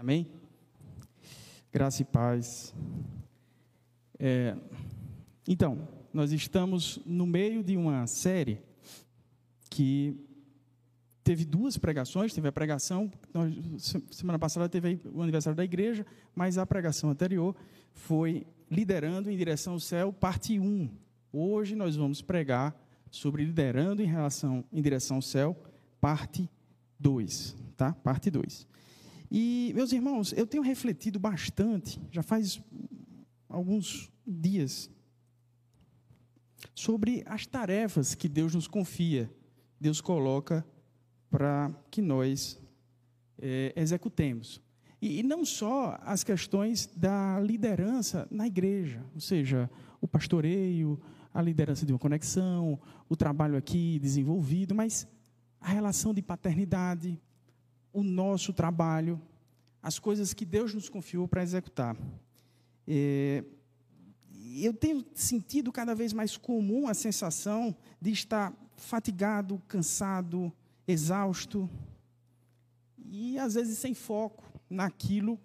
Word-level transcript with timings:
Amém? 0.00 0.26
Graça 1.70 2.00
e 2.00 2.06
paz. 2.06 2.74
É, 4.18 4.56
então, 5.46 5.86
nós 6.10 6.32
estamos 6.32 6.98
no 7.04 7.26
meio 7.26 7.62
de 7.62 7.76
uma 7.76 8.06
série 8.06 8.62
que 9.68 10.16
teve 11.22 11.44
duas 11.44 11.76
pregações, 11.76 12.32
teve 12.32 12.48
a 12.48 12.52
pregação, 12.52 13.12
nós, 13.34 13.52
semana 14.10 14.38
passada 14.38 14.70
teve 14.70 15.02
o 15.12 15.20
aniversário 15.20 15.54
da 15.54 15.64
igreja, 15.64 16.06
mas 16.34 16.56
a 16.56 16.64
pregação 16.64 17.10
anterior 17.10 17.54
foi 17.92 18.46
Liderando 18.70 19.30
em 19.30 19.36
Direção 19.36 19.74
ao 19.74 19.80
Céu, 19.80 20.14
parte 20.14 20.58
1. 20.58 20.88
Hoje 21.30 21.76
nós 21.76 21.94
vamos 21.94 22.22
pregar 22.22 22.74
sobre 23.10 23.44
Liderando 23.44 24.00
em 24.00 24.06
relação 24.06 24.64
em 24.72 24.80
direção 24.80 25.16
ao 25.16 25.22
céu, 25.22 25.54
parte 26.00 26.48
2, 26.98 27.54
tá? 27.76 27.92
Parte 27.92 28.30
2. 28.30 28.69
E, 29.30 29.72
meus 29.74 29.92
irmãos, 29.92 30.32
eu 30.32 30.46
tenho 30.46 30.62
refletido 30.62 31.18
bastante, 31.18 32.00
já 32.10 32.22
faz 32.22 32.60
alguns 33.48 34.10
dias, 34.26 34.90
sobre 36.74 37.22
as 37.26 37.46
tarefas 37.46 38.14
que 38.14 38.28
Deus 38.28 38.54
nos 38.54 38.66
confia, 38.66 39.30
Deus 39.80 40.00
coloca 40.00 40.66
para 41.30 41.72
que 41.90 42.02
nós 42.02 42.60
é, 43.38 43.72
executemos. 43.76 44.60
E, 45.00 45.20
e 45.20 45.22
não 45.22 45.44
só 45.44 45.98
as 46.02 46.24
questões 46.24 46.86
da 46.96 47.40
liderança 47.40 48.26
na 48.30 48.46
igreja, 48.46 49.04
ou 49.14 49.20
seja, 49.20 49.70
o 50.00 50.08
pastoreio, 50.08 51.00
a 51.32 51.40
liderança 51.40 51.86
de 51.86 51.92
uma 51.92 51.98
conexão, 51.98 52.78
o 53.08 53.16
trabalho 53.16 53.56
aqui 53.56 53.98
desenvolvido, 54.00 54.74
mas 54.74 55.06
a 55.60 55.68
relação 55.68 56.12
de 56.12 56.20
paternidade, 56.20 57.20
o 57.92 58.02
nosso 58.02 58.52
trabalho, 58.52 59.20
as 59.82 59.98
coisas 59.98 60.32
que 60.34 60.44
Deus 60.44 60.74
nos 60.74 60.88
confiou 60.88 61.26
para 61.26 61.42
executar. 61.42 61.96
É, 62.86 63.44
eu 64.56 64.74
tenho 64.74 65.04
sentido 65.14 65.72
cada 65.72 65.94
vez 65.94 66.12
mais 66.12 66.36
comum 66.36 66.88
a 66.88 66.94
sensação 66.94 67.74
de 68.00 68.10
estar 68.10 68.52
fatigado, 68.76 69.62
cansado, 69.68 70.52
exausto 70.86 71.68
e 72.98 73.38
às 73.38 73.54
vezes 73.54 73.78
sem 73.78 73.94
foco 73.94 74.44
naquilo 74.68 75.38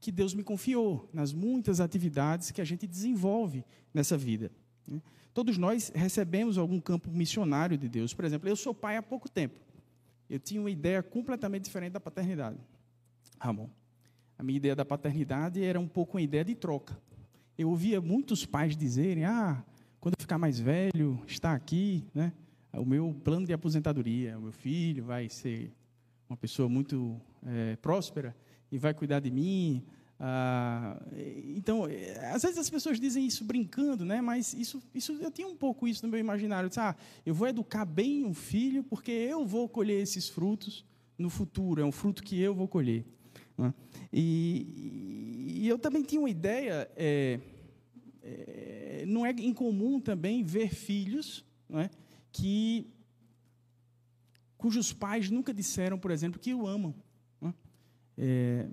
que 0.00 0.10
Deus 0.10 0.34
me 0.34 0.42
confiou, 0.42 1.08
nas 1.12 1.32
muitas 1.32 1.80
atividades 1.80 2.50
que 2.50 2.60
a 2.60 2.64
gente 2.64 2.86
desenvolve 2.86 3.64
nessa 3.94 4.16
vida. 4.16 4.50
Né? 4.86 5.00
Todos 5.32 5.56
nós 5.56 5.92
recebemos 5.94 6.58
algum 6.58 6.80
campo 6.80 7.08
missionário 7.10 7.78
de 7.78 7.88
Deus. 7.88 8.12
Por 8.12 8.24
exemplo, 8.24 8.48
eu 8.48 8.56
sou 8.56 8.74
pai 8.74 8.96
há 8.96 9.02
pouco 9.02 9.30
tempo. 9.30 9.54
Eu 10.28 10.38
tinha 10.38 10.60
uma 10.60 10.70
ideia 10.70 11.02
completamente 11.02 11.64
diferente 11.64 11.92
da 11.92 12.00
paternidade. 12.00 12.58
Ramon. 13.38 13.68
A 14.38 14.42
minha 14.42 14.56
ideia 14.56 14.74
da 14.74 14.84
paternidade 14.84 15.62
era 15.62 15.78
um 15.78 15.86
pouco 15.86 16.16
uma 16.16 16.22
ideia 16.22 16.44
de 16.44 16.54
troca. 16.54 16.98
Eu 17.56 17.70
ouvia 17.70 18.00
muitos 18.00 18.46
pais 18.46 18.76
dizerem: 18.76 19.24
ah, 19.24 19.62
quando 20.00 20.14
eu 20.18 20.22
ficar 20.22 20.38
mais 20.38 20.58
velho, 20.58 21.22
está 21.26 21.52
aqui, 21.52 22.04
né? 22.14 22.32
O 22.72 22.84
meu 22.84 23.14
plano 23.22 23.46
de 23.46 23.52
aposentadoria, 23.52 24.38
o 24.38 24.42
meu 24.42 24.52
filho 24.52 25.04
vai 25.04 25.28
ser 25.28 25.72
uma 26.28 26.36
pessoa 26.36 26.68
muito 26.68 27.20
é, 27.46 27.76
próspera 27.76 28.34
e 28.70 28.78
vai 28.78 28.94
cuidar 28.94 29.20
de 29.20 29.30
mim. 29.30 29.84
Ah, 30.24 31.02
então, 31.56 31.82
às 32.32 32.42
vezes 32.42 32.56
as 32.56 32.70
pessoas 32.70 33.00
dizem 33.00 33.26
isso 33.26 33.44
brincando, 33.44 34.04
né? 34.04 34.20
Mas 34.20 34.54
isso, 34.54 34.80
isso 34.94 35.14
eu 35.20 35.32
tinha 35.32 35.48
um 35.48 35.56
pouco 35.56 35.88
isso 35.88 36.06
no 36.06 36.12
meu 36.12 36.20
imaginário. 36.20 36.66
Eu 36.66 36.68
disse, 36.68 36.78
ah, 36.78 36.94
eu 37.26 37.34
vou 37.34 37.48
educar 37.48 37.84
bem 37.84 38.24
um 38.24 38.32
filho 38.32 38.84
porque 38.84 39.10
eu 39.10 39.44
vou 39.44 39.68
colher 39.68 40.00
esses 40.00 40.28
frutos 40.28 40.84
no 41.18 41.28
futuro. 41.28 41.82
É 41.82 41.84
um 41.84 41.90
fruto 41.90 42.22
que 42.22 42.40
eu 42.40 42.54
vou 42.54 42.68
colher. 42.68 43.04
Né? 43.58 43.74
E, 44.12 45.56
e, 45.58 45.68
eu 45.68 45.76
também 45.76 46.04
tinha 46.04 46.20
uma 46.20 46.30
ideia. 46.30 46.88
É, 46.94 47.40
é, 48.22 49.04
não 49.08 49.26
é 49.26 49.30
incomum 49.30 49.98
também 49.98 50.44
ver 50.44 50.72
filhos, 50.72 51.44
não 51.68 51.80
é, 51.80 51.90
que 52.30 52.86
cujos 54.56 54.92
pais 54.92 55.28
nunca 55.28 55.52
disseram, 55.52 55.98
por 55.98 56.12
exemplo, 56.12 56.38
que 56.38 56.54
o 56.54 56.64
amam. 56.64 56.94
É, 58.16 58.68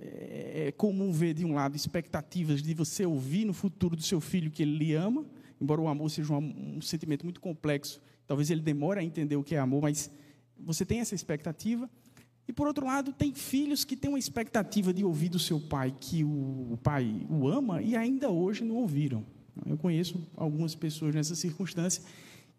é 0.00 0.72
comum 0.76 1.12
ver, 1.12 1.34
de 1.34 1.44
um 1.44 1.54
lado, 1.54 1.76
expectativas 1.76 2.62
de 2.62 2.74
você 2.74 3.04
ouvir 3.04 3.44
no 3.44 3.52
futuro 3.52 3.96
do 3.96 4.02
seu 4.02 4.20
filho 4.20 4.50
que 4.50 4.62
ele 4.62 4.76
lhe 4.76 4.94
ama, 4.94 5.24
embora 5.60 5.80
o 5.80 5.88
amor 5.88 6.10
seja 6.10 6.32
um, 6.34 6.76
um 6.76 6.80
sentimento 6.80 7.24
muito 7.24 7.40
complexo, 7.40 8.00
talvez 8.26 8.50
ele 8.50 8.60
demore 8.60 9.00
a 9.00 9.04
entender 9.04 9.36
o 9.36 9.42
que 9.44 9.54
é 9.54 9.58
amor, 9.58 9.82
mas 9.82 10.10
você 10.58 10.84
tem 10.84 11.00
essa 11.00 11.14
expectativa. 11.14 11.88
E, 12.46 12.52
por 12.52 12.66
outro 12.66 12.84
lado, 12.84 13.12
tem 13.12 13.32
filhos 13.32 13.84
que 13.84 13.96
têm 13.96 14.10
uma 14.10 14.18
expectativa 14.18 14.92
de 14.92 15.04
ouvir 15.04 15.28
do 15.28 15.38
seu 15.38 15.60
pai 15.60 15.94
que 15.98 16.24
o, 16.24 16.72
o 16.72 16.78
pai 16.82 17.26
o 17.30 17.46
ama 17.46 17.80
e 17.80 17.94
ainda 17.94 18.30
hoje 18.30 18.64
não 18.64 18.76
ouviram. 18.76 19.24
Eu 19.66 19.76
conheço 19.76 20.26
algumas 20.36 20.74
pessoas 20.74 21.14
nessa 21.14 21.34
circunstância 21.34 22.02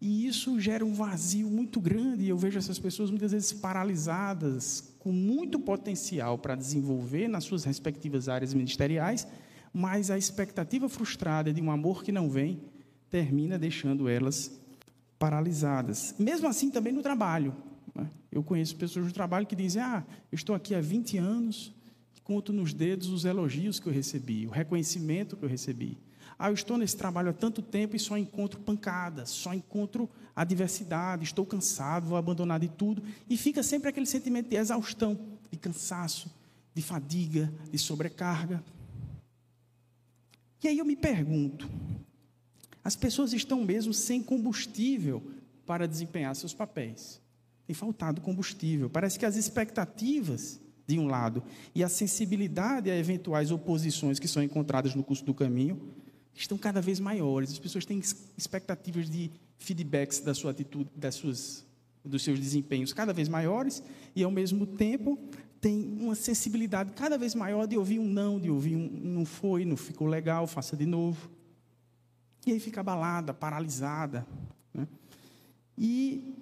e 0.00 0.26
isso 0.26 0.58
gera 0.60 0.84
um 0.84 0.94
vazio 0.94 1.50
muito 1.50 1.80
grande. 1.80 2.28
Eu 2.28 2.36
vejo 2.36 2.58
essas 2.58 2.78
pessoas 2.78 3.10
muitas 3.10 3.32
vezes 3.32 3.52
paralisadas, 3.52 4.93
com 5.04 5.12
muito 5.12 5.60
potencial 5.60 6.38
para 6.38 6.54
desenvolver 6.54 7.28
nas 7.28 7.44
suas 7.44 7.62
respectivas 7.62 8.26
áreas 8.26 8.54
ministeriais, 8.54 9.28
mas 9.70 10.10
a 10.10 10.16
expectativa 10.16 10.88
frustrada 10.88 11.52
de 11.52 11.60
um 11.60 11.70
amor 11.70 12.02
que 12.02 12.10
não 12.10 12.30
vem 12.30 12.62
termina 13.10 13.58
deixando 13.58 14.08
elas 14.08 14.58
paralisadas. 15.18 16.14
Mesmo 16.18 16.48
assim, 16.48 16.70
também 16.70 16.90
no 16.90 17.02
trabalho. 17.02 17.54
Né? 17.94 18.08
Eu 18.32 18.42
conheço 18.42 18.76
pessoas 18.76 19.04
no 19.04 19.12
trabalho 19.12 19.46
que 19.46 19.54
dizem: 19.54 19.82
Ah, 19.82 20.02
estou 20.32 20.56
aqui 20.56 20.74
há 20.74 20.80
20 20.80 21.18
anos, 21.18 21.74
conto 22.22 22.50
nos 22.50 22.72
dedos 22.72 23.08
os 23.08 23.26
elogios 23.26 23.78
que 23.78 23.86
eu 23.86 23.92
recebi, 23.92 24.46
o 24.46 24.50
reconhecimento 24.50 25.36
que 25.36 25.44
eu 25.44 25.48
recebi. 25.50 25.98
Ah, 26.38 26.50
eu 26.50 26.54
estou 26.54 26.76
nesse 26.76 26.96
trabalho 26.96 27.30
há 27.30 27.32
tanto 27.32 27.62
tempo 27.62 27.94
e 27.94 27.98
só 27.98 28.18
encontro 28.18 28.60
pancadas, 28.60 29.30
só 29.30 29.54
encontro 29.54 30.08
adversidade, 30.34 31.24
estou 31.24 31.46
cansado, 31.46 32.06
vou 32.06 32.18
abandonar 32.18 32.58
de 32.58 32.68
tudo. 32.68 33.02
E 33.28 33.36
fica 33.36 33.62
sempre 33.62 33.88
aquele 33.88 34.06
sentimento 34.06 34.48
de 34.48 34.56
exaustão, 34.56 35.18
de 35.50 35.56
cansaço, 35.56 36.30
de 36.74 36.82
fadiga, 36.82 37.52
de 37.70 37.78
sobrecarga. 37.78 38.62
E 40.62 40.68
aí 40.68 40.78
eu 40.78 40.84
me 40.84 40.96
pergunto: 40.96 41.70
as 42.82 42.96
pessoas 42.96 43.32
estão 43.32 43.64
mesmo 43.64 43.94
sem 43.94 44.22
combustível 44.22 45.22
para 45.64 45.86
desempenhar 45.86 46.34
seus 46.34 46.52
papéis? 46.52 47.20
Tem 47.66 47.74
faltado 47.74 48.20
combustível. 48.20 48.90
Parece 48.90 49.18
que 49.18 49.24
as 49.24 49.36
expectativas, 49.36 50.60
de 50.86 50.98
um 50.98 51.06
lado, 51.06 51.42
e 51.74 51.82
a 51.82 51.88
sensibilidade 51.88 52.90
a 52.90 52.96
eventuais 52.96 53.50
oposições 53.50 54.18
que 54.18 54.28
são 54.28 54.42
encontradas 54.42 54.94
no 54.94 55.02
curso 55.02 55.24
do 55.24 55.32
caminho, 55.32 55.80
estão 56.34 56.58
cada 56.58 56.80
vez 56.80 56.98
maiores. 56.98 57.52
As 57.52 57.58
pessoas 57.58 57.84
têm 57.84 58.00
expectativas 58.36 59.08
de 59.08 59.30
feedbacks 59.58 60.20
da 60.20 60.34
sua 60.34 60.50
atitude, 60.50 60.90
das 60.94 61.14
suas, 61.14 61.64
dos 62.04 62.22
seus 62.22 62.40
desempenhos 62.40 62.92
cada 62.92 63.12
vez 63.12 63.28
maiores 63.28 63.82
e, 64.14 64.22
ao 64.22 64.30
mesmo 64.30 64.66
tempo, 64.66 65.18
tem 65.60 65.96
uma 65.98 66.14
sensibilidade 66.14 66.92
cada 66.92 67.16
vez 67.16 67.34
maior 67.34 67.66
de 67.66 67.78
ouvir 67.78 67.98
um 67.98 68.06
não, 68.06 68.38
de 68.38 68.50
ouvir 68.50 68.76
um 68.76 68.88
não 68.88 69.24
foi, 69.24 69.64
não 69.64 69.76
ficou 69.76 70.06
legal, 70.06 70.46
faça 70.46 70.76
de 70.76 70.84
novo. 70.84 71.30
E 72.46 72.52
aí 72.52 72.60
fica 72.60 72.80
abalada, 72.80 73.32
paralisada. 73.32 74.26
Né? 74.72 74.86
E 75.78 76.34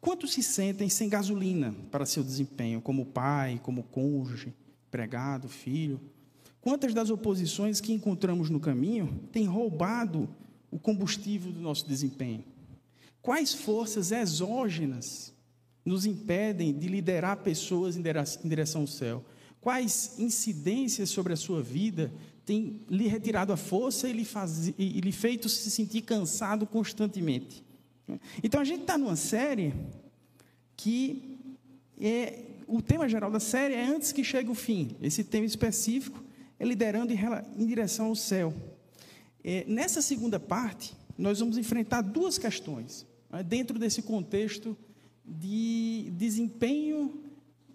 quantos 0.00 0.32
se 0.32 0.42
sentem 0.42 0.88
sem 0.88 1.08
gasolina 1.08 1.74
para 1.90 2.06
seu 2.06 2.22
desempenho, 2.22 2.80
como 2.80 3.04
pai, 3.04 3.60
como 3.64 3.82
cônjuge, 3.82 4.54
empregado, 4.86 5.48
filho? 5.48 6.00
Quantas 6.66 6.92
das 6.92 7.10
oposições 7.10 7.80
que 7.80 7.92
encontramos 7.92 8.50
no 8.50 8.58
caminho 8.58 9.20
têm 9.30 9.44
roubado 9.46 10.28
o 10.68 10.80
combustível 10.80 11.52
do 11.52 11.60
nosso 11.60 11.86
desempenho? 11.86 12.42
Quais 13.22 13.54
forças 13.54 14.10
exógenas 14.10 15.32
nos 15.84 16.04
impedem 16.04 16.76
de 16.76 16.88
liderar 16.88 17.36
pessoas 17.36 17.96
em 17.96 18.02
direção 18.48 18.80
ao 18.80 18.86
céu? 18.88 19.24
Quais 19.60 20.18
incidências 20.18 21.08
sobre 21.08 21.32
a 21.32 21.36
sua 21.36 21.62
vida 21.62 22.12
têm 22.44 22.80
lhe 22.90 23.06
retirado 23.06 23.52
a 23.52 23.56
força 23.56 24.08
e 24.08 24.12
lhe, 24.12 24.24
faz, 24.24 24.66
e 24.76 25.00
lhe 25.00 25.12
feito 25.12 25.48
se 25.48 25.70
sentir 25.70 26.02
cansado 26.02 26.66
constantemente? 26.66 27.62
Então 28.42 28.60
a 28.60 28.64
gente 28.64 28.80
está 28.80 28.98
numa 28.98 29.14
série 29.14 29.72
que 30.76 31.38
é, 32.00 32.42
o 32.66 32.82
tema 32.82 33.08
geral 33.08 33.30
da 33.30 33.38
série 33.38 33.74
é 33.74 33.86
antes 33.86 34.10
que 34.10 34.24
chegue 34.24 34.50
o 34.50 34.54
fim. 34.56 34.96
Esse 35.00 35.22
tema 35.22 35.46
específico 35.46 36.25
é 36.58 36.64
liderando 36.64 37.12
em, 37.12 37.66
direção 37.66 38.06
ao 38.06 38.16
céu. 38.16 38.54
É, 39.44 39.64
nessa 39.66 40.02
segunda 40.02 40.40
parte, 40.40 40.94
nós 41.16 41.40
vamos 41.40 41.56
enfrentar 41.56 42.02
duas 42.02 42.38
questões, 42.38 43.06
né, 43.30 43.42
dentro 43.42 43.78
desse 43.78 44.02
contexto 44.02 44.76
de 45.24 46.10
desempenho 46.12 47.22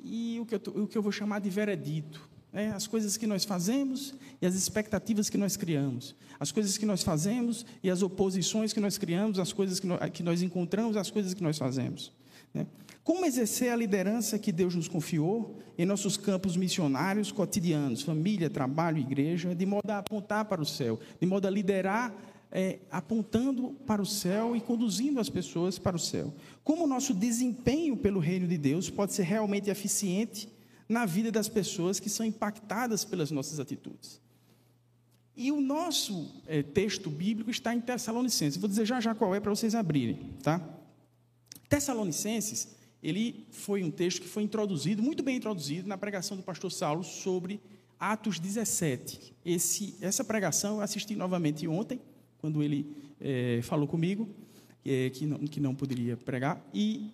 e 0.04 0.40
o 0.40 0.46
que 0.46 0.56
eu, 0.56 0.62
o 0.84 0.88
que 0.88 0.98
eu 0.98 1.02
vou 1.02 1.12
chamar 1.12 1.40
de 1.40 1.50
veredito. 1.50 2.30
Né, 2.52 2.72
as 2.74 2.86
coisas 2.86 3.16
que 3.16 3.26
nós 3.26 3.46
fazemos 3.46 4.14
e 4.42 4.46
as 4.46 4.56
expectativas 4.56 5.30
que 5.30 5.38
nós 5.38 5.56
criamos. 5.56 6.16
As 6.40 6.52
coisas 6.52 6.78
que 6.78 6.86
nós 6.86 7.04
fazemos 7.04 7.66
e 7.82 7.90
as 7.90 8.02
oposições 8.02 8.74
que 8.74 8.80
nós 8.80 8.98
criamos, 8.98 9.40
as 9.40 9.54
coisas 9.54 9.80
que 9.80 9.88
nós, 9.88 10.10
que 10.10 10.24
nós 10.24 10.42
encontramos, 10.42 10.98
as 10.98 11.10
coisas 11.10 11.34
que 11.34 11.44
nós 11.44 11.58
fazemos. 11.58 12.12
Né? 12.54 12.68
Como 13.04 13.26
exercer 13.26 13.72
a 13.72 13.76
liderança 13.76 14.38
que 14.38 14.52
Deus 14.52 14.76
nos 14.76 14.88
confiou 14.88 15.60
em 15.78 15.86
nossos 15.86 16.18
campos 16.18 16.56
missionários 16.56 17.32
cotidianos, 17.32 18.04
família, 18.04 18.50
trabalho, 18.50 19.00
igreja, 19.00 19.56
de 19.56 19.66
modo 19.66 19.90
a 19.90 19.98
apontar 19.98 20.46
para 20.46 20.62
o 20.62 20.66
céu, 20.66 21.00
de 21.20 21.26
modo 21.26 21.48
a 21.48 21.50
liderar 21.50 22.14
é, 22.52 22.80
apontando 22.92 23.72
para 23.88 24.02
o 24.02 24.06
céu 24.06 24.56
e 24.56 24.62
conduzindo 24.62 25.20
as 25.20 25.30
pessoas 25.30 25.80
para 25.80 25.96
o 25.96 26.00
céu. 26.00 26.34
Como 26.64 26.84
o 26.84 26.88
nosso 26.88 27.14
desempenho 27.14 27.96
pelo 27.98 28.20
reino 28.20 28.48
de 28.48 28.58
Deus 28.58 28.90
pode 28.90 29.14
ser 29.14 29.24
realmente 29.24 29.70
eficiente 29.70 30.50
na 30.88 31.06
vida 31.06 31.32
das 31.32 31.48
pessoas 31.48 32.00
que 32.00 32.10
são 32.10 32.26
impactadas 32.26 33.06
pelas 33.06 33.32
nossas 33.32 33.60
atitudes. 33.60 34.20
E 35.36 35.52
o 35.52 35.62
nosso 35.62 36.44
é, 36.46 36.62
texto 36.62 37.10
bíblico 37.10 37.50
está 37.50 37.74
em 37.74 37.80
Tessalonicenses. 37.80 38.60
Vou 38.60 38.70
dizer 38.70 38.86
já 38.86 39.00
já 39.00 39.16
qual 39.16 39.34
é 39.34 39.40
para 39.40 39.50
vocês 39.50 39.74
abrirem, 39.74 40.34
tá? 40.44 40.62
Tessalonicenses, 41.70 42.68
ele 43.04 43.46
foi 43.52 43.84
um 43.84 43.92
texto 43.92 44.22
que 44.22 44.28
foi 44.28 44.44
introduzido, 44.44 45.02
muito 45.02 45.24
bem 45.24 45.38
introduzido, 45.38 45.88
na 45.88 45.98
pregação 45.98 46.38
do 46.38 46.44
pastor 46.44 46.72
Saulo 46.72 47.04
sobre 47.04 47.60
Atos 48.00 48.40
17. 48.40 49.34
Esse, 49.46 49.96
essa 50.02 50.24
pregação 50.24 50.78
eu 50.78 50.82
assisti 50.82 51.16
novamente 51.16 51.68
ontem, 51.68 52.00
quando 52.40 52.62
ele 52.62 52.96
é, 53.20 53.60
falou 53.64 53.88
comigo, 53.88 54.30
é, 54.86 55.10
que, 55.10 55.26
não, 55.26 55.38
que 55.40 55.60
não 55.60 55.76
poderia 55.76 56.18
pregar, 56.18 56.64
e 56.74 57.12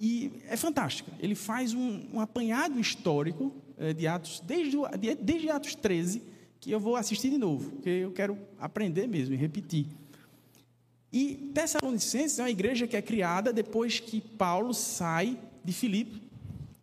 e 0.00 0.30
é 0.48 0.56
fantástica. 0.56 1.10
Ele 1.18 1.34
faz 1.34 1.72
um, 1.72 2.02
um 2.12 2.20
apanhado 2.20 2.78
histórico 2.78 3.52
é, 3.78 3.92
de 3.92 4.06
Atos, 4.06 4.42
desde, 4.46 4.76
de, 4.98 5.14
desde 5.14 5.50
Atos 5.50 5.74
13, 5.74 6.22
que 6.60 6.70
eu 6.70 6.78
vou 6.78 6.96
assistir 6.96 7.30
de 7.30 7.38
novo, 7.38 7.70
porque 7.70 7.88
eu 7.88 8.12
quero 8.12 8.38
aprender 8.58 9.06
mesmo 9.06 9.34
e 9.34 9.38
repetir. 9.38 9.86
E 11.16 11.50
Tessalonicenses 11.54 12.38
é 12.38 12.42
uma 12.42 12.50
igreja 12.50 12.86
que 12.86 12.94
é 12.94 13.00
criada 13.00 13.50
depois 13.50 13.98
que 13.98 14.20
Paulo 14.20 14.74
sai 14.74 15.38
de 15.64 15.72
Filipe, 15.72 16.20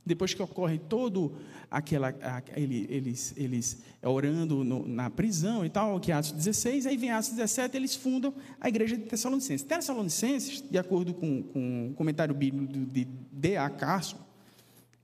depois 0.04 0.34
que 0.34 0.42
ocorre 0.42 0.80
todo 0.80 1.36
aquela, 1.70 2.12
ele, 2.56 2.88
eles, 2.90 3.32
eles 3.38 3.78
orando 4.02 4.64
no, 4.64 4.88
na 4.88 5.08
prisão 5.08 5.64
e 5.64 5.70
tal, 5.70 6.00
que 6.00 6.12
é 6.12 6.16
Atos 6.16 6.32
16, 6.32 6.88
aí 6.88 6.98
vem 6.98 7.12
Atos 7.12 7.30
17, 7.30 7.78
eles 7.78 7.94
fundam 7.94 8.34
a 8.60 8.68
igreja 8.68 8.98
de 8.98 9.04
Tessalonicenses. 9.04 9.68
Tessalonicenses, 9.68 10.64
de 10.68 10.80
acordo 10.80 11.14
com, 11.14 11.44
com 11.44 11.90
o 11.92 11.94
comentário 11.94 12.34
bíblico 12.34 12.74
de 12.74 13.06
D.A. 13.32 13.70
Carson, 13.70 14.18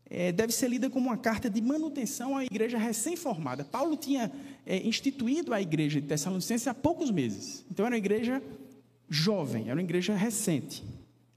é, 0.10 0.32
deve 0.32 0.52
ser 0.52 0.70
lida 0.70 0.90
como 0.90 1.08
uma 1.08 1.18
carta 1.18 1.52
de 1.52 1.62
manutenção 1.62 2.36
à 2.36 2.44
igreja 2.44 2.80
recém-formada. 2.80 3.64
Paulo 3.64 3.96
tinha 3.96 4.32
é, 4.66 4.78
instituído 4.88 5.54
a 5.54 5.62
igreja 5.62 6.02
de 6.02 6.08
Tessalonicenses 6.08 6.68
há 6.68 6.74
poucos 6.74 7.12
meses. 7.12 7.64
Então, 7.70 7.86
era 7.86 7.94
uma 7.94 8.00
igreja 8.00 8.42
jovem, 9.10 9.66
era 9.66 9.76
uma 9.76 9.82
igreja 9.82 10.14
recente. 10.14 10.84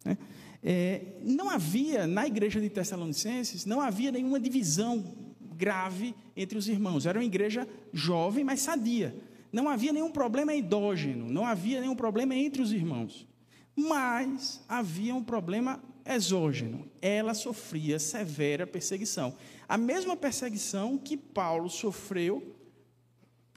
Né? 0.04 0.18
É, 0.62 1.00
não 1.22 1.50
havia, 1.50 2.06
na 2.06 2.26
igreja 2.26 2.60
de 2.60 2.68
Tessalonicenses, 2.68 3.64
não 3.64 3.80
havia 3.80 4.12
nenhuma 4.12 4.38
divisão 4.38 5.04
grave 5.56 6.14
entre 6.36 6.56
os 6.58 6.68
irmãos. 6.68 7.06
Era 7.06 7.18
uma 7.18 7.24
igreja 7.24 7.66
jovem, 7.92 8.44
mas 8.44 8.60
sadia. 8.60 9.14
Não 9.52 9.68
havia 9.68 9.92
nenhum 9.92 10.10
problema 10.10 10.54
endógeno, 10.54 11.28
não 11.28 11.44
havia 11.44 11.80
nenhum 11.80 11.96
problema 11.96 12.34
entre 12.34 12.62
os 12.62 12.72
irmãos. 12.72 13.26
Mas 13.74 14.62
havia 14.68 15.14
um 15.14 15.22
problema 15.22 15.82
exógeno. 16.04 16.86
Ela 17.00 17.34
sofria 17.34 17.98
severa 17.98 18.66
perseguição. 18.66 19.34
A 19.68 19.76
mesma 19.78 20.16
perseguição 20.16 20.98
que 20.98 21.16
Paulo 21.16 21.68
sofreu, 21.68 22.54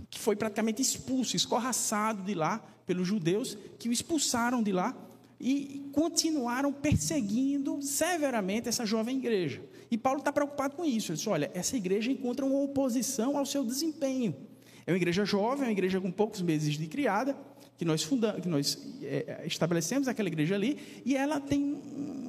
que 0.10 0.20
foi 0.20 0.36
praticamente 0.36 0.82
expulso, 0.82 1.36
escorraçado 1.36 2.24
de 2.24 2.34
lá 2.34 2.64
pelos 2.86 3.08
judeus, 3.08 3.58
que 3.80 3.90
o 3.90 3.92
expulsaram 3.92 4.62
de 4.62 4.72
lá 4.72 4.96
e 5.40 5.90
continuaram 5.92 6.72
perseguindo 6.72 7.82
severamente 7.82 8.70
essa 8.70 8.86
jovem 8.86 9.18
igreja. 9.18 9.62
E 9.92 9.98
Paulo 9.98 10.20
está 10.20 10.32
preocupado 10.32 10.76
com 10.76 10.86
isso. 10.86 11.12
Ele 11.12 11.18
disse: 11.18 11.30
olha, 11.30 11.52
essa 11.54 11.76
igreja 11.76 12.12
encontra 12.12 12.46
uma 12.46 12.60
oposição 12.60 13.38
ao 13.38 13.46
seu 13.46 13.64
desempenho. 13.64 14.36
É 14.86 14.92
uma 14.92 14.98
igreja 14.98 15.26
jovem, 15.26 15.64
é 15.64 15.68
uma 15.68 15.72
igreja 15.72 16.00
com 16.00 16.12
poucos 16.12 16.42
meses 16.42 16.76
de 16.76 16.88
criada, 16.88 17.36
que 17.78 17.84
nós 17.84 18.04
fundamos, 18.04 18.42
que 18.42 18.48
nós 18.48 18.78
é, 19.02 19.44
estabelecemos 19.46 20.08
aquela 20.08 20.28
igreja 20.28 20.56
ali, 20.56 20.78
e 21.04 21.16
ela 21.16 21.40
tem 21.40 21.82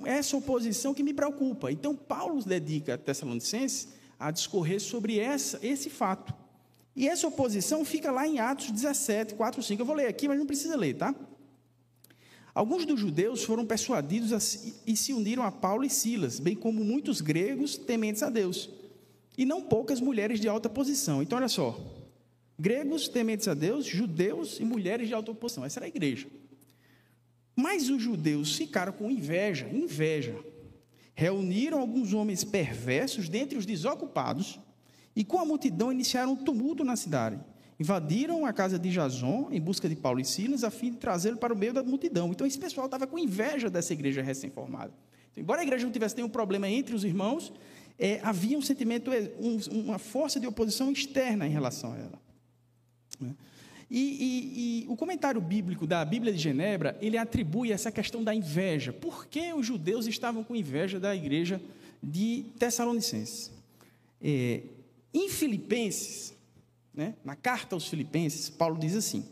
essa 0.04 0.36
oposição 0.36 0.94
que 0.94 1.02
me 1.02 1.12
preocupa. 1.12 1.70
Então, 1.70 1.94
Paulo 1.94 2.42
dedica 2.42 2.94
a 2.94 2.98
Tessalonicenses 2.98 3.88
a 4.18 4.30
discorrer 4.30 4.80
sobre 4.80 5.18
essa, 5.18 5.58
esse 5.62 5.90
fato. 5.90 6.34
E 6.96 7.06
essa 7.06 7.28
oposição 7.28 7.84
fica 7.84 8.10
lá 8.10 8.26
em 8.26 8.38
Atos 8.38 8.70
17, 8.70 9.34
4, 9.34 9.62
5. 9.62 9.82
Eu 9.82 9.87
vou 9.87 9.94
ler 9.94 10.06
aqui, 10.06 10.26
mas 10.26 10.38
não 10.38 10.46
precisa 10.46 10.75
ler, 10.75 10.94
tá? 10.94 11.14
Alguns 12.54 12.87
dos 12.87 12.98
judeus 12.98 13.44
foram 13.44 13.66
persuadidos 13.66 14.32
a, 14.32 14.38
e 14.87 14.96
se 14.96 15.12
uniram 15.12 15.43
a 15.43 15.52
Paulo 15.52 15.84
e 15.84 15.90
Silas, 15.90 16.40
bem 16.40 16.56
como 16.56 16.82
muitos 16.82 17.20
gregos 17.20 17.76
tementes 17.76 18.22
a 18.22 18.31
Deus, 18.31 18.70
e 19.37 19.44
não 19.44 19.60
poucas 19.60 20.00
mulheres 20.00 20.40
de 20.40 20.48
alta 20.48 20.70
posição. 20.70 21.22
Então, 21.22 21.37
olha 21.37 21.48
só: 21.48 21.78
gregos 22.58 23.08
tementes 23.08 23.46
a 23.46 23.52
Deus, 23.52 23.84
judeus 23.84 24.58
e 24.58 24.64
mulheres 24.64 25.06
de 25.06 25.12
alta 25.12 25.34
posição. 25.34 25.66
Essa 25.66 25.81
era 25.81 25.84
a 25.84 25.88
igreja. 25.88 26.26
Mas 27.54 27.90
os 27.90 28.02
judeus 28.02 28.56
ficaram 28.56 28.92
com 28.94 29.10
inveja, 29.10 29.69
inveja. 29.69 30.34
Reuniram 31.14 31.78
alguns 31.78 32.14
homens 32.14 32.42
perversos 32.42 33.28
dentre 33.28 33.58
os 33.58 33.66
desocupados 33.66 34.58
e 35.16 35.24
com 35.24 35.40
a 35.40 35.44
multidão 35.44 35.90
iniciaram 35.90 36.32
um 36.32 36.36
tumulto 36.36 36.84
na 36.84 36.94
cidade 36.94 37.40
invadiram 37.78 38.46
a 38.46 38.52
casa 38.52 38.78
de 38.78 38.90
Jason 38.90 39.48
em 39.50 39.60
busca 39.60 39.88
de 39.88 39.94
Paulo 39.94 40.20
e 40.20 40.24
Silas, 40.24 40.64
a 40.64 40.70
fim 40.70 40.90
de 40.90 40.96
trazê-lo 40.96 41.36
para 41.36 41.52
o 41.52 41.56
meio 41.56 41.72
da 41.72 41.82
multidão. 41.82 42.30
Então, 42.30 42.46
esse 42.46 42.58
pessoal 42.58 42.86
estava 42.86 43.06
com 43.06 43.18
inveja 43.18 43.68
dessa 43.68 43.92
igreja 43.92 44.22
recém-formada. 44.22 44.92
Então, 45.30 45.42
embora 45.42 45.60
a 45.60 45.64
igreja 45.64 45.84
não 45.84 45.92
tivesse 45.92 46.16
nenhum 46.16 46.28
problema 46.28 46.68
entre 46.68 46.94
os 46.94 47.04
irmãos, 47.04 47.52
é, 47.98 48.20
havia 48.22 48.56
um 48.56 48.62
sentimento, 48.62 49.10
um, 49.38 49.58
uma 49.80 49.98
força 49.98 50.40
de 50.40 50.46
oposição 50.46 50.90
externa 50.90 51.46
em 51.46 51.50
relação 51.50 51.92
a 51.92 51.98
ela. 51.98 52.22
Né? 53.20 53.34
E, 53.90 54.00
e, 54.00 54.84
e, 54.84 54.88
o 54.88 54.96
comentário 54.96 55.40
bíblico 55.40 55.86
da 55.86 56.04
Bíblia 56.04 56.32
de 56.32 56.38
Genebra, 56.38 56.98
ele 57.00 57.16
atribui 57.16 57.70
essa 57.70 57.92
questão 57.92 58.24
da 58.24 58.34
inveja. 58.34 58.92
Por 58.92 59.26
que 59.26 59.52
os 59.52 59.64
judeus 59.64 60.06
estavam 60.06 60.42
com 60.42 60.56
inveja 60.56 60.98
da 60.98 61.14
igreja 61.14 61.60
de 62.02 62.46
Tessalonicenses? 62.58 63.52
É, 64.20 64.62
em 65.16 65.30
Filipenses, 65.30 66.34
né? 66.92 67.14
Na 67.24 67.34
carta 67.34 67.74
aos 67.74 67.88
Filipenses, 67.88 68.50
Paulo 68.50 68.78
diz 68.78 68.94
assim, 68.94 69.24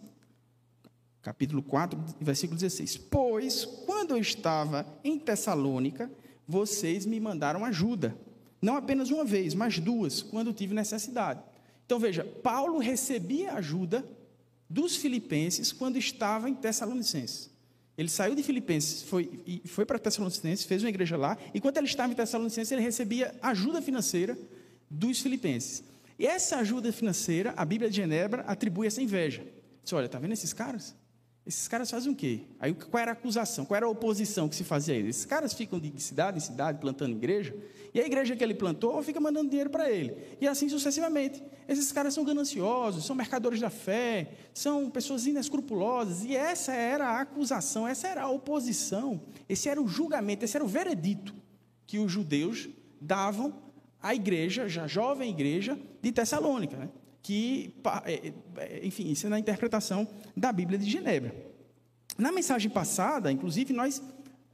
capítulo 1.21 1.63
4, 1.63 2.03
versículo 2.21 2.59
16: 2.59 2.97
Pois, 2.97 3.65
quando 3.65 4.13
eu 4.13 4.19
estava 4.19 4.87
em 5.05 5.19
Tessalônica, 5.19 6.11
vocês 6.49 7.05
me 7.05 7.21
mandaram 7.21 7.65
ajuda, 7.67 8.17
não 8.63 8.77
apenas 8.77 9.11
uma 9.11 9.27
vez, 9.27 9.55
mas 9.55 9.79
duas, 9.79 10.23
quando 10.23 10.55
tive 10.55 10.75
necessidade. 10.75 11.43
Então 11.85 11.99
veja, 11.99 12.25
Paulo 12.25 12.79
recebia 12.79 13.53
ajuda 13.53 14.07
dos 14.69 14.97
filipenses 14.97 15.71
quando 15.71 15.99
estava 15.99 16.49
em 16.49 16.55
Tessalonicenses. 16.55 17.51
Ele 17.97 18.09
saiu 18.09 18.35
de 18.35 18.43
Filipenses, 18.43 19.03
foi, 19.03 19.63
foi 19.67 19.85
para 19.85 19.99
Tessalonicenses, 19.99 20.65
fez 20.65 20.83
uma 20.83 20.89
igreja 20.89 21.17
lá, 21.17 21.37
e 21.53 21.61
quando 21.61 21.77
ele 21.77 21.87
estava 21.87 22.11
em 22.11 22.17
Tessalonicenses, 22.17 22.73
ele 22.73 22.81
recebia 22.81 23.35
ajuda 23.43 23.83
financeira 23.83 24.37
dos 24.91 25.21
filipenses. 25.21 25.83
E 26.19 26.27
essa 26.27 26.57
ajuda 26.57 26.93
financeira, 26.93 27.53
a 27.57 27.65
Bíblia 27.65 27.91
de 27.91 27.97
Genebra 27.97 28.43
atribui 28.43 28.87
essa 28.87 29.03
inveja. 29.03 29.45
Diz, 29.83 29.93
olha, 29.93 30.07
está 30.07 30.19
vendo 30.19 30.33
esses 30.33 30.53
caras? 30.53 30.95
Esses 31.47 31.69
caras 31.69 31.91
fazem 31.91 32.11
o 32.11 32.17
quê? 32.17 32.41
Aí 32.59 32.73
qual 32.73 33.03
era 33.03 33.11
a 33.11 33.13
acusação? 33.13 33.67
Qual 33.67 33.77
era 33.77 33.85
a 33.85 33.89
oposição 33.89 34.49
que 34.49 34.57
se 34.57 34.65
fazia 34.65 34.95
a 34.95 34.97
eles? 34.97 35.17
Esses 35.17 35.27
caras 35.27 35.53
ficam 35.53 35.79
de 35.79 36.01
cidade 36.01 36.39
em 36.39 36.41
cidade 36.41 36.79
plantando 36.81 37.13
igreja, 37.13 37.55
e 37.93 38.01
a 38.01 38.07
igreja 38.07 38.35
que 38.35 38.43
ele 38.43 38.55
plantou 38.55 39.03
fica 39.03 39.21
mandando 39.21 39.51
dinheiro 39.51 39.69
para 39.69 39.91
ele. 39.91 40.17
E 40.41 40.49
assim 40.49 40.69
sucessivamente. 40.71 41.43
Esses 41.69 41.93
caras 41.93 42.15
são 42.15 42.25
gananciosos, 42.25 43.05
são 43.05 43.15
mercadores 43.15 43.61
da 43.61 43.69
fé, 43.69 44.31
são 44.55 44.91
pessoas 44.91 45.27
inescrupulosas, 45.27 46.25
e 46.25 46.35
essa 46.35 46.73
era 46.73 47.09
a 47.09 47.21
acusação, 47.21 47.87
essa 47.87 48.09
era 48.09 48.23
a 48.23 48.31
oposição, 48.31 49.21
esse 49.47 49.69
era 49.69 49.81
o 49.81 49.87
julgamento, 49.87 50.45
esse 50.47 50.57
era 50.57 50.65
o 50.65 50.69
veredito 50.69 51.35
que 51.87 51.99
os 51.99 52.11
judeus 52.11 52.69
davam 53.01 53.64
a 54.05 54.15
igreja, 54.15 54.69
já 54.69 54.87
jovem 54.87 55.31
igreja 55.31 55.79
de 56.03 56.13
Tessalônica, 56.13 56.77
né? 56.77 56.91
que, 57.23 57.75
é, 58.05 58.35
é, 58.59 58.87
enfim, 58.87 59.11
isso 59.11 59.27
é 59.27 59.31
na 59.31 59.39
interpretação 59.39 60.07
da 60.37 60.53
Bíblia 60.53 60.79
de 60.79 60.91
Genebra. 60.91 61.35
Na 62.19 62.31
mensagem 62.31 62.71
passada, 62.71 63.33
inclusive, 63.33 63.73
nós, 63.73 64.03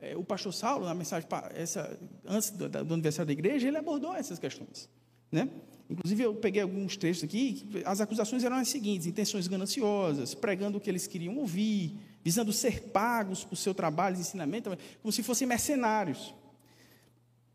é, 0.01 0.17
o 0.17 0.23
pastor 0.23 0.55
Saulo, 0.55 0.87
na 0.87 0.95
mensagem, 0.95 1.29
essa, 1.53 1.99
antes 2.25 2.51
do, 2.51 2.69
do 2.69 2.95
aniversário 2.95 3.27
da 3.27 3.33
igreja, 3.33 3.67
ele 3.67 3.77
abordou 3.77 4.15
essas 4.15 4.39
questões. 4.39 4.89
Né? 5.33 5.49
Inclusive, 5.91 6.23
eu 6.23 6.33
peguei 6.37 6.63
alguns 6.63 6.97
textos 6.97 7.29
aqui, 7.29 7.69
as 7.85 8.01
acusações 8.01 8.45
eram 8.45 8.55
as 8.55 8.69
seguintes: 8.69 9.09
intenções 9.09 9.49
gananciosas, 9.49 10.33
pregando 10.33 10.79
o 10.79 10.81
que 10.81 10.89
eles 10.89 11.09
queriam 11.09 11.37
ouvir, 11.39 11.99
visando 12.23 12.53
ser 12.53 12.83
pagos 12.91 13.43
por 13.43 13.57
seu 13.57 13.75
trabalho 13.75 14.15
de 14.15 14.23
ensinamento, 14.23 14.71
como 15.03 15.11
se 15.11 15.25
fossem 15.25 15.49
mercenários 15.49 16.33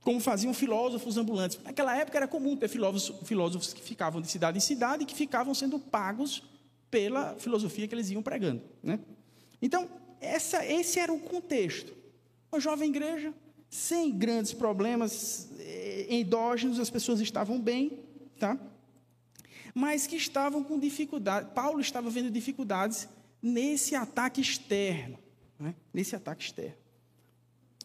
como 0.05 0.19
faziam 0.19 0.53
filósofos 0.53 1.17
ambulantes. 1.17 1.59
Naquela 1.63 1.97
época 1.97 2.15
era 2.15 2.27
comum 2.27 2.55
ter 2.55 2.67
filósofos, 2.67 3.27
filósofos 3.27 3.73
que 3.73 3.81
ficavam 3.81 4.21
de 4.21 4.29
cidade 4.29 4.55
em 4.55 4.61
cidade 4.61 5.01
e 5.01 5.05
que 5.05 5.15
ficavam 5.15 5.53
sendo 5.55 5.79
pagos 5.79 6.43
pela 6.91 7.35
filosofia 7.37 7.87
que 7.87 7.95
eles 7.95 8.11
iam 8.11 8.21
pregando. 8.21 8.61
Né? 8.83 8.99
Então, 9.59 9.89
essa, 10.21 10.63
esse 10.63 10.99
era 10.99 11.11
o 11.11 11.19
contexto. 11.19 11.91
Uma 12.51 12.61
jovem 12.61 12.91
igreja, 12.91 13.33
sem 13.67 14.15
grandes 14.15 14.53
problemas 14.53 15.49
eh, 15.57 16.05
endógenos, 16.07 16.79
as 16.79 16.91
pessoas 16.91 17.19
estavam 17.19 17.59
bem, 17.59 18.03
tá? 18.39 18.59
Mas 19.73 20.05
que 20.05 20.15
estavam 20.15 20.63
com 20.63 20.79
dificuldade. 20.79 21.49
Paulo 21.55 21.81
estava 21.81 22.11
vendo 22.11 22.29
dificuldades 22.29 23.09
nesse 23.41 23.95
ataque 23.95 24.39
externo, 24.39 25.17
né? 25.59 25.73
nesse 25.91 26.15
ataque 26.15 26.43
externo. 26.43 26.77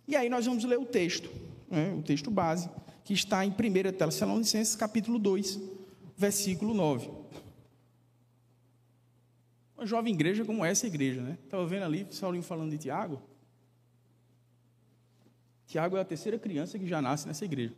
E 0.07 0.15
aí 0.15 0.29
nós 0.29 0.45
vamos 0.45 0.65
ler 0.65 0.79
o 0.79 0.85
texto, 0.85 1.31
né? 1.71 1.95
o 1.95 2.03
texto 2.03 2.31
base, 2.31 2.69
que 3.05 3.15
está 3.15 3.45
em 3.45 3.51
1 3.51 3.55
Tessalonicenses, 3.97 4.75
capítulo 4.75 5.19
2, 5.19 5.61
versículo 6.17 6.75
9. 6.75 7.11
Uma 9.77 9.87
jovem 9.87 10.13
igreja 10.13 10.45
como 10.45 10.65
essa 10.65 10.87
igreja, 10.87 11.23
né? 11.23 11.39
Estava 11.43 11.65
vendo 11.67 11.85
ali, 11.85 12.07
Saulinho 12.11 12.45
falando 12.45 12.71
de 12.71 12.79
Tiago. 12.79 13.23
Tiago 15.67 15.97
é 15.97 16.01
a 16.01 16.05
terceira 16.05 16.39
criança 16.39 16.79
que 16.79 16.87
já 16.87 17.01
nasce 17.01 17.27
nessa 17.27 17.45
igreja. 17.45 17.73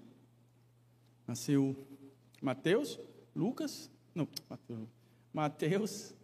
Nasceu 1.29 1.77
Mateus, 2.41 2.99
Lucas, 3.37 3.89
não, 4.15 4.27
Mateus, 4.51 4.89
Mateus, 5.33 6.15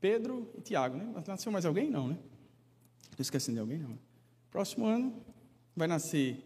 Pedro 0.00 0.50
e 0.56 0.60
Tiago, 0.60 0.96
né? 0.96 1.22
Nasceu 1.26 1.52
mais 1.52 1.64
alguém? 1.64 1.88
Não, 1.88 2.08
né? 2.08 2.18
Estou 3.02 3.22
esquecendo 3.22 3.56
de 3.56 3.60
alguém? 3.60 3.78
Não. 3.78 3.98
Próximo 4.50 4.86
ano 4.86 5.22
vai 5.76 5.86
nascer, 5.86 6.42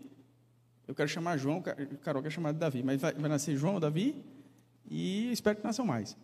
eu 0.93 0.95
quero 0.95 1.09
chamar 1.09 1.39
João, 1.39 1.63
Carol 2.03 2.23
quer 2.23 2.31
chamar 2.31 2.53
de 2.53 2.59
Davi, 2.59 2.83
mas 2.83 3.01
vai, 3.01 3.15
vai 3.15 3.31
nascer 3.31 3.57
João, 3.57 3.81
Davi 3.81 4.23
e 4.91 5.33
espero 5.33 5.57
que 5.57 5.65
nasçam 5.65 5.87
mais. 5.87 6.15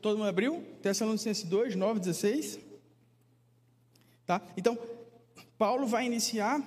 Todo 0.00 0.16
mundo 0.16 0.28
abriu? 0.28 0.62
Tessalonicenses 0.80 1.44
2, 1.44 1.74
9, 1.74 1.98
16. 1.98 2.60
Tá? 4.24 4.40
Então, 4.56 4.78
Paulo 5.56 5.88
vai 5.88 6.06
iniciar 6.06 6.62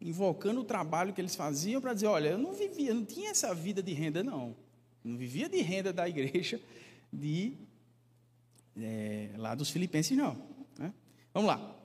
invocando 0.00 0.60
o 0.60 0.64
trabalho 0.64 1.12
que 1.12 1.20
eles 1.20 1.34
faziam 1.34 1.80
para 1.80 1.92
dizer: 1.92 2.06
olha, 2.06 2.30
eu 2.30 2.38
não 2.38 2.54
vivia, 2.54 2.94
não 2.94 3.04
tinha 3.04 3.30
essa 3.30 3.54
vida 3.54 3.82
de 3.82 3.92
renda, 3.92 4.22
não. 4.22 4.56
Não 5.04 5.16
vivia 5.16 5.48
de 5.48 5.60
renda 5.60 5.92
da 5.92 6.08
igreja 6.08 6.58
de 7.12 7.58
é, 8.80 9.30
lá 9.36 9.54
dos 9.54 9.70
filipenses, 9.70 10.16
não. 10.16 10.36
Né? 10.78 10.92
Vamos 11.32 11.48
lá. 11.48 11.76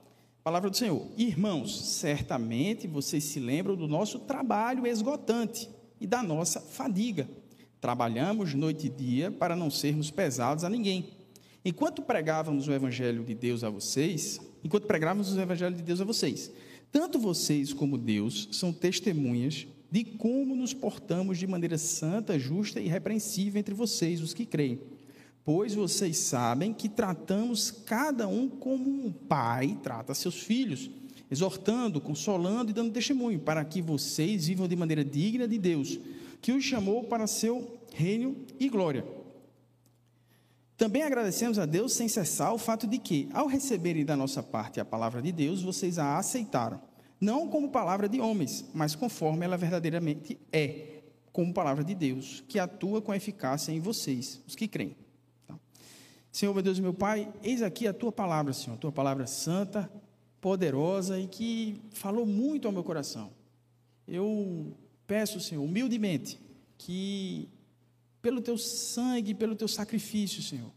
Palavra 0.42 0.70
do 0.70 0.76
Senhor. 0.76 1.06
Irmãos, 1.16 1.96
certamente 1.96 2.86
vocês 2.86 3.24
se 3.24 3.40
lembram 3.40 3.76
do 3.76 3.88
nosso 3.88 4.20
trabalho 4.20 4.86
esgotante 4.86 5.68
e 6.00 6.06
da 6.06 6.22
nossa 6.22 6.60
fadiga 6.60 7.28
Trabalhamos 7.80 8.54
noite 8.54 8.86
e 8.86 8.90
dia 8.90 9.30
para 9.30 9.54
não 9.54 9.70
sermos 9.70 10.10
pesados 10.10 10.64
a 10.64 10.70
ninguém. 10.70 11.10
Enquanto 11.64 12.02
pregávamos 12.02 12.66
o 12.66 12.72
evangelho 12.72 13.22
de 13.22 13.34
Deus 13.34 13.62
a 13.62 13.70
vocês, 13.70 14.40
enquanto 14.64 14.86
pregávamos 14.86 15.32
o 15.32 15.40
evangelho 15.40 15.76
de 15.76 15.82
Deus 15.82 16.00
a 16.00 16.04
vocês, 16.04 16.50
tanto 16.90 17.20
vocês 17.20 17.72
como 17.72 17.96
Deus 17.96 18.48
são 18.50 18.72
testemunhas 18.72 19.66
de 19.90 20.02
como 20.02 20.56
nos 20.56 20.74
portamos 20.74 21.38
de 21.38 21.46
maneira 21.46 21.78
santa, 21.78 22.38
justa 22.38 22.80
e 22.80 22.86
irrepreensível 22.86 23.60
entre 23.60 23.74
vocês, 23.74 24.20
os 24.20 24.34
que 24.34 24.44
creem. 24.44 24.80
Pois 25.48 25.74
vocês 25.74 26.18
sabem 26.18 26.74
que 26.74 26.90
tratamos 26.90 27.70
cada 27.70 28.28
um 28.28 28.50
como 28.50 28.86
um 28.86 29.10
pai 29.10 29.78
trata 29.82 30.12
seus 30.12 30.42
filhos, 30.42 30.90
exortando, 31.30 32.02
consolando 32.02 32.70
e 32.70 32.74
dando 32.74 32.92
testemunho, 32.92 33.40
para 33.40 33.64
que 33.64 33.80
vocês 33.80 34.46
vivam 34.46 34.68
de 34.68 34.76
maneira 34.76 35.02
digna 35.02 35.48
de 35.48 35.56
Deus 35.56 35.98
que 36.42 36.52
os 36.52 36.62
chamou 36.62 37.04
para 37.04 37.26
seu 37.26 37.80
reino 37.94 38.36
e 38.60 38.68
glória. 38.68 39.06
Também 40.76 41.02
agradecemos 41.02 41.58
a 41.58 41.64
Deus 41.64 41.94
sem 41.94 42.08
cessar 42.08 42.52
o 42.52 42.58
fato 42.58 42.86
de 42.86 42.98
que, 42.98 43.30
ao 43.32 43.46
receberem 43.46 44.04
da 44.04 44.18
nossa 44.18 44.42
parte 44.42 44.80
a 44.80 44.84
palavra 44.84 45.22
de 45.22 45.32
Deus, 45.32 45.62
vocês 45.62 45.98
a 45.98 46.18
aceitaram, 46.18 46.78
não 47.18 47.48
como 47.48 47.70
palavra 47.70 48.06
de 48.06 48.20
homens, 48.20 48.66
mas 48.74 48.94
conforme 48.94 49.46
ela 49.46 49.56
verdadeiramente 49.56 50.38
é, 50.52 51.04
como 51.32 51.54
palavra 51.54 51.82
de 51.82 51.94
Deus, 51.94 52.44
que 52.46 52.58
atua 52.58 53.00
com 53.00 53.14
eficácia 53.14 53.72
em 53.72 53.80
vocês, 53.80 54.42
os 54.46 54.54
que 54.54 54.68
creem. 54.68 55.07
Senhor, 56.38 56.54
meu 56.54 56.62
Deus 56.62 56.78
e 56.78 56.82
meu 56.82 56.94
Pai, 56.94 57.28
eis 57.42 57.62
aqui 57.62 57.88
a 57.88 57.92
tua 57.92 58.12
palavra, 58.12 58.52
Senhor, 58.52 58.76
a 58.76 58.78
tua 58.78 58.92
palavra 58.92 59.26
santa, 59.26 59.90
poderosa 60.40 61.18
e 61.18 61.26
que 61.26 61.82
falou 61.92 62.24
muito 62.24 62.68
ao 62.68 62.72
meu 62.72 62.84
coração. 62.84 63.32
Eu 64.06 64.72
Peço, 65.04 65.40
Senhor, 65.40 65.64
humildemente, 65.64 66.38
que 66.78 67.48
pelo 68.22 68.40
teu 68.40 68.56
sangue, 68.56 69.34
pelo 69.34 69.56
teu 69.56 69.66
sacrifício, 69.66 70.40
Senhor, 70.40 70.70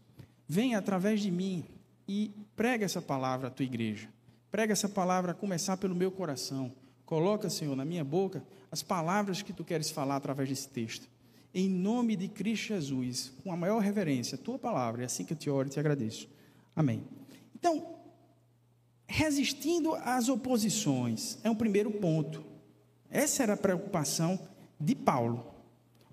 venha 0.48 0.78
através 0.78 1.20
de 1.20 1.30
mim 1.30 1.64
e 2.08 2.32
prega 2.56 2.84
essa 2.84 3.00
palavra 3.00 3.46
à 3.46 3.50
tua 3.52 3.64
igreja. 3.64 4.08
Prega 4.50 4.72
essa 4.72 4.88
palavra 4.88 5.30
a 5.30 5.34
começar 5.34 5.76
pelo 5.76 5.94
meu 5.94 6.10
coração. 6.10 6.72
Coloca, 7.06 7.48
Senhor, 7.48 7.76
na 7.76 7.84
minha 7.84 8.02
boca 8.02 8.42
as 8.68 8.82
palavras 8.82 9.42
que 9.42 9.52
tu 9.52 9.62
queres 9.62 9.92
falar 9.92 10.16
através 10.16 10.48
desse 10.48 10.68
texto. 10.68 11.08
Em 11.54 11.68
nome 11.68 12.16
de 12.16 12.28
Cristo 12.28 12.68
Jesus, 12.68 13.32
com 13.44 13.52
a 13.52 13.56
maior 13.56 13.78
reverência, 13.80 14.38
tua 14.38 14.58
palavra, 14.58 15.02
é 15.02 15.04
assim 15.04 15.24
que 15.24 15.34
eu 15.34 15.36
te 15.36 15.50
oro 15.50 15.68
e 15.68 15.70
te 15.70 15.78
agradeço. 15.78 16.28
Amém. 16.74 17.02
Então, 17.54 17.94
resistindo 19.06 19.94
às 19.96 20.30
oposições, 20.30 21.38
é 21.44 21.50
um 21.50 21.54
primeiro 21.54 21.90
ponto. 21.90 22.42
Essa 23.10 23.42
era 23.42 23.52
a 23.52 23.58
preocupação 23.58 24.38
de 24.80 24.94
Paulo. 24.94 25.46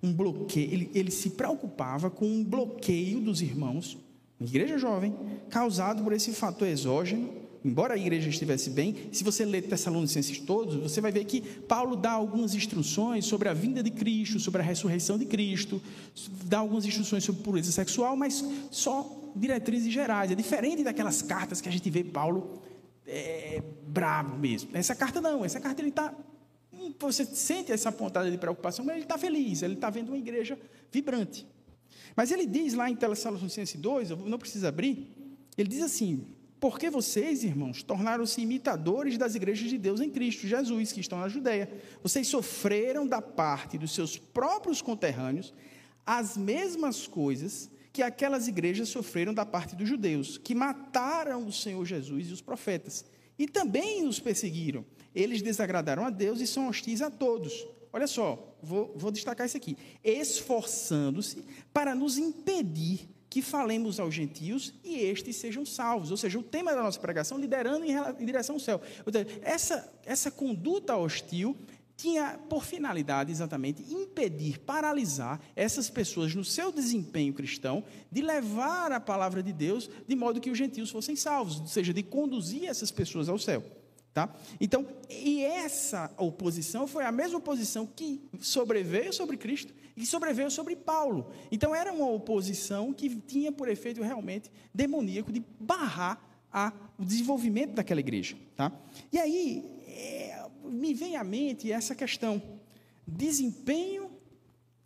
Um 0.03 0.13
bloqueio, 0.13 0.73
ele, 0.73 0.91
ele 0.93 1.11
se 1.11 1.29
preocupava 1.31 2.09
com 2.09 2.25
um 2.25 2.43
bloqueio 2.43 3.21
dos 3.21 3.41
irmãos, 3.41 3.97
igreja 4.39 4.77
jovem, 4.77 5.15
causado 5.49 6.03
por 6.03 6.11
esse 6.11 6.33
fator 6.33 6.67
exógeno. 6.67 7.33
Embora 7.63 7.93
a 7.93 7.97
igreja 7.97 8.29
estivesse 8.29 8.69
bem, 8.69 9.09
se 9.11 9.23
você 9.23 9.43
ler 9.43 9.63
Tessalonicenses 9.63 10.39
todos, 10.39 10.75
você 10.75 11.01
vai 11.01 11.11
ver 11.11 11.25
que 11.25 11.41
Paulo 11.41 11.95
dá 11.95 12.11
algumas 12.11 12.55
instruções 12.55 13.25
sobre 13.25 13.49
a 13.49 13.53
vinda 13.53 13.83
de 13.83 13.91
Cristo, 13.91 14.39
sobre 14.39 14.61
a 14.61 14.63
ressurreição 14.63 15.17
de 15.17 15.25
Cristo, 15.25 15.81
dá 16.45 16.59
algumas 16.59 16.85
instruções 16.85 17.23
sobre 17.23 17.43
pureza 17.43 17.71
sexual, 17.71 18.15
mas 18.15 18.43
só 18.71 19.31
diretrizes 19.35 19.91
gerais. 19.91 20.31
É 20.31 20.35
diferente 20.35 20.83
daquelas 20.83 21.21
cartas 21.21 21.59
que 21.59 21.67
a 21.67 21.71
gente 21.71 21.89
vê 21.89 22.03
Paulo 22.03 22.61
é, 23.05 23.61
bravo 23.87 24.37
mesmo. 24.37 24.69
Essa 24.73 24.95
carta 24.95 25.19
não, 25.19 25.43
essa 25.43 25.59
carta 25.59 25.81
ele 25.81 25.89
está 25.89 26.13
você 26.97 27.25
sente 27.25 27.71
essa 27.71 27.91
pontada 27.91 28.29
de 28.31 28.37
preocupação, 28.37 28.85
mas 28.85 28.95
ele 28.95 29.03
está 29.03 29.17
feliz, 29.17 29.61
ele 29.61 29.73
está 29.73 29.89
vendo 29.89 30.09
uma 30.09 30.17
igreja 30.17 30.57
vibrante. 30.91 31.45
Mas 32.15 32.31
ele 32.31 32.45
diz 32.45 32.73
lá 32.73 32.89
em 32.89 32.95
Tessalonicenses 32.95 33.79
2, 33.79 34.11
eu 34.11 34.17
não 34.17 34.37
preciso 34.37 34.65
abrir, 34.67 35.07
ele 35.57 35.67
diz 35.67 35.81
assim: 35.81 36.25
Porque 36.59 36.89
vocês, 36.89 37.43
irmãos, 37.43 37.81
tornaram-se 37.83 38.41
imitadores 38.41 39.17
das 39.17 39.35
igrejas 39.35 39.69
de 39.69 39.77
Deus 39.77 40.01
em 40.01 40.09
Cristo 40.09 40.45
Jesus, 40.45 40.91
que 40.91 40.99
estão 40.99 41.19
na 41.19 41.29
Judéia. 41.29 41.71
Vocês 42.03 42.27
sofreram 42.27 43.07
da 43.07 43.21
parte 43.21 43.77
dos 43.77 43.93
seus 43.93 44.17
próprios 44.17 44.81
conterrâneos 44.81 45.53
as 46.05 46.35
mesmas 46.35 47.07
coisas 47.07 47.71
que 47.93 48.01
aquelas 48.01 48.47
igrejas 48.47 48.89
sofreram 48.89 49.33
da 49.33 49.45
parte 49.45 49.75
dos 49.75 49.87
judeus, 49.87 50.37
que 50.37 50.53
mataram 50.53 51.45
o 51.45 51.51
Senhor 51.51 51.85
Jesus 51.85 52.29
e 52.29 52.33
os 52.33 52.41
profetas, 52.41 53.05
e 53.37 53.47
também 53.47 54.05
os 54.05 54.19
perseguiram 54.19 54.85
eles 55.13 55.41
desagradaram 55.41 56.05
a 56.05 56.09
Deus 56.09 56.39
e 56.39 56.47
são 56.47 56.67
hostis 56.67 57.01
a 57.01 57.09
todos. 57.09 57.65
Olha 57.91 58.07
só, 58.07 58.55
vou, 58.61 58.93
vou 58.95 59.11
destacar 59.11 59.47
isso 59.47 59.57
aqui. 59.57 59.77
Esforçando-se 60.03 61.43
para 61.73 61.95
nos 61.95 62.17
impedir 62.17 63.09
que 63.29 63.41
falemos 63.41 63.99
aos 63.99 64.13
gentios 64.13 64.73
e 64.83 64.97
estes 64.97 65.35
sejam 65.35 65.65
salvos. 65.65 66.09
Ou 66.09 66.17
seja, 66.17 66.39
o 66.39 66.43
tema 66.43 66.73
da 66.73 66.81
nossa 66.81 66.99
pregação 66.99 67.37
liderando 67.37 67.85
em, 67.85 68.25
direção 68.25 68.55
ao 68.55 68.59
céu. 68.59 68.81
Essa, 69.41 69.91
essa 70.03 70.31
conduta 70.31 70.97
hostil 70.97 71.55
tinha 71.95 72.39
por 72.49 72.63
finalidade 72.63 73.29
exatamente 73.29 73.83
impedir, 73.93 74.57
paralisar 74.59 75.39
essas 75.53 75.89
pessoas 75.89 76.33
no 76.33 76.45
seu 76.45 76.71
desempenho 76.71 77.33
cristão 77.33 77.83
de 78.09 78.21
levar 78.21 78.91
a 78.93 79.01
palavra 79.01 79.43
de 79.43 79.51
Deus 79.51 79.89
de 80.07 80.15
modo 80.15 80.39
que 80.39 80.49
os 80.49 80.57
gentios 80.57 80.89
fossem 80.89 81.17
salvos, 81.17 81.59
ou 81.59 81.67
seja, 81.67 81.93
de 81.93 82.01
conduzir 82.01 82.65
essas 82.65 82.89
pessoas 82.89 83.27
ao 83.27 83.37
céu. 83.37 83.63
Tá? 84.19 84.35
Então, 84.59 84.85
e 85.09 85.41
essa 85.45 86.11
oposição 86.17 86.85
foi 86.85 87.05
a 87.05 87.11
mesma 87.11 87.37
oposição 87.37 87.85
que 87.85 88.21
sobreveio 88.41 89.13
sobre 89.13 89.37
Cristo 89.37 89.73
e 89.95 90.05
sobreveio 90.05 90.51
sobre 90.51 90.75
Paulo. 90.75 91.31
Então, 91.49 91.73
era 91.73 91.93
uma 91.93 92.09
oposição 92.09 92.91
que 92.91 93.15
tinha 93.15 93.49
por 93.49 93.69
efeito 93.69 94.01
realmente 94.01 94.51
demoníaco 94.73 95.31
de 95.31 95.41
barrar 95.57 96.21
a, 96.51 96.73
o 96.97 97.05
desenvolvimento 97.05 97.75
daquela 97.75 98.01
igreja. 98.01 98.35
Tá? 98.57 98.73
E 99.09 99.17
aí, 99.17 99.63
é, 99.87 100.45
me 100.65 100.93
vem 100.93 101.15
à 101.15 101.23
mente 101.23 101.71
essa 101.71 101.95
questão: 101.95 102.41
desempenho 103.07 104.11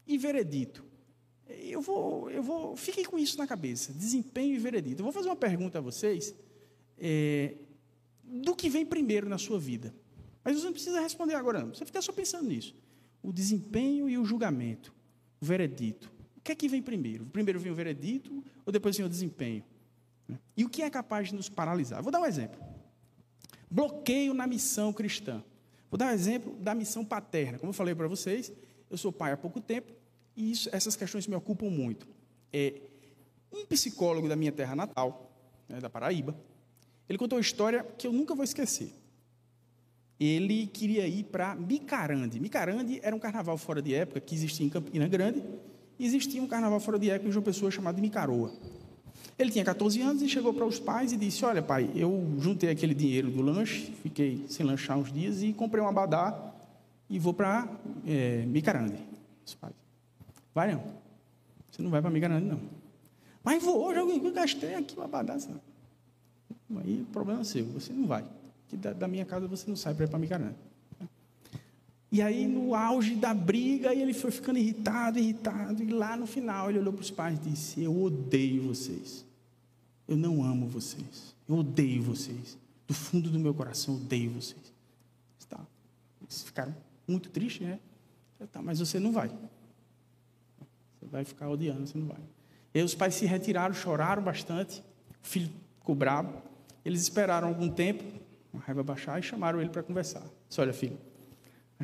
e 0.05 0.15
veredito. 0.15 0.85
Eu 1.47 1.81
vou, 1.81 2.29
eu 2.29 2.43
vou, 2.43 2.75
fiquem 2.75 3.03
com 3.03 3.17
isso 3.17 3.35
na 3.39 3.47
cabeça: 3.47 3.91
desempenho 3.93 4.53
e 4.53 4.59
veredito. 4.59 5.01
Eu 5.01 5.05
vou 5.05 5.11
fazer 5.11 5.29
uma 5.29 5.35
pergunta 5.35 5.79
a 5.79 5.81
vocês. 5.81 6.35
É, 6.99 7.55
do 8.23 8.55
que 8.55 8.69
vem 8.69 8.85
primeiro 8.85 9.27
na 9.27 9.37
sua 9.37 9.59
vida. 9.59 9.93
Mas 10.43 10.57
você 10.57 10.65
não 10.65 10.73
precisa 10.73 10.99
responder 10.99 11.35
agora, 11.35 11.61
não. 11.61 11.73
Você 11.73 11.85
fica 11.85 12.01
só 12.01 12.11
pensando 12.11 12.47
nisso. 12.47 12.75
O 13.21 13.31
desempenho 13.31 14.09
e 14.09 14.17
o 14.17 14.25
julgamento, 14.25 14.93
o 15.41 15.45
veredito. 15.45 16.11
O 16.37 16.41
que 16.41 16.51
é 16.51 16.55
que 16.55 16.67
vem 16.67 16.81
primeiro? 16.81 17.25
Primeiro 17.25 17.59
vem 17.59 17.71
o 17.71 17.75
veredito 17.75 18.43
ou 18.65 18.73
depois 18.73 18.97
vem 18.97 19.05
o 19.05 19.09
desempenho? 19.09 19.63
E 20.55 20.65
o 20.65 20.69
que 20.69 20.81
é 20.81 20.89
capaz 20.89 21.29
de 21.29 21.35
nos 21.35 21.47
paralisar? 21.47 22.01
Vou 22.01 22.11
dar 22.11 22.19
um 22.19 22.25
exemplo. 22.25 22.59
Bloqueio 23.69 24.33
na 24.33 24.45
missão 24.45 24.91
cristã. 24.91 25.43
Vou 25.89 25.97
dar 25.97 26.07
um 26.07 26.11
exemplo 26.11 26.55
da 26.57 26.75
missão 26.75 27.05
paterna. 27.05 27.57
Como 27.57 27.69
eu 27.69 27.73
falei 27.73 27.95
para 27.95 28.07
vocês, 28.07 28.51
eu 28.89 28.97
sou 28.97 29.11
pai 29.11 29.31
há 29.31 29.37
pouco 29.37 29.61
tempo 29.61 29.93
e 30.35 30.51
isso, 30.51 30.69
essas 30.71 30.95
questões 30.95 31.27
me 31.27 31.35
ocupam 31.35 31.69
muito. 31.69 32.07
É, 32.51 32.81
um 33.51 33.65
psicólogo 33.65 34.27
da 34.27 34.35
minha 34.35 34.51
terra 34.51 34.75
natal, 34.75 35.31
né, 35.69 35.79
da 35.79 35.89
Paraíba, 35.89 36.35
ele 37.07 37.17
contou 37.17 37.37
uma 37.37 37.41
história 37.41 37.85
que 37.97 38.07
eu 38.07 38.13
nunca 38.13 38.33
vou 38.33 38.43
esquecer. 38.43 38.93
Ele 40.19 40.67
queria 40.67 41.07
ir 41.07 41.23
para 41.25 41.55
Micarande. 41.55 42.39
Micarande 42.39 42.99
era 43.03 43.15
um 43.15 43.19
carnaval 43.19 43.57
fora 43.57 43.81
de 43.81 43.93
época 43.93 44.19
que 44.19 44.33
existia 44.33 44.65
em 44.65 44.69
Campina 44.69 45.07
Grande. 45.07 45.43
E 45.99 46.05
existia 46.05 46.41
um 46.41 46.47
carnaval 46.47 46.79
fora 46.79 46.97
de 46.97 47.09
época 47.09 47.29
em 47.29 47.31
João 47.31 47.43
Pessoa 47.43 47.69
chamado 47.69 48.01
Micaroa. 48.01 48.51
Ele 49.37 49.51
tinha 49.51 49.65
14 49.65 50.01
anos 50.01 50.21
e 50.21 50.29
chegou 50.29 50.53
para 50.53 50.65
os 50.65 50.79
pais 50.79 51.11
e 51.11 51.17
disse: 51.17 51.43
Olha, 51.43 51.61
pai, 51.61 51.89
eu 51.95 52.35
juntei 52.39 52.69
aquele 52.69 52.93
dinheiro 52.93 53.29
do 53.29 53.41
lanche, 53.41 53.93
fiquei 54.01 54.45
sem 54.47 54.65
lanchar 54.65 54.97
uns 54.97 55.11
dias 55.11 55.41
e 55.41 55.53
comprei 55.53 55.83
um 55.83 55.87
abadá 55.87 56.53
e 57.09 57.19
vou 57.19 57.33
para 57.33 57.67
é, 58.07 58.45
Micarande. 58.45 58.97
Os 59.45 59.55
pais: 59.55 59.73
Vai 60.53 60.73
não. 60.73 60.83
Você 61.71 61.81
não 61.81 61.89
vai 61.89 62.01
para 62.01 62.11
Micarande, 62.11 62.45
não. 62.45 62.59
Mas 63.43 63.61
vou, 63.61 63.91
eu 63.91 64.31
gastei 64.31 64.75
aqui 64.75 64.97
o 64.97 65.03
abadá. 65.03 65.37
Sabe? 65.39 65.59
Aí 66.77 67.05
problema 67.11 67.41
é 67.41 67.43
seu, 67.43 67.65
você 67.65 67.93
não 67.93 68.07
vai. 68.07 68.25
Que 68.67 68.77
da, 68.77 68.93
da 68.93 69.07
minha 69.07 69.25
casa 69.25 69.47
você 69.47 69.69
não 69.69 69.75
sai 69.75 69.93
para 69.93 70.05
ir 70.05 70.07
para 70.07 70.19
Micarande. 70.19 70.55
E 72.13 72.21
aí, 72.21 72.45
no 72.45 72.75
auge 72.75 73.15
da 73.15 73.33
briga, 73.33 73.91
ele 73.91 74.13
foi 74.13 74.29
ficando 74.29 74.59
irritado, 74.59 75.17
irritado. 75.17 75.81
E 75.81 75.91
lá 75.91 76.15
no 76.15 76.27
final, 76.27 76.69
ele 76.69 76.77
olhou 76.77 76.93
para 76.93 77.01
os 77.01 77.09
pais 77.09 77.39
e 77.39 77.49
disse: 77.49 77.81
Eu 77.81 77.99
odeio 77.99 78.67
vocês. 78.67 79.25
Eu 80.07 80.15
não 80.15 80.43
amo 80.43 80.67
vocês. 80.67 81.35
Eu 81.49 81.55
odeio 81.55 82.03
vocês. 82.03 82.55
Do 82.87 82.93
fundo 82.93 83.31
do 83.31 83.39
meu 83.39 83.51
coração, 83.51 83.95
eu 83.95 84.01
odeio 84.01 84.29
vocês. 84.29 84.61
Tá. 85.49 85.59
Eles 86.21 86.43
ficaram 86.43 86.75
muito 87.07 87.31
tristes, 87.31 87.65
né? 87.65 87.79
Tá, 88.51 88.61
mas 88.61 88.77
você 88.77 88.99
não 88.99 89.11
vai. 89.11 89.29
Você 90.99 91.07
vai 91.09 91.25
ficar 91.25 91.49
odiando, 91.49 91.87
você 91.87 91.97
não 91.97 92.05
vai. 92.05 92.19
E 92.75 92.77
aí 92.77 92.85
os 92.85 92.93
pais 92.93 93.15
se 93.15 93.25
retiraram, 93.25 93.73
choraram 93.73 94.21
bastante. 94.21 94.83
O 95.23 95.27
filho 95.27 95.49
ficou 95.83 95.93
bravo. 95.93 96.41
Eles 96.83 97.01
esperaram 97.01 97.49
algum 97.49 97.69
tempo, 97.69 98.03
a 98.53 98.57
raiva 98.57 98.81
baixar, 98.81 99.19
e 99.19 99.23
chamaram 99.23 99.61
ele 99.61 99.69
para 99.69 99.83
conversar. 99.83 100.23
Disse: 100.47 100.59
Olha, 100.59 100.73
filho 100.73 100.97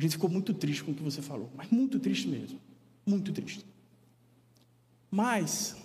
gente 0.00 0.12
ficou 0.12 0.30
muito 0.30 0.54
triste 0.54 0.82
com 0.82 0.92
o 0.92 0.94
que 0.94 1.02
você 1.02 1.20
falou, 1.20 1.50
mas 1.54 1.68
muito 1.68 1.98
triste 1.98 2.26
mesmo. 2.26 2.58
Muito 3.04 3.32
triste. 3.32 3.66
Mas 5.10 5.76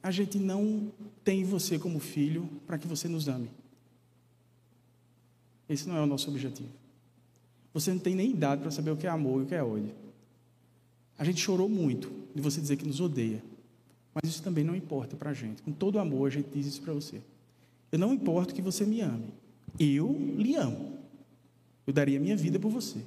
a 0.00 0.12
gente 0.12 0.38
não 0.38 0.92
tem 1.24 1.42
você 1.42 1.80
como 1.80 1.98
filho 1.98 2.48
para 2.64 2.78
que 2.78 2.86
você 2.86 3.08
nos 3.08 3.26
ame. 3.26 3.50
Esse 5.68 5.88
não 5.88 5.96
é 5.96 6.00
o 6.00 6.06
nosso 6.06 6.30
objetivo. 6.30 6.68
Você 7.74 7.92
não 7.92 7.98
tem 7.98 8.14
nem 8.14 8.30
idade 8.30 8.62
para 8.62 8.70
saber 8.70 8.92
o 8.92 8.96
que 8.96 9.08
é 9.08 9.10
amor 9.10 9.40
e 9.40 9.44
o 9.44 9.46
que 9.46 9.54
é 9.56 9.64
ódio. 9.64 9.92
A 11.18 11.24
gente 11.24 11.40
chorou 11.40 11.68
muito 11.68 12.08
de 12.32 12.40
você 12.40 12.60
dizer 12.60 12.76
que 12.76 12.86
nos 12.86 13.00
odeia. 13.00 13.42
Mas 14.14 14.30
isso 14.30 14.42
também 14.42 14.64
não 14.64 14.74
importa 14.74 15.16
para 15.16 15.30
a 15.30 15.34
gente. 15.34 15.62
Com 15.62 15.72
todo 15.72 15.98
amor, 15.98 16.26
a 16.26 16.30
gente 16.30 16.48
diz 16.52 16.66
isso 16.66 16.82
para 16.82 16.92
você. 16.92 17.20
Eu 17.90 17.98
não 17.98 18.12
importo 18.12 18.54
que 18.54 18.62
você 18.62 18.84
me 18.84 19.00
ame. 19.00 19.32
Eu 19.78 20.12
lhe 20.36 20.54
amo. 20.56 20.98
Eu 21.86 21.92
daria 21.92 22.20
minha 22.20 22.36
vida 22.36 22.58
por 22.58 22.70
você. 22.70 23.00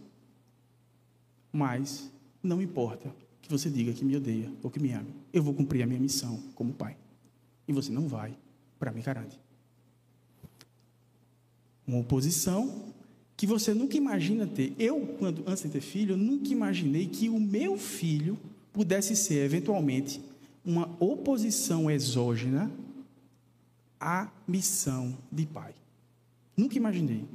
Mas 1.52 2.10
não 2.42 2.62
importa 2.62 3.14
que 3.42 3.50
você 3.50 3.70
diga 3.70 3.94
que 3.94 4.06
me 4.06 4.16
odeia 4.16 4.52
ou 4.64 4.72
que 4.72 4.80
me 4.80 4.92
ame. 4.92 5.14
Eu 5.34 5.44
vou 5.44 5.54
cumprir 5.54 5.84
a 5.84 5.88
minha 5.88 6.00
missão 6.00 6.42
como 6.56 6.74
pai. 6.74 6.98
E 7.68 7.74
você 7.74 7.92
não 7.92 8.08
vai 8.08 8.36
para 8.80 8.92
Micarande. 8.92 9.40
Uma 11.86 12.00
oposição 12.00 12.94
que 13.36 13.46
você 13.46 13.74
nunca 13.74 13.98
imagina 13.98 14.48
ter. 14.48 14.74
Eu, 14.80 15.16
quando 15.20 15.44
antes 15.48 15.64
de 15.64 15.70
ter 15.70 15.82
filho, 15.82 16.16
nunca 16.16 16.50
imaginei 16.50 17.08
que 17.08 17.30
o 17.30 17.40
meu 17.40 17.78
filho 17.78 18.38
pudesse 18.72 19.16
ser 19.16 19.44
eventualmente 19.44 20.22
uma 20.64 20.96
oposição 21.00 21.90
exógena 21.90 22.72
à 24.00 24.30
missão 24.48 25.18
de 25.32 25.46
pai. 25.46 25.74
Nunca 26.56 26.78
imaginei. 26.78 27.26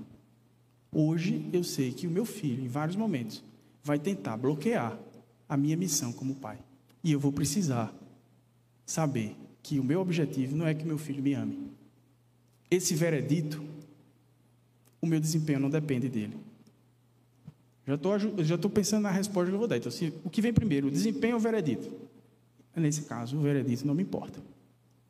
Hoje 0.92 1.48
eu 1.52 1.64
sei 1.64 1.92
que 1.92 2.06
o 2.06 2.10
meu 2.10 2.24
filho, 2.24 2.64
em 2.64 2.68
vários 2.68 2.96
momentos, 2.96 3.42
vai 3.82 3.98
tentar 3.98 4.36
bloquear 4.36 4.98
a 5.48 5.56
minha 5.56 5.76
missão 5.76 6.12
como 6.12 6.34
pai. 6.34 6.58
E 7.02 7.12
eu 7.12 7.20
vou 7.20 7.32
precisar 7.32 7.94
saber 8.84 9.36
que 9.62 9.78
o 9.78 9.84
meu 9.84 10.00
objetivo 10.00 10.56
não 10.56 10.66
é 10.66 10.74
que 10.74 10.84
meu 10.84 10.98
filho 10.98 11.22
me 11.22 11.34
ame. 11.34 11.70
Esse 12.70 12.94
veredito, 12.94 13.62
o 15.00 15.06
meu 15.06 15.20
desempenho 15.20 15.60
não 15.60 15.70
depende 15.70 16.08
dele. 16.08 16.36
Já 17.86 17.94
estou 17.94 18.18
já 18.42 18.58
pensando 18.58 19.02
na 19.02 19.10
resposta 19.10 19.48
que 19.48 19.54
eu 19.54 19.58
vou 19.58 19.68
dar. 19.68 19.76
Então, 19.76 19.92
se, 19.92 20.12
o 20.24 20.30
que 20.30 20.42
vem 20.42 20.52
primeiro, 20.52 20.88
o 20.88 20.90
desempenho 20.90 21.34
ou 21.34 21.40
o 21.40 21.42
veredito? 21.42 21.88
Nesse 22.76 23.02
caso, 23.02 23.38
o 23.38 23.40
veredito 23.40 23.86
não 23.86 23.94
me 23.94 24.02
importa. 24.02 24.40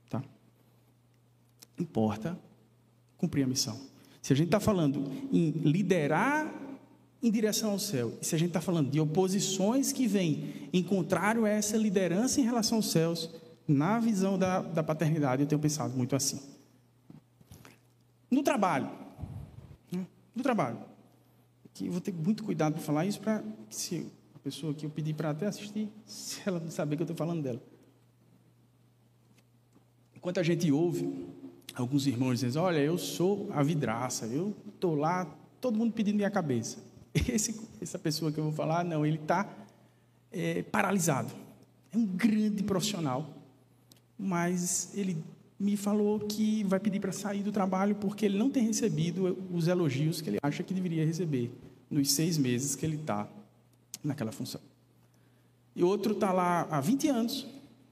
Tá? 0.08 0.22
Importa 1.78 2.38
cumprir 3.18 3.42
a 3.42 3.46
missão. 3.46 3.78
Se 4.22 4.32
a 4.32 4.36
gente 4.36 4.46
está 4.46 4.60
falando 4.60 5.04
em 5.32 5.50
liderar 5.50 6.52
em 7.22 7.30
direção 7.30 7.72
ao 7.72 7.78
céu, 7.78 8.12
e 8.20 8.24
se 8.24 8.34
a 8.34 8.38
gente 8.38 8.48
está 8.48 8.60
falando 8.60 8.90
de 8.90 9.00
oposições 9.00 9.90
que 9.90 10.06
vêm 10.06 10.68
em 10.72 10.82
contrário 10.82 11.44
a 11.44 11.48
essa 11.48 11.76
liderança 11.76 12.40
em 12.40 12.44
relação 12.44 12.78
aos 12.78 12.90
céus, 12.90 13.30
na 13.66 13.98
visão 13.98 14.38
da, 14.38 14.60
da 14.60 14.82
paternidade, 14.82 15.42
eu 15.42 15.48
tenho 15.48 15.60
pensado 15.60 15.96
muito 15.96 16.14
assim. 16.14 16.40
No 18.30 18.42
trabalho, 18.42 18.90
né? 19.90 20.06
no 20.34 20.42
trabalho, 20.42 20.78
que 21.74 21.88
vou 21.88 22.00
ter 22.00 22.12
muito 22.12 22.44
cuidado 22.44 22.74
para 22.74 22.82
falar 22.82 23.06
isso, 23.06 23.20
para 23.20 23.42
se 23.70 24.06
pessoa 24.46 24.72
que 24.72 24.86
eu 24.86 24.90
pedi 24.90 25.12
para 25.12 25.30
até 25.30 25.46
assistir, 25.46 25.88
se 26.06 26.40
ela 26.46 26.60
não 26.60 26.70
saber 26.70 26.94
que 26.94 27.02
eu 27.02 27.04
estou 27.04 27.16
falando 27.16 27.42
dela. 27.42 27.60
Enquanto 30.14 30.38
a 30.38 30.42
gente 30.44 30.70
ouve 30.70 31.26
alguns 31.74 32.06
irmãos 32.06 32.34
dizendo, 32.34 32.60
olha, 32.60 32.78
eu 32.78 32.96
sou 32.96 33.48
a 33.52 33.60
vidraça, 33.60 34.26
eu 34.26 34.54
estou 34.68 34.94
lá, 34.94 35.24
todo 35.60 35.76
mundo 35.76 35.92
pedindo 35.92 36.14
minha 36.14 36.30
cabeça. 36.30 36.78
Esse, 37.28 37.60
essa 37.80 37.98
pessoa 37.98 38.30
que 38.30 38.38
eu 38.38 38.44
vou 38.44 38.52
falar, 38.52 38.84
não, 38.84 39.04
ele 39.04 39.16
está 39.16 39.52
é, 40.30 40.62
paralisado. 40.62 41.32
É 41.92 41.96
um 41.96 42.06
grande 42.06 42.62
profissional, 42.62 43.28
mas 44.16 44.92
ele 44.94 45.16
me 45.58 45.76
falou 45.76 46.20
que 46.20 46.62
vai 46.64 46.78
pedir 46.78 47.00
para 47.00 47.10
sair 47.10 47.42
do 47.42 47.50
trabalho 47.50 47.96
porque 47.96 48.26
ele 48.26 48.38
não 48.38 48.50
tem 48.50 48.64
recebido 48.64 49.44
os 49.52 49.66
elogios 49.66 50.20
que 50.20 50.30
ele 50.30 50.38
acha 50.40 50.62
que 50.62 50.72
deveria 50.72 51.04
receber 51.04 51.50
nos 51.90 52.12
seis 52.12 52.36
meses 52.38 52.76
que 52.76 52.84
ele 52.84 52.96
está 52.96 53.26
naquela 54.06 54.32
função. 54.32 54.60
E 55.74 55.82
outro 55.82 56.14
está 56.14 56.32
lá 56.32 56.66
há 56.70 56.80
20 56.80 57.08
anos, 57.08 57.46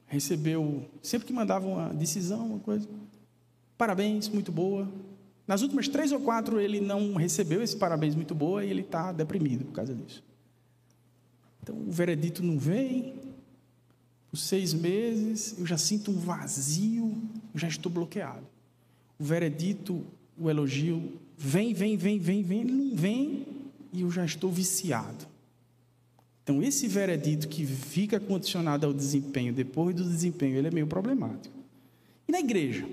recebeu, 0.07 0.88
sempre 1.03 1.27
que 1.27 1.33
mandava 1.33 1.66
uma 1.66 1.92
decisão, 1.92 2.46
uma 2.46 2.59
coisa, 2.61 2.88
parabéns, 3.77 4.29
muito 4.29 4.50
boa. 4.50 4.88
Nas 5.46 5.61
últimas 5.61 5.88
três 5.88 6.11
ou 6.12 6.20
quatro 6.20 6.59
ele 6.59 6.81
não 6.81 7.14
recebeu 7.14 7.62
esse 7.62 7.77
parabéns 7.77 8.14
muito 8.14 8.35
boa 8.35 8.64
e 8.64 8.70
ele 8.70 8.81
está 8.81 9.12
deprimido 9.12 9.64
por 9.66 9.72
causa 9.72 9.94
disso. 9.94 10.24
Então 11.62 11.77
o 11.77 11.90
veredito 11.90 12.42
não 12.42 12.59
vem, 12.59 13.14
os 14.33 14.42
seis 14.42 14.72
meses 14.72 15.55
eu 15.59 15.66
já 15.66 15.77
sinto 15.77 16.11
um 16.11 16.18
vazio, 16.18 17.14
já 17.55 17.68
estou 17.68 17.90
bloqueado. 17.92 18.46
O 19.18 19.24
veredito, 19.24 20.05
o 20.38 20.48
elogio, 20.48 21.20
vem, 21.37 21.74
vem, 21.74 21.96
vem, 21.96 22.18
vem, 22.18 22.42
vem, 22.42 22.61
ele 22.61 22.72
não 22.72 22.96
vem 22.96 23.46
e 23.92 24.00
eu 24.00 24.11
já 24.11 24.24
estou 24.24 24.50
viciado. 24.50 25.34
Então, 26.44 26.62
esse 26.62 26.87
veredito 26.87 27.48
que 27.48 27.64
fica 27.64 28.20
condicionado 28.20 28.87
ao 28.87 28.92
desempenho, 28.92 29.50
depois 29.50 29.96
do 29.96 30.04
desempenho, 30.04 30.59
ele 30.59 30.68
é 30.68 30.70
meio 30.70 30.87
problemático. 30.87 31.57
E 32.28 32.33
na 32.33 32.38
igreja? 32.38 32.87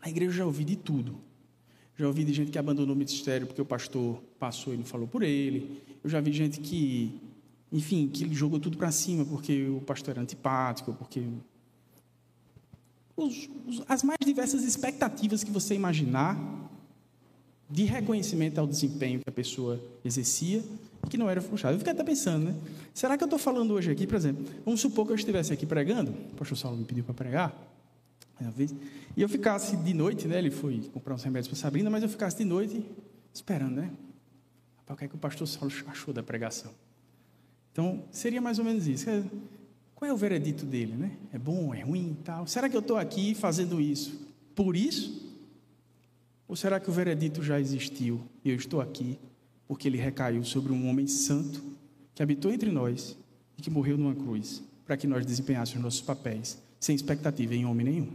Na 0.00 0.08
igreja 0.08 0.30
eu 0.30 0.36
já 0.36 0.46
ouvi 0.46 0.64
de 0.64 0.76
tudo. 0.76 1.16
Já 1.98 2.06
ouvi 2.06 2.22
de 2.22 2.32
gente 2.32 2.52
que 2.52 2.58
abandonou 2.58 2.94
o 2.94 2.98
ministério 2.98 3.48
porque 3.48 3.60
o 3.60 3.64
pastor 3.64 4.22
passou 4.38 4.72
e 4.72 4.76
não 4.76 4.84
falou 4.84 5.08
por 5.08 5.24
ele. 5.24 5.82
Eu 6.02 6.08
já 6.08 6.20
vi 6.20 6.32
gente 6.32 6.60
que, 6.60 7.20
enfim, 7.72 8.06
que 8.06 8.32
jogou 8.32 8.60
tudo 8.60 8.78
para 8.78 8.92
cima 8.92 9.24
porque 9.24 9.68
o 9.68 9.80
pastor 9.80 10.12
era 10.12 10.22
antipático, 10.22 10.94
porque. 10.94 11.24
Os, 13.16 13.50
os, 13.66 13.82
as 13.88 14.04
mais 14.04 14.18
diversas 14.24 14.62
expectativas 14.62 15.42
que 15.42 15.50
você 15.50 15.74
imaginar 15.74 16.38
de 17.68 17.82
reconhecimento 17.82 18.58
ao 18.58 18.66
desempenho 18.66 19.18
que 19.18 19.28
a 19.28 19.32
pessoa 19.32 19.78
exercia 20.04 20.62
que 21.08 21.16
não 21.16 21.28
era 21.28 21.40
frustrado. 21.40 21.74
Eu 21.74 21.78
fiquei 21.78 21.92
até 21.92 22.04
pensando, 22.04 22.46
né? 22.46 22.54
Será 22.92 23.16
que 23.16 23.24
eu 23.24 23.26
estou 23.26 23.38
falando 23.38 23.72
hoje 23.72 23.90
aqui, 23.90 24.06
por 24.06 24.16
exemplo, 24.16 24.44
vamos 24.64 24.80
supor 24.80 25.06
que 25.06 25.12
eu 25.12 25.16
estivesse 25.16 25.52
aqui 25.52 25.66
pregando, 25.66 26.10
o 26.10 26.34
pastor 26.36 26.56
Saulo 26.56 26.76
me 26.76 26.84
pediu 26.84 27.04
para 27.04 27.14
pregar, 27.14 27.54
uma 28.40 28.50
vez, 28.50 28.74
e 29.16 29.22
eu 29.22 29.28
ficasse 29.28 29.76
de 29.76 29.92
noite, 29.92 30.26
né? 30.26 30.38
Ele 30.38 30.50
foi 30.50 30.80
comprar 30.92 31.14
uns 31.14 31.22
remédios 31.22 31.48
para 31.48 31.56
Sabrina, 31.56 31.90
mas 31.90 32.02
eu 32.02 32.08
ficasse 32.08 32.38
de 32.38 32.44
noite 32.44 32.84
esperando, 33.32 33.76
né? 33.76 33.90
Para 34.86 34.94
o 34.94 34.96
que, 34.96 35.04
é 35.04 35.08
que 35.08 35.14
o 35.14 35.18
pastor 35.18 35.46
Saulo 35.46 35.72
achou 35.86 36.12
da 36.12 36.22
pregação? 36.22 36.72
Então, 37.72 38.04
seria 38.10 38.40
mais 38.40 38.58
ou 38.58 38.64
menos 38.64 38.86
isso. 38.86 39.06
Qual 39.94 40.08
é 40.08 40.12
o 40.12 40.16
veredito 40.16 40.64
dele, 40.64 40.94
né? 40.94 41.12
É 41.32 41.38
bom, 41.38 41.74
é 41.74 41.82
ruim 41.82 42.16
e 42.18 42.22
tal? 42.24 42.46
Será 42.46 42.68
que 42.68 42.76
eu 42.76 42.80
estou 42.80 42.96
aqui 42.96 43.34
fazendo 43.34 43.80
isso 43.80 44.26
por 44.54 44.74
isso? 44.74 45.30
Ou 46.48 46.56
será 46.56 46.80
que 46.80 46.90
o 46.90 46.92
veredito 46.92 47.42
já 47.42 47.60
existiu 47.60 48.20
e 48.44 48.50
eu 48.50 48.56
estou 48.56 48.80
aqui 48.80 49.18
porque 49.70 49.86
ele 49.86 49.98
recaiu 49.98 50.42
sobre 50.42 50.72
um 50.72 50.88
homem 50.88 51.06
santo 51.06 51.62
que 52.12 52.20
habitou 52.20 52.50
entre 52.50 52.72
nós 52.72 53.16
e 53.56 53.62
que 53.62 53.70
morreu 53.70 53.96
numa 53.96 54.16
cruz 54.16 54.60
para 54.84 54.96
que 54.96 55.06
nós 55.06 55.24
desempenhássemos 55.24 55.84
nossos 55.84 56.00
papéis 56.00 56.60
sem 56.80 56.92
expectativa 56.92 57.54
em 57.54 57.64
homem 57.64 57.86
nenhum? 57.86 58.08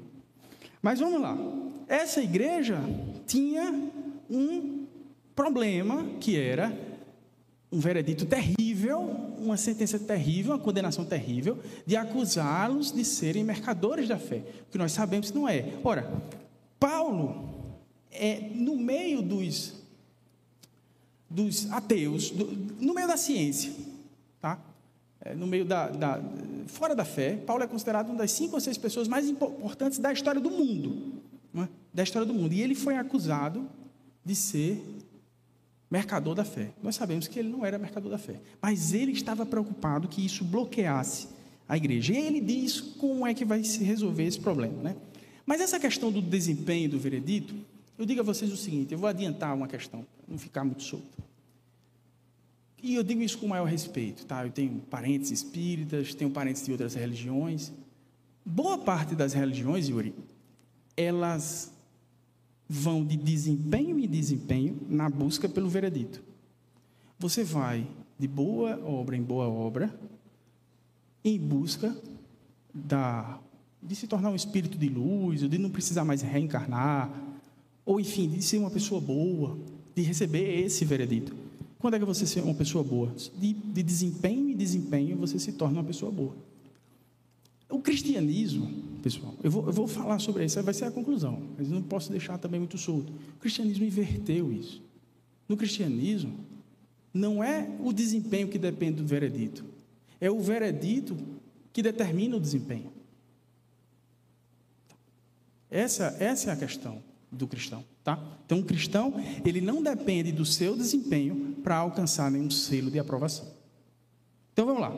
Mas 0.81 0.99
vamos 0.99 1.21
lá. 1.21 1.37
Essa 1.87 2.21
igreja 2.21 2.77
tinha 3.25 3.73
um 4.29 4.85
problema 5.33 6.05
que 6.19 6.37
era 6.37 6.77
um 7.71 7.79
veredito 7.79 8.25
terrível, 8.25 8.99
uma 9.39 9.55
sentença 9.55 9.97
terrível, 9.97 10.55
uma 10.55 10.59
condenação 10.59 11.05
terrível, 11.05 11.57
de 11.85 11.95
acusá-los 11.95 12.91
de 12.91 13.05
serem 13.05 13.45
mercadores 13.45 14.09
da 14.09 14.19
fé, 14.19 14.43
que 14.69 14.77
nós 14.77 14.91
sabemos 14.91 15.31
que 15.31 15.37
não 15.37 15.47
é. 15.47 15.79
Ora, 15.85 16.21
Paulo 16.77 17.55
é, 18.11 18.49
no 18.53 18.75
meio 18.75 19.21
dos, 19.21 19.84
dos 21.35 21.69
ateus, 21.71 22.31
do, 22.31 22.45
no 22.79 22.93
meio 22.93 23.07
da 23.07 23.17
ciência, 23.17 23.73
tá? 24.39 24.57
É, 25.19 25.35
no 25.35 25.45
meio 25.45 25.65
da, 25.65 25.89
da, 25.89 26.21
fora 26.67 26.95
da 26.95 27.03
fé, 27.03 27.35
Paulo 27.35 27.61
é 27.61 27.67
considerado 27.67 28.09
uma 28.09 28.19
das 28.19 28.31
cinco 28.31 28.55
ou 28.55 28.61
seis 28.61 28.77
pessoas 28.77 29.07
mais 29.07 29.27
importantes 29.27 29.99
da 29.99 30.13
história 30.13 30.39
do 30.39 30.49
mundo, 30.49 31.21
é? 31.55 31.67
da 31.93 32.03
história 32.03 32.25
do 32.25 32.33
mundo. 32.33 32.53
E 32.53 32.61
ele 32.61 32.73
foi 32.73 32.95
acusado 32.95 33.67
de 34.23 34.33
ser 34.33 34.81
mercador 35.91 36.35
da 36.35 36.45
fé. 36.45 36.71
Nós 36.81 36.95
sabemos 36.95 37.27
que 37.27 37.37
ele 37.37 37.49
não 37.49 37.65
era 37.65 37.77
mercador 37.77 38.09
da 38.09 38.17
fé, 38.17 38.39
mas 38.61 38.93
ele 38.93 39.11
estava 39.11 39.45
preocupado 39.45 40.07
que 40.07 40.25
isso 40.25 40.43
bloqueasse 40.43 41.27
a 41.67 41.75
igreja. 41.75 42.13
E 42.13 42.17
ele 42.17 42.39
diz 42.39 42.79
como 42.79 43.27
é 43.27 43.33
que 43.33 43.43
vai 43.43 43.63
se 43.63 43.83
resolver 43.83 44.23
esse 44.23 44.39
problema, 44.39 44.81
né? 44.81 44.95
Mas 45.45 45.59
essa 45.59 45.79
questão 45.79 46.11
do 46.11 46.21
desempenho 46.21 46.89
do 46.89 46.97
veredito 46.97 47.53
eu 47.97 48.05
digo 48.05 48.19
a 48.19 48.23
vocês 48.23 48.51
o 48.51 48.57
seguinte: 48.57 48.93
eu 48.93 48.97
vou 48.97 49.07
adiantar 49.07 49.55
uma 49.55 49.67
questão, 49.67 50.01
para 50.01 50.25
não 50.27 50.37
ficar 50.37 50.63
muito 50.63 50.83
solto. 50.83 51.05
E 52.85 52.93
eu 52.93 53.01
digo 53.01 53.23
isso 53.23 53.39
com 53.39 53.47
o 53.47 53.49
maior 53.49 53.65
respeito, 53.65 54.27
tá? 54.27 54.45
Eu 54.45 54.51
tenho 54.51 54.79
parentes 54.79 55.31
espíritas, 55.31 56.13
tenho 56.13 56.29
parentes 56.29 56.63
de 56.63 56.71
outras 56.71 56.93
religiões. 56.93 57.73
Boa 58.45 58.77
parte 58.77 59.15
das 59.15 59.33
religiões, 59.33 59.89
Yuri, 59.89 60.13
elas 60.95 61.73
vão 62.69 63.03
de 63.03 63.17
desempenho 63.17 63.97
em 63.97 64.07
desempenho 64.07 64.77
na 64.87 65.09
busca 65.09 65.49
pelo 65.49 65.67
veredito. 65.67 66.21
Você 67.17 67.43
vai 67.43 67.87
de 68.19 68.27
boa 68.27 68.79
obra 68.85 69.17
em 69.17 69.23
boa 69.23 69.47
obra 69.47 69.91
em 71.23 71.39
busca 71.39 71.97
da 72.71 73.39
de 73.81 73.95
se 73.95 74.05
tornar 74.05 74.29
um 74.29 74.35
espírito 74.35 74.77
de 74.77 74.89
luz, 74.89 75.41
de 75.41 75.57
não 75.57 75.71
precisar 75.71 76.05
mais 76.05 76.21
reencarnar, 76.21 77.11
ou, 77.83 77.99
enfim, 77.99 78.29
de 78.29 78.43
ser 78.43 78.59
uma 78.59 78.69
pessoa 78.69 79.01
boa, 79.01 79.57
de 79.95 80.03
receber 80.03 80.63
esse 80.63 80.85
veredito. 80.85 81.44
Quando 81.85 81.93
é 81.93 81.99
que 81.99 82.05
você 82.05 82.25
ser 82.25 82.41
uma 82.41 82.55
pessoa 82.55 82.83
boa? 82.83 83.13
De, 83.37 83.53
de 83.53 83.83
desempenho 83.83 84.49
em 84.49 84.57
desempenho, 84.57 85.15
você 85.17 85.37
se 85.37 85.51
torna 85.51 85.77
uma 85.77 85.83
pessoa 85.83 86.11
boa. 86.11 86.35
O 87.69 87.77
cristianismo, 87.77 88.67
pessoal, 89.03 89.35
eu 89.43 89.51
vou, 89.51 89.67
eu 89.67 89.71
vou 89.71 89.87
falar 89.87 90.17
sobre 90.17 90.43
isso, 90.43 90.59
vai 90.63 90.73
ser 90.73 90.85
a 90.85 90.91
conclusão, 90.91 91.43
mas 91.55 91.69
não 91.69 91.83
posso 91.83 92.09
deixar 92.09 92.39
também 92.39 92.59
muito 92.59 92.75
solto. 92.75 93.13
O 93.35 93.39
cristianismo 93.39 93.85
inverteu 93.85 94.51
isso. 94.51 94.81
No 95.47 95.55
cristianismo, 95.55 96.33
não 97.13 97.43
é 97.43 97.69
o 97.79 97.93
desempenho 97.93 98.47
que 98.47 98.57
depende 98.57 99.03
do 99.03 99.05
veredito, 99.05 99.63
é 100.19 100.31
o 100.31 100.39
veredito 100.39 101.15
que 101.71 101.83
determina 101.83 102.35
o 102.35 102.39
desempenho. 102.39 102.91
Essa, 105.69 106.17
essa 106.19 106.49
é 106.49 106.53
a 106.53 106.57
questão 106.57 106.99
do 107.31 107.47
cristão, 107.47 107.83
tá? 108.03 108.19
Então, 108.45 108.59
o 108.59 108.63
cristão, 108.63 109.13
ele 109.43 109.59
não 109.59 109.81
depende 109.81 110.31
do 110.31 110.45
seu 110.45 110.75
desempenho 110.75 111.55
para 111.63 111.77
alcançar 111.77 112.31
nenhum 112.31 112.49
selo 112.49 112.89
de 112.89 112.99
aprovação. 112.99 113.47
Então, 114.53 114.65
vamos 114.65 114.81
lá. 114.81 114.93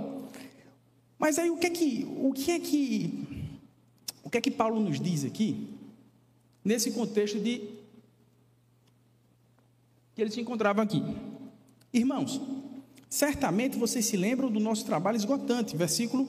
Mas 1.17 1.39
aí, 1.39 1.49
o 1.49 1.57
que 1.57 1.65
é 1.65 1.69
que, 1.69 2.07
o 2.19 2.31
que 2.33 2.51
é 2.51 2.59
que, 2.59 3.49
o 4.23 4.29
que 4.29 4.37
é 4.37 4.41
que 4.41 4.51
Paulo 4.51 4.79
nos 4.79 4.99
diz 4.99 5.25
aqui, 5.25 5.67
nesse 6.63 6.91
contexto 6.91 7.39
de 7.39 7.69
que 10.13 10.21
ele 10.21 10.31
se 10.31 10.41
encontrava 10.41 10.83
aqui? 10.83 11.01
Irmãos, 11.91 12.39
certamente 13.09 13.77
vocês 13.77 14.05
se 14.05 14.17
lembram 14.17 14.51
do 14.51 14.59
nosso 14.59 14.85
trabalho 14.85 15.15
esgotante, 15.15 15.75
versículo 15.75 16.27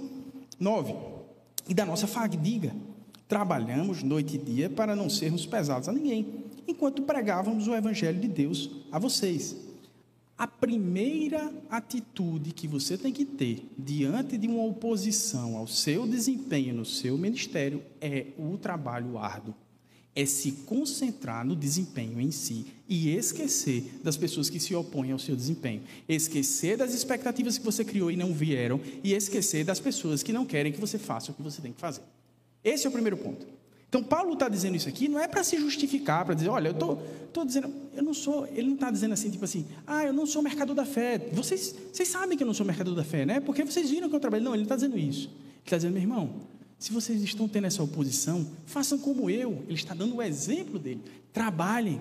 9, 0.59 0.95
e 1.69 1.75
da 1.75 1.85
nossa 1.85 2.07
fadiga 2.07 2.75
Trabalhamos 3.29 4.03
noite 4.03 4.37
e 4.37 4.39
dia 4.39 4.71
para 4.71 4.97
não 4.97 5.11
sermos 5.11 5.45
pesados 5.45 5.87
a 5.87 5.93
ninguém, 5.93 6.45
enquanto 6.67 7.03
pregávamos 7.03 7.69
o 7.69 7.75
Evangelho 7.75 8.19
de 8.19 8.27
Deus 8.27 8.71
a 8.91 8.99
vocês. 8.99 9.55
A 10.39 10.47
primeira 10.47 11.53
atitude 11.69 12.55
que 12.55 12.67
você 12.67 12.97
tem 12.97 13.13
que 13.13 13.27
ter 13.27 13.69
diante 13.77 14.39
de 14.39 14.49
uma 14.49 14.65
oposição 14.65 15.59
ao 15.59 15.67
seu 15.67 16.07
desempenho 16.07 16.73
no 16.73 16.87
seu 16.87 17.19
ministério 17.19 17.83
é 18.01 18.29
o 18.39 18.57
trabalho 18.57 19.19
árduo. 19.19 19.55
É 20.15 20.25
se 20.25 20.53
concentrar 20.65 21.45
no 21.45 21.55
desempenho 21.55 22.19
em 22.21 22.31
si 22.31 22.67
e 22.89 23.11
esquecer 23.11 24.01
das 24.03 24.17
pessoas 24.17 24.49
que 24.49 24.59
se 24.59 24.75
opõem 24.75 25.13
ao 25.13 25.19
seu 25.19 25.37
desempenho. 25.37 25.83
Esquecer 26.09 26.79
das 26.79 26.95
expectativas 26.95 27.59
que 27.59 27.65
você 27.65 27.85
criou 27.85 28.11
e 28.11 28.17
não 28.17 28.33
vieram 28.33 28.81
e 29.05 29.13
esquecer 29.13 29.65
das 29.65 29.81
pessoas 29.81 30.23
que 30.23 30.33
não 30.33 30.47
querem 30.47 30.73
que 30.73 30.81
você 30.81 30.99
faça 30.99 31.31
o 31.31 31.35
que 31.35 31.43
você 31.43 31.61
tem 31.61 31.73
que 31.73 31.81
fazer. 31.81 32.03
Esse 32.63 32.87
é 32.87 32.89
o 32.89 32.93
primeiro 32.93 33.17
ponto. 33.17 33.47
Então, 33.89 34.03
Paulo 34.03 34.35
está 34.35 34.49
dizendo 34.49 34.77
isso 34.77 34.89
aqui, 34.89 35.09
não 35.09 35.19
é 35.19 35.27
para 35.27 35.43
se 35.43 35.57
justificar, 35.57 36.25
para 36.25 36.35
dizer, 36.35 36.51
olha, 36.51 36.69
eu 36.69 36.73
estou 36.73 36.97
tô, 36.97 37.41
tô 37.41 37.45
dizendo, 37.45 37.73
eu 37.95 38.03
não 38.03 38.13
sou, 38.13 38.47
ele 38.49 38.67
não 38.67 38.75
está 38.75 38.91
dizendo 38.91 39.15
assim, 39.15 39.31
tipo 39.31 39.45
assim, 39.45 39.67
ah, 39.87 40.05
eu 40.05 40.13
não 40.13 40.27
sou 40.27 40.43
mercador 40.43 40.77
da 40.77 40.85
fé. 40.85 41.19
Vocês, 41.33 41.75
vocês 41.91 42.07
sabem 42.09 42.37
que 42.37 42.43
eu 42.43 42.47
não 42.47 42.53
sou 42.53 42.67
mercador 42.67 42.95
da 42.95 43.03
fé, 43.03 43.25
né? 43.25 43.41
Porque 43.41 43.65
vocês 43.65 43.89
viram 43.89 44.09
que 44.11 44.15
eu 44.15 44.21
trabalho. 44.21 44.45
Não, 44.45 44.53
ele 44.53 44.59
não 44.59 44.65
está 44.65 44.75
dizendo 44.75 44.99
isso. 44.99 45.29
Ele 45.29 45.63
está 45.65 45.77
dizendo, 45.77 45.95
meu 45.95 46.03
irmão, 46.03 46.35
se 46.79 46.93
vocês 46.93 47.23
estão 47.23 47.49
tendo 47.49 47.67
essa 47.67 47.83
oposição, 47.83 48.47
façam 48.67 48.99
como 48.99 49.31
eu. 49.31 49.65
Ele 49.67 49.75
está 49.75 49.95
dando 49.95 50.17
o 50.17 50.23
exemplo 50.23 50.79
dele. 50.79 51.01
Trabalhem. 51.33 51.99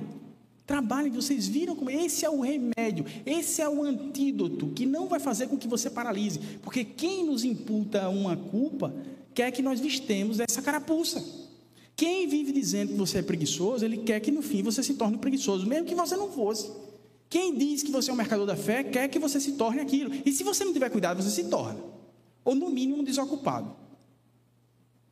Trabalhem, 0.67 1.09
vocês 1.13 1.47
viram 1.47 1.73
como 1.73 1.89
esse 1.89 2.25
é 2.25 2.29
o 2.29 2.41
remédio, 2.41 3.05
esse 3.25 3.61
é 3.61 3.69
o 3.69 3.81
antídoto 3.81 4.67
que 4.75 4.85
não 4.85 5.07
vai 5.07 5.17
fazer 5.17 5.47
com 5.47 5.57
que 5.57 5.65
você 5.65 5.89
paralise, 5.89 6.41
porque 6.61 6.83
quem 6.83 7.25
nos 7.25 7.45
imputa 7.45 8.09
uma 8.09 8.35
culpa 8.35 8.93
quer 9.37 9.51
que 9.51 9.61
nós 9.61 9.79
vistemos 9.79 10.39
essa 10.39 10.63
carapuça. 10.63 11.23
Quem 11.95 12.27
vive 12.27 12.51
dizendo 12.51 12.93
que 12.93 12.97
você 12.97 13.19
é 13.19 13.21
preguiçoso, 13.21 13.85
ele 13.85 13.97
quer 13.97 14.19
que 14.19 14.31
no 14.31 14.41
fim 14.41 14.63
você 14.63 14.81
se 14.81 14.95
torne 14.95 15.19
preguiçoso, 15.19 15.67
mesmo 15.67 15.85
que 15.85 15.93
você 15.93 16.15
não 16.15 16.31
fosse. 16.31 16.71
Quem 17.29 17.55
diz 17.55 17.83
que 17.83 17.91
você 17.91 18.09
é 18.09 18.13
um 18.13 18.17
mercador 18.17 18.47
da 18.47 18.55
fé, 18.55 18.83
quer 18.83 19.07
que 19.07 19.19
você 19.19 19.39
se 19.39 19.51
torne 19.51 19.79
aquilo. 19.79 20.11
E 20.25 20.31
se 20.31 20.43
você 20.43 20.65
não 20.65 20.73
tiver 20.73 20.89
cuidado, 20.89 21.21
você 21.21 21.29
se 21.29 21.49
torna. 21.49 21.79
Ou 22.43 22.55
no 22.55 22.71
mínimo 22.71 23.01
um 23.01 23.03
desocupado. 23.03 23.75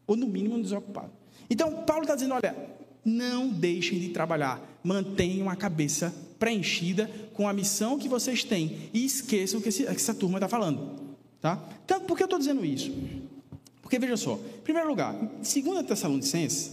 Ou 0.07 0.15
no 0.15 0.25
mínimo 0.25 0.55
um 0.55 0.61
desocupado. 0.61 1.11
Então, 1.47 1.83
Paulo 1.83 2.01
está 2.01 2.15
dizendo: 2.15 2.33
olha, 2.33 2.55
não 3.03 3.47
deixem 3.49 3.99
de 3.99 4.09
trabalhar. 4.09 4.59
Mantenham 4.83 5.51
a 5.51 5.55
cabeça 5.55 6.11
preenchida 6.39 7.11
com 7.33 7.47
a 7.47 7.53
missão 7.53 7.99
que 7.99 8.09
vocês 8.09 8.43
têm. 8.43 8.89
E 8.91 9.05
esqueçam 9.05 9.59
o 9.59 9.63
que 9.63 9.69
essa 9.69 10.15
turma 10.15 10.39
está 10.39 10.47
falando. 10.47 11.15
Tá? 11.39 11.63
Então, 11.85 12.01
por 12.01 12.17
que 12.17 12.23
eu 12.23 12.25
estou 12.25 12.39
dizendo 12.39 12.65
isso? 12.65 12.91
Porque 13.86 14.00
veja 14.00 14.17
só, 14.17 14.34
em 14.34 14.62
primeiro 14.63 14.89
lugar, 14.89 15.15
segundo 15.43 15.84
Tessalonicenses, 15.84 16.71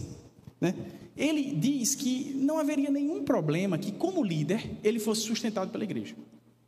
né, 0.59 0.73
ele 1.15 1.53
diz 1.53 1.93
que 1.93 2.33
não 2.33 2.57
haveria 2.57 2.89
nenhum 2.89 3.23
problema 3.23 3.77
que, 3.77 3.91
como 3.91 4.23
líder, 4.23 4.67
ele 4.83 4.97
fosse 4.97 5.21
sustentado 5.21 5.69
pela 5.69 5.83
igreja. 5.83 6.15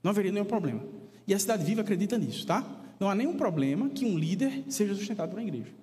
Não 0.03 0.11
haveria 0.11 0.31
nenhum 0.31 0.45
problema. 0.45 0.83
E 1.27 1.33
a 1.33 1.39
Cidade 1.39 1.65
Viva 1.65 1.81
acredita 1.81 2.15
nisso, 2.15 2.45
tá? 2.45 2.63
Não 2.99 3.09
há 3.09 3.15
nenhum 3.15 3.35
problema 3.35 3.89
que 3.89 4.05
um 4.05 4.19
líder 4.19 4.65
seja 4.69 4.93
sustentado 4.93 5.31
pela 5.31 5.41
igreja. 5.41 5.73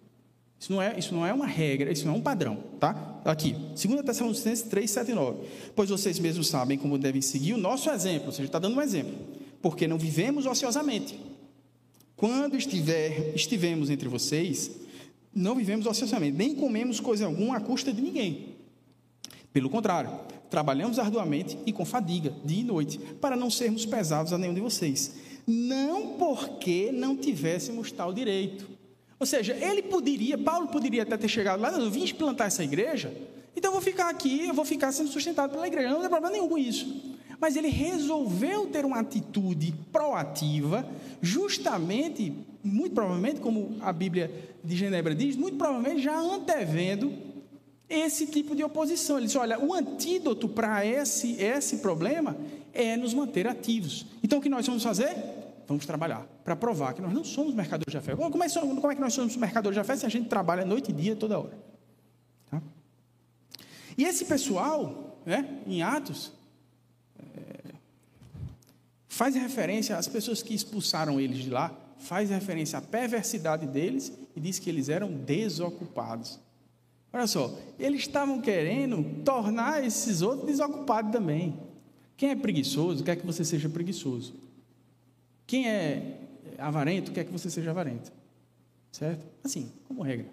Isso 0.61 0.73
não 0.73 0.81
é, 0.81 0.97
isso 0.97 1.13
não 1.13 1.27
é 1.27 1.33
uma 1.33 1.47
regra, 1.47 1.91
isso 1.91 2.07
não 2.07 2.15
é 2.15 2.17
um 2.19 2.23
padrão, 2.23 2.63
tá? 2.79 3.21
Aqui, 3.25 3.57
2 3.75 4.03
Tessalonicenses 4.03 4.63
3, 4.63 4.89
7 4.89 5.11
e 5.11 5.15
9. 5.15 5.39
Pois 5.75 5.91
vocês 5.91 6.21
mesmos 6.21 6.47
sabem 6.47 6.79
como 6.79 6.97
devem 6.97 7.21
seguir 7.21 7.55
o 7.55 7.59
nosso 7.59 7.91
exemplo, 7.91 8.27
ou 8.27 8.33
seja, 8.33 8.47
está 8.47 8.61
dando 8.61 8.77
um 8.77 8.81
exemplo. 8.81 9.13
Porque 9.61 9.89
não 9.89 9.99
vivemos 9.99 10.47
ociosamente 10.47 11.19
quando 12.23 12.57
estiver, 12.57 13.35
estivemos 13.35 13.91
entre 13.91 14.09
vocês, 14.09 14.71
não 15.35 15.57
vivemos 15.57 15.87
ociosamente, 15.87 16.37
nem 16.37 16.55
comemos 16.55 17.01
coisa 17.01 17.27
alguma 17.27 17.57
à 17.57 17.61
custa 17.61 17.93
de 17.93 18.01
ninguém. 18.01 18.55
Pelo 19.53 19.69
contrário, 19.69 20.09
trabalhamos 20.49 21.01
arduamente 21.01 21.59
e 21.67 21.73
com 21.73 21.85
fadiga, 21.85 22.33
dia 22.45 22.61
e 22.61 22.63
noite, 22.63 22.97
para 23.21 23.35
não 23.35 23.51
sermos 23.51 23.85
pesados 23.85 24.33
a 24.33 24.39
nenhum 24.39 24.55
de 24.55 24.61
vocês. 24.61 25.17
Não 25.49 26.17
porque 26.17 26.93
não 26.93 27.17
tivéssemos 27.17 27.91
tal 27.91 28.13
direito. 28.13 28.71
Ou 29.19 29.27
seja, 29.27 29.57
ele 29.57 29.83
poderia, 29.83 30.39
Paulo 30.39 30.69
poderia 30.69 31.03
até 31.03 31.17
ter 31.17 31.29
chegado 31.29 31.61
lá, 31.61 31.73
eu 31.73 31.91
vim 31.91 32.07
plantar 32.15 32.45
essa 32.45 32.63
igreja, 32.63 33.13
então 33.57 33.71
eu 33.71 33.73
vou 33.73 33.83
ficar 33.83 34.09
aqui, 34.09 34.47
eu 34.47 34.55
vou 34.55 34.65
ficar 34.65 34.93
sendo 34.93 35.11
sustentado 35.11 35.51
pela 35.51 35.67
igreja, 35.67 35.91
não 35.91 36.01
tem 36.01 36.09
problema 36.09 36.31
nenhum 36.31 36.49
com 36.49 36.57
isso 36.57 37.19
mas 37.43 37.57
ele 37.57 37.67
resolveu 37.67 38.69
ter 38.69 38.85
uma 38.85 39.01
atitude 39.01 39.75
proativa, 39.91 40.89
justamente, 41.21 42.33
muito 42.63 42.95
provavelmente, 42.95 43.41
como 43.41 43.79
a 43.81 43.93
Bíblia 43.93 44.31
de 44.63 44.77
Genebra 44.77 45.13
diz, 45.13 45.35
muito 45.35 45.59
provavelmente 45.59 46.03
já 46.03 46.17
antevendo 46.17 47.13
esse 47.89 48.29
tipo 48.29 48.55
de 48.55 48.63
oposição. 48.63 49.17
Ele 49.19 49.27
diz: 49.27 49.35
olha, 49.35 49.59
o 49.59 49.75
antídoto 49.75 50.49
para 50.49 50.87
esse, 50.87 51.33
esse 51.33 51.79
problema 51.79 52.37
é 52.73 52.97
nos 52.97 53.13
manter 53.13 53.49
ativos. 53.49 54.07
Então, 54.23 54.39
o 54.39 54.43
que 54.43 54.49
nós 54.49 54.65
vamos 54.65 54.85
fazer? 54.85 55.13
Vamos 55.67 55.85
trabalhar 55.85 56.25
para 56.45 56.55
provar 56.55 56.93
que 56.93 57.03
nós 57.03 57.13
não 57.13 57.25
somos 57.25 57.53
mercadores 57.53 57.93
de 57.93 58.01
fé. 58.01 58.15
Como 58.15 58.45
é, 58.45 58.49
como 58.49 58.93
é 58.93 58.95
que 58.95 59.01
nós 59.01 59.15
somos 59.15 59.37
mercadores 59.37 59.77
de 59.77 59.85
fé 59.85 59.97
se 59.97 60.07
a 60.07 60.09
gente 60.09 60.29
trabalha 60.29 60.65
noite 60.65 60.93
e 60.93 60.95
dia 60.95 61.17
toda 61.17 61.41
hora? 61.41 61.59
Tá? 62.49 62.63
E 63.99 64.05
esse 64.05 64.27
pessoal, 64.27 65.19
né, 65.27 65.59
em 65.67 65.83
Atos, 65.83 66.31
faz 69.13 69.35
referência 69.35 69.99
às 69.99 70.09
pessoas 70.09 70.43
que 70.43 70.55
expulsaram 70.55 71.21
eles 71.21 71.45
de 71.45 71.51
lá, 71.51 71.71
faz 71.99 72.31
referência 72.31 72.79
à 72.79 72.83
perversidade 72.83 73.67
deles 73.67 74.11
e 74.35 74.41
diz 74.41 74.59
que 74.59 74.71
eles 74.71 74.89
eram 74.89 75.13
desocupados. 75.13 76.41
Olha 77.13 77.27
só, 77.27 77.55
eles 77.79 78.01
estavam 78.01 78.41
querendo 78.41 79.23
tornar 79.23 79.85
esses 79.85 80.23
outros 80.23 80.47
desocupados 80.47 81.13
também. 81.13 81.61
Quem 82.17 82.31
é 82.31 82.35
preguiçoso 82.35 83.05
quer 83.05 83.17
que 83.17 83.27
você 83.27 83.45
seja 83.45 83.69
preguiçoso. 83.69 84.33
Quem 85.47 85.69
é 85.69 86.19
avarento 86.57 87.13
quer 87.13 87.27
que 87.27 87.33
você 87.33 87.51
seja 87.51 87.71
avarento. 87.71 88.11
Certo? 88.91 89.27
Assim, 89.45 89.71
como 89.87 90.01
regra. 90.01 90.27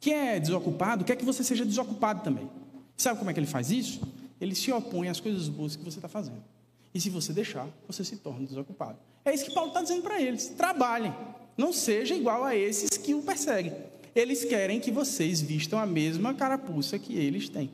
Quem 0.00 0.14
é 0.14 0.40
desocupado 0.40 1.04
quer 1.04 1.16
que 1.16 1.24
você 1.24 1.44
seja 1.44 1.66
desocupado 1.66 2.22
também. 2.22 2.48
Sabe 2.96 3.18
como 3.18 3.30
é 3.30 3.34
que 3.34 3.40
ele 3.40 3.46
faz 3.46 3.70
isso? 3.70 4.00
Ele 4.40 4.54
se 4.54 4.72
opõe 4.72 5.08
às 5.08 5.20
coisas 5.20 5.50
boas 5.50 5.76
que 5.76 5.84
você 5.84 5.98
está 5.98 6.08
fazendo. 6.08 6.42
E 6.92 7.00
se 7.00 7.10
você 7.10 7.32
deixar, 7.32 7.68
você 7.86 8.04
se 8.04 8.16
torna 8.16 8.46
desocupado. 8.46 8.98
É 9.24 9.32
isso 9.32 9.44
que 9.44 9.54
Paulo 9.54 9.68
está 9.68 9.82
dizendo 9.82 10.02
para 10.02 10.20
eles: 10.20 10.48
trabalhem. 10.48 11.14
Não 11.56 11.72
seja 11.72 12.14
igual 12.14 12.44
a 12.44 12.56
esses 12.56 12.96
que 12.96 13.14
o 13.14 13.22
perseguem 13.22 13.74
eles 14.14 14.44
querem 14.44 14.80
que 14.80 14.90
vocês 14.90 15.40
vistam 15.40 15.78
a 15.78 15.86
mesma 15.86 16.34
carapuça 16.34 16.98
que 16.98 17.16
eles 17.16 17.48
têm. 17.48 17.70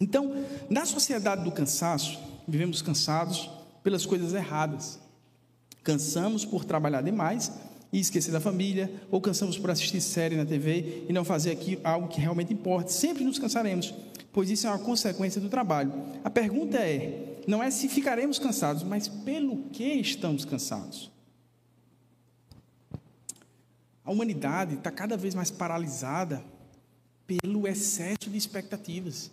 Então, 0.00 0.46
na 0.70 0.86
sociedade 0.86 1.42
do 1.42 1.50
cansaço, 1.50 2.20
vivemos 2.46 2.80
cansados 2.80 3.50
pelas 3.82 4.06
coisas 4.06 4.32
erradas. 4.32 5.00
Cansamos 5.82 6.44
por 6.44 6.64
trabalhar 6.64 7.02
demais 7.02 7.52
e 7.92 7.98
esquecer 7.98 8.30
da 8.30 8.40
família, 8.40 8.92
ou 9.10 9.20
cansamos 9.20 9.56
por 9.56 9.70
assistir 9.70 10.00
série 10.00 10.36
na 10.36 10.44
TV 10.44 11.04
e 11.08 11.12
não 11.12 11.24
fazer 11.24 11.52
aqui 11.52 11.78
algo 11.82 12.08
que 12.08 12.20
realmente 12.20 12.52
importa. 12.52 12.90
Sempre 12.90 13.24
nos 13.24 13.38
cansaremos 13.38 13.94
pois 14.38 14.50
isso 14.50 14.68
é 14.68 14.70
uma 14.70 14.78
consequência 14.78 15.40
do 15.40 15.48
trabalho. 15.48 15.92
A 16.22 16.30
pergunta 16.30 16.78
é: 16.78 17.42
não 17.46 17.60
é 17.60 17.72
se 17.72 17.88
ficaremos 17.88 18.38
cansados, 18.38 18.82
mas 18.82 19.08
pelo 19.08 19.64
que 19.70 19.82
estamos 19.84 20.44
cansados? 20.44 21.10
A 24.04 24.12
humanidade 24.12 24.74
está 24.74 24.92
cada 24.92 25.16
vez 25.16 25.34
mais 25.34 25.50
paralisada 25.50 26.42
pelo 27.26 27.66
excesso 27.66 28.30
de 28.30 28.36
expectativas. 28.38 29.30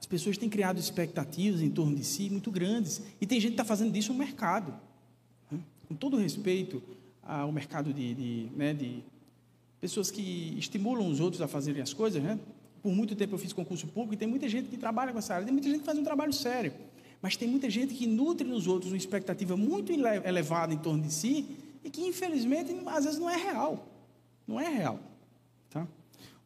As 0.00 0.06
pessoas 0.06 0.38
têm 0.38 0.48
criado 0.48 0.80
expectativas 0.80 1.60
em 1.60 1.70
torno 1.70 1.94
de 1.94 2.02
si 2.02 2.30
muito 2.30 2.50
grandes. 2.50 3.02
E 3.20 3.26
tem 3.26 3.38
gente 3.38 3.50
que 3.50 3.54
está 3.60 3.64
fazendo 3.64 3.92
disso 3.92 4.10
um 4.10 4.16
mercado. 4.16 4.74
Com 5.90 5.96
todo 5.96 6.16
respeito 6.16 6.80
ao 7.20 7.50
mercado 7.50 7.92
de, 7.92 8.14
de, 8.14 8.48
né, 8.54 8.72
de 8.72 9.02
pessoas 9.80 10.08
que 10.08 10.54
estimulam 10.56 11.10
os 11.10 11.18
outros 11.18 11.42
a 11.42 11.48
fazerem 11.48 11.82
as 11.82 11.92
coisas, 11.92 12.22
né? 12.22 12.38
Por 12.80 12.92
muito 12.92 13.16
tempo 13.16 13.34
eu 13.34 13.38
fiz 13.38 13.52
concurso 13.52 13.88
público 13.88 14.14
e 14.14 14.16
tem 14.16 14.28
muita 14.28 14.48
gente 14.48 14.68
que 14.68 14.76
trabalha 14.76 15.10
com 15.10 15.18
essa 15.18 15.34
área, 15.34 15.44
tem 15.44 15.52
muita 15.52 15.68
gente 15.68 15.80
que 15.80 15.84
faz 15.84 15.98
um 15.98 16.04
trabalho 16.04 16.32
sério. 16.32 16.72
Mas 17.20 17.36
tem 17.36 17.48
muita 17.48 17.68
gente 17.68 17.92
que 17.92 18.06
nutre 18.06 18.46
nos 18.46 18.68
outros 18.68 18.92
uma 18.92 18.96
expectativa 18.96 19.56
muito 19.56 19.90
elevada 19.92 20.72
em 20.72 20.78
torno 20.78 21.02
de 21.02 21.12
si 21.12 21.44
e 21.82 21.90
que, 21.90 22.02
infelizmente, 22.02 22.72
às 22.86 23.04
vezes 23.04 23.18
não 23.18 23.28
é 23.28 23.36
real. 23.36 23.84
Não 24.46 24.60
é 24.60 24.68
real. 24.68 25.00
Tá? 25.70 25.88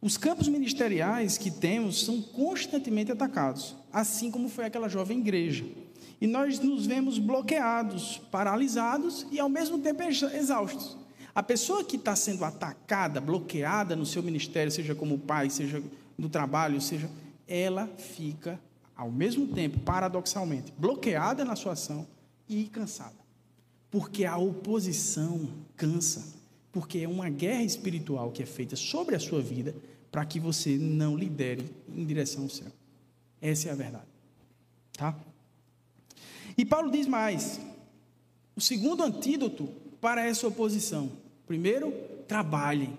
Os 0.01 0.17
campos 0.17 0.47
ministeriais 0.47 1.37
que 1.37 1.51
temos 1.51 2.03
são 2.03 2.19
constantemente 2.19 3.11
atacados, 3.11 3.75
assim 3.93 4.31
como 4.31 4.49
foi 4.49 4.65
aquela 4.65 4.89
jovem 4.89 5.19
igreja. 5.19 5.65
E 6.19 6.27
nós 6.27 6.59
nos 6.59 6.85
vemos 6.85 7.17
bloqueados, 7.17 8.21
paralisados 8.31 9.25
e, 9.31 9.39
ao 9.39 9.49
mesmo 9.49 9.79
tempo, 9.79 10.03
exaustos. 10.03 10.97
A 11.33 11.43
pessoa 11.43 11.83
que 11.83 11.97
está 11.97 12.15
sendo 12.15 12.45
atacada, 12.45 13.19
bloqueada 13.19 13.95
no 13.95 14.05
seu 14.05 14.23
ministério, 14.23 14.71
seja 14.71 14.95
como 14.95 15.19
pai, 15.19 15.49
seja 15.49 15.83
do 16.17 16.29
trabalho, 16.29 16.79
seja, 16.79 17.09
ela 17.47 17.87
fica, 17.97 18.59
ao 18.95 19.11
mesmo 19.11 19.47
tempo, 19.47 19.79
paradoxalmente, 19.79 20.73
bloqueada 20.77 21.43
na 21.43 21.55
sua 21.55 21.73
ação 21.73 22.07
e 22.47 22.63
cansada. 22.65 23.15
Porque 23.91 24.23
a 24.25 24.37
oposição 24.37 25.49
cansa, 25.75 26.25
porque 26.71 26.99
é 26.99 27.07
uma 27.07 27.29
guerra 27.29 27.63
espiritual 27.63 28.31
que 28.31 28.41
é 28.41 28.45
feita 28.45 28.75
sobre 28.75 29.15
a 29.15 29.19
sua 29.19 29.41
vida 29.41 29.75
para 30.09 30.25
que 30.25 30.39
você 30.39 30.77
não 30.77 31.17
lidere 31.17 31.69
em 31.89 32.05
direção 32.05 32.43
ao 32.43 32.49
céu. 32.49 32.71
Essa 33.41 33.67
é 33.67 33.71
a 33.73 33.75
verdade. 33.75 34.07
Tá? 34.93 35.13
E 36.57 36.65
Paulo 36.65 36.91
diz 36.91 37.07
mais: 37.07 37.59
o 38.55 38.61
segundo 38.61 39.03
antídoto 39.03 39.69
para 39.99 40.25
essa 40.25 40.47
oposição. 40.47 41.11
Primeiro, 41.47 41.91
trabalhem. 42.27 42.97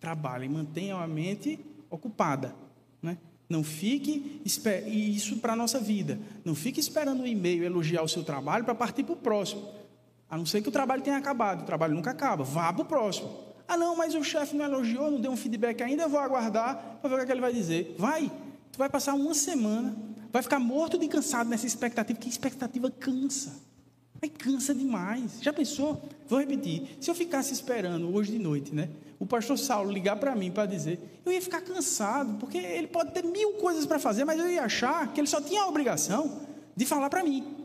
Trabalhem, 0.00 0.48
mantenham 0.48 0.98
a 0.98 1.06
mente 1.06 1.58
ocupada. 1.88 2.54
Né? 3.02 3.16
Não 3.48 3.62
fique, 3.62 4.42
e 4.44 5.16
isso 5.16 5.38
para 5.38 5.52
a 5.52 5.56
nossa 5.56 5.78
vida, 5.78 6.18
não 6.44 6.54
fique 6.54 6.80
esperando 6.80 7.22
um 7.22 7.26
e-mail 7.26 7.64
elogiar 7.64 8.02
o 8.02 8.08
seu 8.08 8.24
trabalho 8.24 8.64
para 8.64 8.74
partir 8.74 9.04
para 9.04 9.12
o 9.12 9.16
próximo. 9.16 9.68
A 10.28 10.36
não 10.36 10.44
ser 10.44 10.62
que 10.62 10.68
o 10.68 10.72
trabalho 10.72 11.02
tenha 11.02 11.16
acabado, 11.16 11.62
o 11.62 11.64
trabalho 11.64 11.94
nunca 11.94 12.10
acaba, 12.10 12.42
vá 12.42 12.72
para 12.72 12.82
o 12.82 12.84
próximo. 12.84 13.30
Ah, 13.66 13.76
não, 13.76 13.96
mas 13.96 14.14
o 14.14 14.22
chefe 14.22 14.56
não 14.56 14.64
elogiou, 14.64 15.10
não 15.10 15.20
deu 15.20 15.30
um 15.30 15.36
feedback 15.36 15.82
ainda, 15.82 16.02
eu 16.02 16.08
vou 16.08 16.20
aguardar 16.20 16.98
para 17.00 17.08
ver 17.08 17.14
o 17.14 17.18
que, 17.18 17.22
é 17.22 17.26
que 17.26 17.32
ele 17.32 17.40
vai 17.40 17.52
dizer. 17.52 17.94
Vai, 17.98 18.30
tu 18.72 18.78
vai 18.78 18.88
passar 18.88 19.14
uma 19.14 19.34
semana, 19.34 19.96
vai 20.34 20.42
ficar 20.42 20.58
morto 20.58 20.98
de 20.98 21.06
cansado 21.06 21.48
nessa 21.48 21.64
expectativa, 21.64 22.18
que 22.18 22.28
expectativa 22.28 22.90
cansa. 22.90 23.52
Aí 24.20 24.28
cansa 24.28 24.74
demais. 24.74 25.38
Já 25.40 25.52
pensou? 25.52 26.02
Vou 26.26 26.40
repetir. 26.40 26.96
Se 27.00 27.08
eu 27.08 27.14
ficasse 27.14 27.52
esperando 27.52 28.12
hoje 28.12 28.32
de 28.32 28.40
noite, 28.40 28.74
né? 28.74 28.88
o 29.16 29.24
pastor 29.24 29.56
Saulo 29.56 29.92
ligar 29.92 30.16
para 30.16 30.34
mim 30.34 30.50
para 30.50 30.66
dizer, 30.66 30.98
eu 31.24 31.30
ia 31.30 31.40
ficar 31.40 31.60
cansado, 31.60 32.36
porque 32.40 32.58
ele 32.58 32.88
pode 32.88 33.12
ter 33.12 33.22
mil 33.22 33.52
coisas 33.54 33.86
para 33.86 34.00
fazer, 34.00 34.24
mas 34.24 34.40
eu 34.40 34.50
ia 34.50 34.64
achar 34.64 35.12
que 35.12 35.20
ele 35.20 35.28
só 35.28 35.40
tinha 35.40 35.62
a 35.62 35.68
obrigação 35.68 36.40
de 36.74 36.84
falar 36.84 37.08
para 37.08 37.22
mim. 37.22 37.64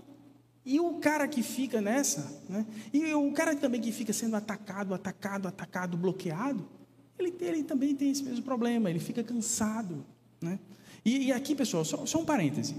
E 0.63 0.79
o 0.79 0.99
cara 0.99 1.27
que 1.27 1.41
fica 1.41 1.81
nessa, 1.81 2.39
né? 2.47 2.67
e 2.93 3.11
o 3.15 3.31
cara 3.31 3.55
também 3.55 3.81
que 3.81 3.91
fica 3.91 4.13
sendo 4.13 4.35
atacado, 4.35 4.93
atacado, 4.93 5.47
atacado, 5.47 5.97
bloqueado, 5.97 6.69
ele, 7.17 7.35
ele 7.41 7.63
também 7.63 7.95
tem 7.95 8.11
esse 8.11 8.21
mesmo 8.21 8.43
problema, 8.43 8.91
ele 8.91 8.99
fica 8.99 9.23
cansado. 9.23 10.05
Né? 10.39 10.59
E, 11.03 11.27
e 11.27 11.31
aqui, 11.31 11.55
pessoal, 11.55 11.85
só, 11.85 12.05
só 12.05 12.19
um 12.19 12.25
parêntese. 12.25 12.75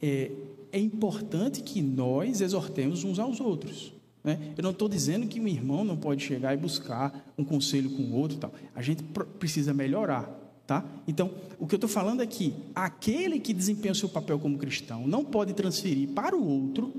É, 0.00 0.30
é 0.72 0.78
importante 0.78 1.62
que 1.62 1.80
nós 1.80 2.40
exortemos 2.40 3.04
uns 3.04 3.18
aos 3.18 3.40
outros. 3.40 3.92
Né? 4.22 4.54
Eu 4.56 4.62
não 4.62 4.70
estou 4.70 4.88
dizendo 4.88 5.26
que 5.26 5.38
um 5.38 5.46
irmão 5.46 5.84
não 5.84 5.96
pode 5.96 6.24
chegar 6.24 6.54
e 6.54 6.56
buscar 6.56 7.32
um 7.36 7.44
conselho 7.44 7.90
com 7.90 8.02
o 8.02 8.14
outro. 8.14 8.38
Tal. 8.38 8.52
A 8.74 8.82
gente 8.82 9.02
precisa 9.38 9.74
melhorar. 9.74 10.40
Tá? 10.66 10.82
Então, 11.06 11.30
o 11.58 11.66
que 11.66 11.74
eu 11.74 11.76
estou 11.76 11.90
falando 11.90 12.22
é 12.22 12.26
que 12.26 12.54
aquele 12.74 13.38
que 13.38 13.52
desempenha 13.52 13.92
o 13.92 13.94
seu 13.94 14.08
papel 14.08 14.38
como 14.38 14.56
cristão 14.56 15.06
não 15.06 15.22
pode 15.22 15.52
transferir 15.52 16.08
para 16.08 16.34
o 16.34 16.42
outro 16.42 16.90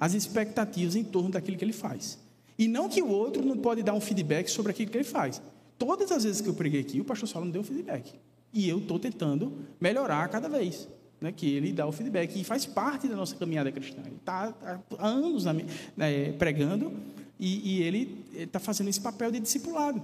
as 0.00 0.14
expectativas 0.14 0.96
em 0.96 1.04
torno 1.04 1.30
daquilo 1.30 1.58
que 1.58 1.64
ele 1.64 1.74
faz. 1.74 2.18
E 2.58 2.66
não 2.66 2.88
que 2.88 3.02
o 3.02 3.08
outro 3.08 3.44
não 3.44 3.58
pode 3.58 3.82
dar 3.82 3.92
um 3.92 4.00
feedback 4.00 4.48
sobre 4.48 4.72
aquilo 4.72 4.90
que 4.90 4.96
ele 4.96 5.04
faz. 5.04 5.42
Todas 5.78 6.10
as 6.10 6.24
vezes 6.24 6.40
que 6.40 6.48
eu 6.48 6.54
preguei 6.54 6.80
aqui, 6.80 7.00
o 7.00 7.04
pastor 7.04 7.28
Saulo 7.28 7.46
me 7.46 7.52
deu 7.52 7.60
um 7.60 7.64
feedback. 7.64 8.14
E 8.52 8.68
eu 8.68 8.78
estou 8.78 8.98
tentando 8.98 9.52
melhorar 9.80 10.28
cada 10.28 10.48
vez 10.48 10.88
né, 11.20 11.30
que 11.32 11.46
ele 11.54 11.72
dá 11.72 11.86
o 11.86 11.92
feedback, 11.92 12.40
e 12.40 12.42
faz 12.42 12.64
parte 12.64 13.06
da 13.06 13.14
nossa 13.14 13.36
caminhada 13.36 13.70
cristã. 13.70 14.00
Ele 14.04 14.16
está 14.16 14.54
há 14.98 15.06
anos 15.06 15.44
né, 15.44 16.32
pregando 16.38 16.92
e, 17.38 17.76
e 17.76 17.82
ele 17.82 18.24
está 18.34 18.58
fazendo 18.58 18.88
esse 18.88 19.00
papel 19.00 19.30
de 19.30 19.38
discipulado. 19.38 20.02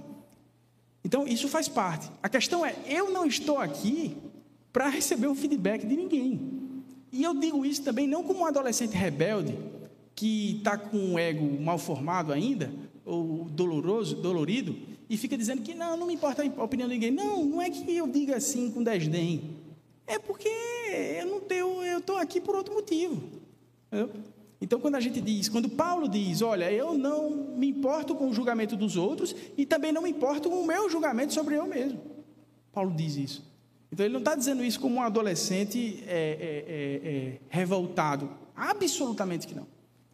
Então, 1.03 1.27
isso 1.27 1.47
faz 1.47 1.67
parte. 1.67 2.09
A 2.21 2.29
questão 2.29 2.65
é: 2.65 2.75
eu 2.85 3.11
não 3.11 3.25
estou 3.25 3.59
aqui 3.59 4.15
para 4.71 4.89
receber 4.89 5.27
o 5.27 5.35
feedback 5.35 5.85
de 5.85 5.95
ninguém. 5.95 6.57
E 7.11 7.23
eu 7.23 7.33
digo 7.33 7.65
isso 7.65 7.81
também 7.83 8.07
não 8.07 8.23
como 8.23 8.41
um 8.41 8.45
adolescente 8.45 8.95
rebelde 8.95 9.57
que 10.13 10.57
está 10.57 10.77
com 10.77 11.13
o 11.13 11.19
ego 11.19 11.61
mal 11.61 11.77
formado 11.77 12.33
ainda, 12.33 12.71
ou 13.05 13.45
doloroso, 13.45 14.15
dolorido, 14.15 14.75
e 15.09 15.17
fica 15.17 15.37
dizendo 15.37 15.61
que 15.61 15.73
não, 15.73 15.95
não 15.97 16.07
me 16.07 16.13
importa 16.13 16.43
a 16.43 16.63
opinião 16.63 16.87
de 16.87 16.95
ninguém. 16.95 17.11
Não, 17.11 17.45
não 17.45 17.61
é 17.61 17.69
que 17.69 17.95
eu 17.95 18.07
diga 18.07 18.37
assim 18.37 18.71
com 18.71 18.83
desdém. 18.83 19.57
É 20.05 20.19
porque 20.19 20.49
eu 21.19 21.25
não 21.25 21.39
tenho, 21.39 21.83
eu 21.83 21.99
estou 21.99 22.17
aqui 22.17 22.39
por 22.41 22.55
outro 22.55 22.73
motivo. 22.73 23.21
Entendeu? 23.87 24.11
Então, 24.59 24.79
quando 24.79 24.95
a 24.95 24.99
gente 24.99 25.21
diz, 25.21 25.47
quando 25.47 25.69
Paulo 25.69 26.07
diz, 26.07 26.41
olha, 26.41 26.71
eu 26.71 26.97
não 26.97 27.29
me 27.29 27.67
importo 27.67 28.15
com 28.15 28.29
o 28.29 28.33
julgamento 28.33 28.75
dos 28.75 28.95
outros 28.95 29.35
e 29.55 29.65
também 29.65 29.91
não 29.91 30.01
me 30.01 30.09
importo 30.09 30.49
com 30.49 30.61
o 30.61 30.65
meu 30.65 30.89
julgamento 30.89 31.33
sobre 31.33 31.55
eu 31.55 31.67
mesmo. 31.67 31.99
Paulo 32.71 32.91
diz 32.95 33.15
isso. 33.15 33.45
Então, 33.91 34.05
ele 34.05 34.13
não 34.13 34.19
está 34.19 34.35
dizendo 34.35 34.63
isso 34.63 34.79
como 34.79 34.95
um 34.95 35.01
adolescente 35.01 36.03
é, 36.07 36.11
é, 36.11 37.09
é, 37.09 37.13
é 37.13 37.39
revoltado. 37.49 38.29
Absolutamente 38.55 39.47
que 39.47 39.53
não. 39.53 39.67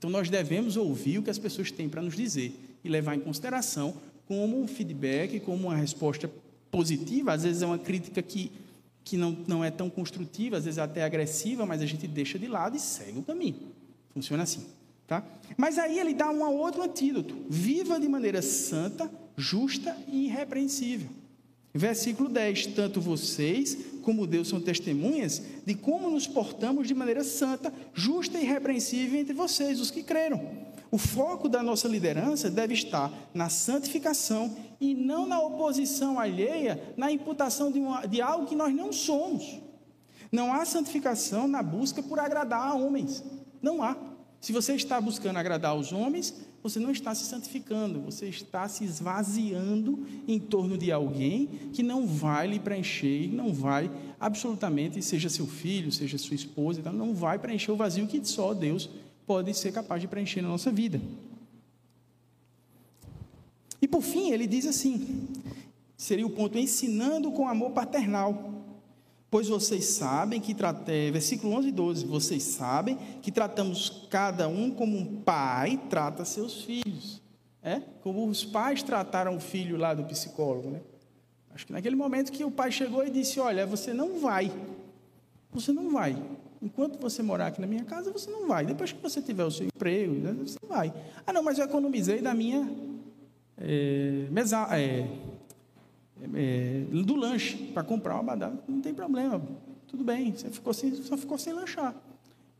Então 0.03 0.11
nós 0.11 0.29
devemos 0.29 0.75
ouvir 0.75 1.19
o 1.19 1.23
que 1.23 1.29
as 1.29 1.39
pessoas 1.39 1.71
têm 1.71 1.87
para 1.87 2.01
nos 2.01 2.13
dizer 2.13 2.53
e 2.83 2.89
levar 2.89 3.15
em 3.15 3.21
consideração 3.21 3.95
como 4.27 4.61
um 4.61 4.67
feedback, 4.67 5.39
como 5.39 5.67
uma 5.67 5.75
resposta 5.75 6.29
positiva. 6.71 7.33
Às 7.33 7.43
vezes 7.43 7.61
é 7.61 7.65
uma 7.65 7.77
crítica 7.77 8.21
que, 8.21 8.51
que 9.03 9.17
não, 9.17 9.37
não 9.47 9.63
é 9.63 9.69
tão 9.69 9.89
construtiva, 9.89 10.57
às 10.57 10.65
vezes 10.65 10.77
é 10.77 10.81
até 10.81 11.03
agressiva, 11.03 11.65
mas 11.65 11.81
a 11.81 11.85
gente 11.85 12.07
deixa 12.07 12.39
de 12.39 12.47
lado 12.47 12.75
e 12.75 12.79
segue 12.79 13.19
o 13.19 13.23
caminho. 13.23 13.55
Funciona 14.13 14.43
assim. 14.43 14.65
Tá? 15.07 15.23
Mas 15.57 15.77
aí 15.77 15.99
ele 15.99 16.13
dá 16.13 16.29
um 16.31 16.43
outro 16.43 16.81
antídoto: 16.81 17.35
viva 17.49 17.99
de 17.99 18.07
maneira 18.07 18.41
santa, 18.41 19.11
justa 19.35 19.95
e 20.07 20.25
irrepreensível. 20.25 21.09
Versículo 21.73 22.29
10: 22.29 22.67
Tanto 22.67 23.01
vocês 23.01 23.77
como 24.01 24.27
Deus 24.27 24.47
são 24.47 24.61
testemunhas 24.61 25.41
de 25.65 25.73
como 25.73 26.09
nos 26.09 26.27
portamos 26.27 26.87
de 26.87 26.93
maneira 26.93 27.23
santa, 27.23 27.73
justa 27.93 28.37
e 28.37 28.43
irrepreensível 28.43 29.19
entre 29.19 29.33
vocês, 29.33 29.79
os 29.79 29.91
que 29.91 30.03
creram. 30.03 30.62
O 30.93 30.97
foco 30.99 31.49
da 31.49 31.63
nossa 31.63 31.87
liderança 31.87 32.51
deve 32.51 32.75
estar 32.75 33.11
na 33.33 33.49
santificação 33.49 34.55
e 34.79 34.93
não 34.93 35.25
na 35.25 35.41
oposição 35.41 36.19
alheia, 36.19 36.93
na 36.95 37.11
imputação 37.11 37.71
de, 37.71 37.79
uma, 37.79 38.05
de 38.05 38.21
algo 38.21 38.45
que 38.45 38.55
nós 38.55 38.71
não 38.75 38.93
somos. 38.93 39.59
Não 40.31 40.53
há 40.53 40.63
santificação 40.65 41.47
na 41.47 41.63
busca 41.63 42.03
por 42.03 42.19
agradar 42.19 42.67
a 42.67 42.75
homens. 42.75 43.23
Não 43.59 43.81
há. 43.81 43.97
Se 44.39 44.53
você 44.53 44.75
está 44.75 45.01
buscando 45.01 45.37
agradar 45.37 45.75
os 45.75 45.91
homens, 45.91 46.31
você 46.61 46.79
não 46.79 46.91
está 46.91 47.15
se 47.15 47.25
santificando, 47.25 47.99
você 48.01 48.27
está 48.27 48.67
se 48.67 48.83
esvaziando 48.83 50.05
em 50.27 50.39
torno 50.39 50.77
de 50.77 50.91
alguém 50.91 51.47
que 51.73 51.81
não 51.81 52.05
vai 52.05 52.45
lhe 52.45 52.59
preencher, 52.59 53.33
não 53.33 53.51
vai 53.51 53.89
absolutamente, 54.19 55.01
seja 55.01 55.27
seu 55.27 55.47
filho, 55.47 55.91
seja 55.91 56.19
sua 56.19 56.35
esposa, 56.35 56.81
então 56.81 56.93
não 56.93 57.15
vai 57.15 57.39
preencher 57.39 57.71
o 57.71 57.75
vazio 57.75 58.05
que 58.05 58.23
só 58.23 58.53
Deus 58.53 58.89
pode 59.25 59.53
ser 59.53 59.71
capaz 59.71 60.01
de 60.01 60.07
preencher 60.07 60.41
na 60.41 60.49
nossa 60.49 60.71
vida. 60.71 61.01
E 63.81 63.87
por 63.87 64.01
fim, 64.01 64.31
ele 64.31 64.47
diz 64.47 64.65
assim: 64.65 65.27
seria 65.97 66.25
o 66.25 66.29
ponto 66.29 66.57
ensinando 66.57 67.31
com 67.31 67.47
amor 67.47 67.71
paternal. 67.71 68.51
Pois 69.29 69.47
vocês 69.47 69.85
sabem 69.85 70.39
que 70.39 70.53
tratei, 70.53 71.09
versículo 71.09 71.53
11 71.55 71.67
e 71.67 71.71
12, 71.71 72.05
vocês 72.05 72.43
sabem 72.43 72.97
que 73.21 73.31
tratamos 73.31 74.05
cada 74.09 74.47
um 74.47 74.69
como 74.69 74.95
um 74.95 75.21
pai 75.21 75.81
trata 75.89 76.23
seus 76.23 76.61
filhos. 76.61 77.19
É? 77.63 77.81
Como 78.01 78.27
os 78.27 78.45
pais 78.45 78.83
trataram 78.83 79.35
o 79.35 79.39
filho 79.39 79.75
lá 79.75 79.93
do 79.93 80.03
psicólogo, 80.03 80.69
né? 80.69 80.81
Acho 81.55 81.67
que 81.67 81.73
naquele 81.73 81.95
momento 81.95 82.31
que 82.31 82.43
o 82.43 82.51
pai 82.51 82.71
chegou 82.71 83.05
e 83.05 83.09
disse: 83.09 83.39
Olha, 83.39 83.65
você 83.65 83.93
não 83.93 84.19
vai. 84.19 84.51
Você 85.51 85.71
não 85.71 85.91
vai. 85.91 86.21
Enquanto 86.63 86.97
você 86.97 87.21
morar 87.21 87.47
aqui 87.47 87.59
na 87.59 87.67
minha 87.67 87.83
casa, 87.83 88.09
você 88.09 88.31
não 88.31 88.47
vai. 88.47 88.65
Depois 88.65 88.93
que 88.93 89.01
você 89.01 89.21
tiver 89.21 89.43
o 89.43 89.51
seu 89.51 89.65
emprego, 89.65 90.13
né, 90.13 90.31
você 90.31 90.57
vai. 90.65 90.93
Ah, 91.27 91.33
não, 91.33 91.43
mas 91.43 91.59
eu 91.59 91.65
economizei 91.65 92.21
da 92.21 92.33
minha 92.33 92.71
é, 93.57 94.27
mesa, 94.31 94.65
é, 94.71 95.05
é, 96.33 96.85
do 96.89 97.15
lanche 97.15 97.57
para 97.73 97.83
comprar 97.83 98.13
uma 98.15 98.23
badada, 98.23 98.63
não 98.65 98.79
tem 98.79 98.93
problema, 98.93 99.41
tudo 99.89 100.05
bem, 100.05 100.31
você 100.31 100.49
ficou 100.49 100.73
sem, 100.73 100.95
só 100.95 101.17
ficou 101.17 101.37
sem 101.37 101.51
lanchar. 101.51 101.93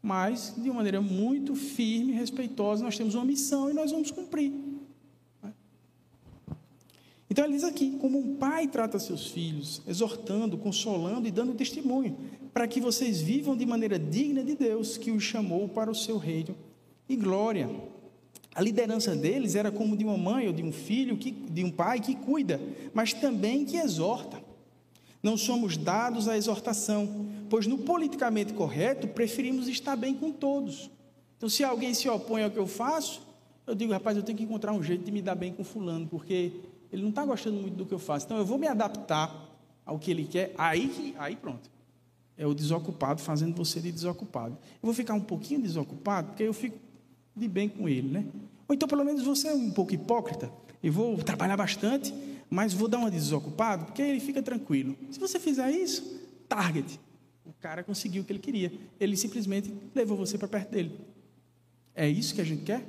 Mas, 0.02 0.54
de 0.58 0.70
uma 0.70 0.76
maneira 0.76 1.00
muito 1.00 1.56
firme, 1.56 2.12
respeitosa, 2.12 2.84
nós 2.84 2.98
temos 2.98 3.16
uma 3.16 3.24
missão 3.24 3.70
e 3.70 3.74
nós 3.74 3.90
vamos 3.90 4.12
cumprir. 4.12 4.52
Então 7.30 7.46
ele 7.46 7.54
diz 7.54 7.64
aqui: 7.64 7.98
como 8.00 8.20
um 8.20 8.36
pai 8.36 8.68
trata 8.68 9.00
seus 9.00 9.28
filhos, 9.28 9.82
exortando, 9.88 10.58
consolando 10.58 11.26
e 11.26 11.32
dando 11.32 11.54
testemunho, 11.54 12.18
para 12.54 12.68
que 12.68 12.80
vocês 12.80 13.20
vivam 13.20 13.58
de 13.58 13.66
maneira 13.66 13.98
digna 13.98 14.44
de 14.44 14.56
Deus, 14.56 14.96
que 14.96 15.12
os 15.12 15.24
chamou 15.24 15.68
para 15.68 15.90
o 15.90 15.96
seu 15.96 16.18
reino 16.18 16.56
e 17.10 17.16
glória. 17.16 17.70
A 18.54 18.62
liderança 18.62 19.16
deles 19.16 19.56
era 19.56 19.72
como 19.72 19.98
de 19.98 20.04
uma 20.04 20.18
mãe 20.18 20.48
ou 20.48 20.54
de 20.54 20.62
um 20.62 20.72
filho, 20.72 21.18
que, 21.18 21.32
de 21.32 21.64
um 21.64 21.72
pai 21.72 22.00
que 22.00 22.16
cuida, 22.16 22.62
mas 22.94 23.12
também 23.12 23.66
que 23.66 23.78
exorta. 23.78 24.42
Não 25.24 25.36
somos 25.36 25.76
dados 25.76 26.28
à 26.28 26.38
exortação, 26.38 27.26
pois 27.50 27.66
no 27.66 27.80
politicamente 27.80 28.54
correto 28.54 29.08
preferimos 29.08 29.68
estar 29.68 29.96
bem 29.96 30.14
com 30.14 30.32
todos. 30.32 30.92
Então, 31.38 31.50
se 31.50 31.64
alguém 31.64 31.94
se 31.94 32.08
opõe 32.08 32.44
ao 32.44 32.52
que 32.52 32.60
eu 32.60 32.68
faço, 32.68 33.26
eu 33.66 33.74
digo, 33.74 33.92
rapaz, 33.94 34.16
eu 34.16 34.24
tenho 34.24 34.38
que 34.38 34.44
encontrar 34.44 34.74
um 34.74 34.84
jeito 34.84 35.04
de 35.04 35.12
me 35.12 35.22
dar 35.22 35.36
bem 35.36 35.52
com 35.52 35.64
fulano, 35.64 36.06
porque 36.08 36.52
ele 36.92 37.02
não 37.02 37.10
está 37.10 37.26
gostando 37.26 37.60
muito 37.60 37.76
do 37.76 37.86
que 37.86 37.94
eu 37.94 38.00
faço. 38.00 38.26
Então, 38.26 38.38
eu 38.38 38.46
vou 38.46 38.60
me 38.60 38.68
adaptar 38.68 39.50
ao 39.86 39.98
que 39.98 40.12
ele 40.12 40.26
quer. 40.26 40.54
Aí, 40.58 41.16
aí 41.18 41.36
pronto. 41.36 41.73
É 42.38 42.48
o 42.48 42.54
desocupado 42.54 43.22
fazendo 43.22 43.56
você 43.56 43.80
de 43.80 43.92
desocupado. 43.92 44.58
Eu 44.82 44.88
vou 44.88 44.94
ficar 44.94 45.14
um 45.14 45.22
pouquinho 45.22 45.62
desocupado, 45.62 46.30
porque 46.30 46.44
eu 46.44 46.54
fico 46.54 46.78
de 47.36 47.48
bem 47.48 47.70
com 47.70 47.88
ele, 47.88 48.10
né? 48.10 48.26
Ou 48.68 48.76
então, 48.76 48.88
pelo 48.88 49.04
menos, 49.04 49.24
você 49.24 49.50
é 49.50 49.54
um 49.54 49.72
pouco 49.72 49.94
hipócrita 49.94 50.52
e 50.82 50.90
vou 50.90 51.18
trabalhar 51.18 51.58
bastante, 51.58 52.14
mas 52.50 52.74
vou 52.74 52.88
dar 52.88 52.98
uma 52.98 53.12
desocupado, 53.12 53.86
porque 53.86 54.02
ele 54.02 54.20
fica 54.20 54.42
tranquilo. 54.42 54.96
Se 55.12 55.20
você 55.20 55.40
fizer 55.40 55.72
isso, 55.72 56.22
target. 56.48 57.00
O 57.46 57.54
cara 57.54 57.84
conseguiu 57.84 58.22
o 58.22 58.26
que 58.26 58.32
ele 58.32 58.40
queria. 58.40 58.72
Ele 59.00 59.18
simplesmente 59.18 59.74
levou 59.94 60.18
você 60.18 60.38
para 60.38 60.48
perto 60.48 60.72
dele. 60.72 61.00
É 61.96 62.08
isso 62.08 62.34
que 62.34 62.42
a 62.42 62.44
gente 62.44 62.64
quer? 62.64 62.84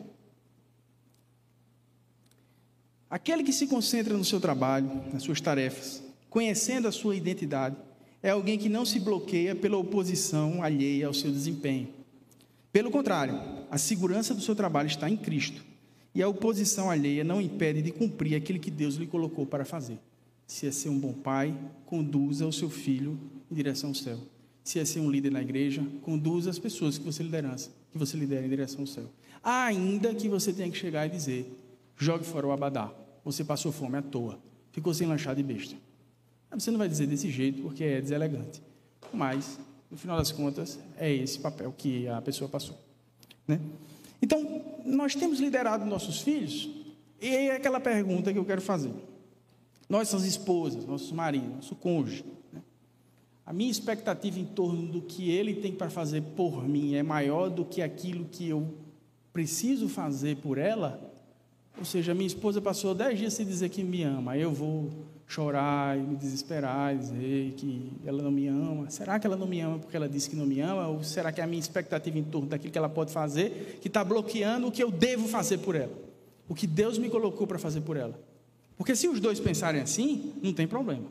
Aquele 3.10 3.44
que 3.44 3.52
se 3.52 3.66
concentra 3.66 4.16
no 4.16 4.24
seu 4.24 4.40
trabalho, 4.40 4.90
nas 5.12 5.22
suas 5.22 5.40
tarefas, 5.40 6.02
conhecendo 6.28 6.88
a 6.88 6.92
sua 6.92 7.14
identidade, 7.14 7.76
é 8.24 8.30
alguém 8.30 8.56
que 8.56 8.70
não 8.70 8.86
se 8.86 8.98
bloqueia 8.98 9.54
pela 9.54 9.76
oposição 9.76 10.62
alheia 10.62 11.06
ao 11.06 11.12
seu 11.12 11.30
desempenho. 11.30 11.88
Pelo 12.72 12.90
contrário, 12.90 13.38
a 13.70 13.76
segurança 13.76 14.34
do 14.34 14.40
seu 14.40 14.56
trabalho 14.56 14.86
está 14.86 15.10
em 15.10 15.16
Cristo. 15.16 15.62
E 16.14 16.22
a 16.22 16.28
oposição 16.28 16.90
alheia 16.90 17.22
não 17.22 17.38
impede 17.38 17.82
de 17.82 17.92
cumprir 17.92 18.34
aquilo 18.34 18.58
que 18.58 18.70
Deus 18.70 18.94
lhe 18.94 19.06
colocou 19.06 19.44
para 19.44 19.66
fazer. 19.66 19.98
Se 20.46 20.66
é 20.66 20.72
ser 20.72 20.88
um 20.88 20.98
bom 20.98 21.12
pai, 21.12 21.54
conduza 21.84 22.46
o 22.46 22.52
seu 22.52 22.70
filho 22.70 23.20
em 23.50 23.54
direção 23.54 23.90
ao 23.90 23.94
céu. 23.94 24.18
Se 24.62 24.78
é 24.78 24.86
ser 24.86 25.00
um 25.00 25.10
líder 25.10 25.30
na 25.30 25.42
igreja, 25.42 25.86
conduza 26.00 26.48
as 26.48 26.58
pessoas 26.58 26.96
que 26.96 27.04
você 27.04 27.22
liderança, 27.22 27.72
que 27.92 27.98
você 27.98 28.16
lidera 28.16 28.46
em 28.46 28.48
direção 28.48 28.80
ao 28.80 28.86
céu. 28.86 29.10
Ainda 29.42 30.14
que 30.14 30.30
você 30.30 30.50
tenha 30.50 30.70
que 30.70 30.78
chegar 30.78 31.04
e 31.06 31.10
dizer: 31.10 31.60
jogue 31.94 32.24
fora 32.24 32.46
o 32.46 32.52
abadá. 32.52 32.90
Você 33.22 33.44
passou 33.44 33.70
fome 33.70 33.98
à 33.98 34.02
toa. 34.02 34.38
Ficou 34.72 34.94
sem 34.94 35.06
lanchar 35.06 35.36
de 35.36 35.42
besta. 35.42 35.76
Você 36.58 36.70
não 36.70 36.78
vai 36.78 36.88
dizer 36.88 37.06
desse 37.06 37.30
jeito 37.30 37.62
porque 37.62 37.84
é 37.84 38.00
deselegante. 38.00 38.62
Mas 39.12 39.58
no 39.94 39.98
final 39.98 40.16
das 40.16 40.32
contas, 40.32 40.76
é 40.98 41.12
esse 41.12 41.38
papel 41.38 41.72
que 41.76 42.08
a 42.08 42.20
pessoa 42.20 42.50
passou. 42.50 42.76
Né? 43.46 43.60
Então, 44.20 44.60
nós 44.84 45.14
temos 45.14 45.38
liderado 45.38 45.86
nossos 45.86 46.20
filhos, 46.20 46.68
e 47.20 47.28
é 47.28 47.54
aquela 47.54 47.78
pergunta 47.78 48.32
que 48.32 48.38
eu 48.38 48.44
quero 48.44 48.60
fazer. 48.60 48.92
Nossas 49.88 50.24
esposas, 50.24 50.84
nossos 50.84 51.12
maridos, 51.12 51.48
nosso 51.48 51.76
cônjuge. 51.76 52.24
Né? 52.52 52.60
A 53.46 53.52
minha 53.52 53.70
expectativa 53.70 54.36
em 54.36 54.44
torno 54.44 54.82
do 54.88 55.00
que 55.00 55.30
ele 55.30 55.54
tem 55.54 55.72
para 55.72 55.88
fazer 55.88 56.22
por 56.34 56.66
mim 56.66 56.94
é 56.94 57.02
maior 57.04 57.48
do 57.48 57.64
que 57.64 57.80
aquilo 57.80 58.24
que 58.24 58.48
eu 58.48 58.74
preciso 59.32 59.88
fazer 59.88 60.38
por 60.38 60.58
ela? 60.58 61.00
Ou 61.78 61.84
seja, 61.84 62.14
minha 62.14 62.26
esposa 62.26 62.60
passou 62.60 62.96
dez 62.96 63.16
dias 63.16 63.34
sem 63.34 63.46
dizer 63.46 63.68
que 63.68 63.84
me 63.84 64.02
ama, 64.02 64.36
eu 64.36 64.52
vou 64.52 64.90
chorar 65.26 65.98
e 65.98 66.02
me 66.02 66.16
desesperar, 66.16 66.94
e 66.94 66.98
dizer 66.98 67.52
que 67.52 67.92
ela 68.04 68.22
não 68.22 68.30
me 68.30 68.46
ama. 68.46 68.90
Será 68.90 69.18
que 69.18 69.26
ela 69.26 69.36
não 69.36 69.46
me 69.46 69.60
ama 69.60 69.78
porque 69.78 69.96
ela 69.96 70.08
disse 70.08 70.28
que 70.28 70.36
não 70.36 70.46
me 70.46 70.60
ama? 70.60 70.88
Ou 70.88 71.02
será 71.02 71.32
que 71.32 71.40
é 71.40 71.44
a 71.44 71.46
minha 71.46 71.60
expectativa 71.60 72.18
em 72.18 72.24
torno 72.24 72.48
daquilo 72.48 72.72
que 72.72 72.78
ela 72.78 72.88
pode 72.88 73.12
fazer 73.12 73.78
que 73.80 73.88
está 73.88 74.04
bloqueando 74.04 74.68
o 74.68 74.72
que 74.72 74.82
eu 74.82 74.90
devo 74.90 75.26
fazer 75.26 75.58
por 75.58 75.74
ela? 75.74 75.92
O 76.48 76.54
que 76.54 76.66
Deus 76.66 76.98
me 76.98 77.08
colocou 77.08 77.46
para 77.46 77.58
fazer 77.58 77.80
por 77.80 77.96
ela? 77.96 78.18
Porque 78.76 78.94
se 78.94 79.08
os 79.08 79.20
dois 79.20 79.40
pensarem 79.40 79.80
assim, 79.80 80.32
não 80.42 80.52
tem 80.52 80.66
problema. 80.66 81.06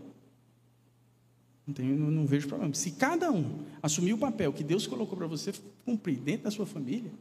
Não, 1.65 1.73
tem, 1.73 1.86
não, 1.86 2.12
não 2.12 2.26
vejo 2.26 2.47
problema. 2.47 2.73
Se 2.73 2.91
cada 2.91 3.32
um 3.32 3.59
assumir 3.82 4.14
o 4.14 4.18
papel 4.18 4.51
que 4.51 4.64
Deus 4.64 4.86
colocou 4.86 5.18
para 5.18 5.28
você 5.28 5.53
cumprir 5.86 6.18
dentro 6.18 6.43
da 6.43 6.51
sua 6.51 6.66
família, 6.66 7.11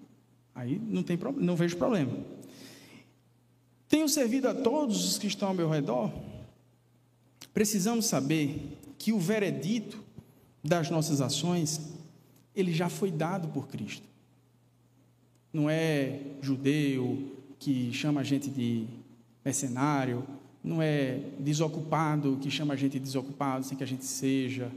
aí 0.55 0.81
não 0.85 1.03
tem 1.03 1.17
problema, 1.17 1.47
não 1.47 1.57
vejo 1.57 1.77
problema. 1.77 2.13
Tenho 3.89 4.09
servido 4.09 4.49
a 4.49 4.55
todos 4.55 5.05
os 5.11 5.19
que 5.19 5.27
estão 5.27 5.49
ao 5.49 5.55
meu 5.55 5.69
redor 5.69 6.11
Precisamos 7.53 8.07
saber 8.07 8.79
que 8.99 9.13
o 9.13 9.19
veredito 9.19 10.03
das 10.63 10.89
nossas 10.91 11.21
ações, 11.21 11.81
ele 12.55 12.73
já 12.73 12.89
foi 12.89 13.11
dado 13.11 13.49
por 13.49 13.69
Cristo. 13.69 14.07
Não 15.53 15.69
é 15.69 16.21
judeu 16.41 17.37
que 17.59 17.93
chama 17.93 18.21
a 18.21 18.25
gente 18.25 18.49
de 18.49 18.87
mercenário, 19.45 20.25
não 20.63 20.81
é 20.81 21.19
desocupado 21.39 22.39
que 22.41 22.51
chama 22.51 22.75
a 22.75 22.77
gente 22.77 22.93
de 22.93 23.01
desocupado 23.01 23.67
sem 23.67 23.77
que 23.77 23.85
a 23.85 23.87
gente 23.87 24.05
seja. 24.05 24.71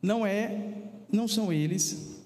Não 0.00 0.26
é, 0.26 0.74
não 1.10 1.26
são 1.26 1.52
eles 1.52 2.22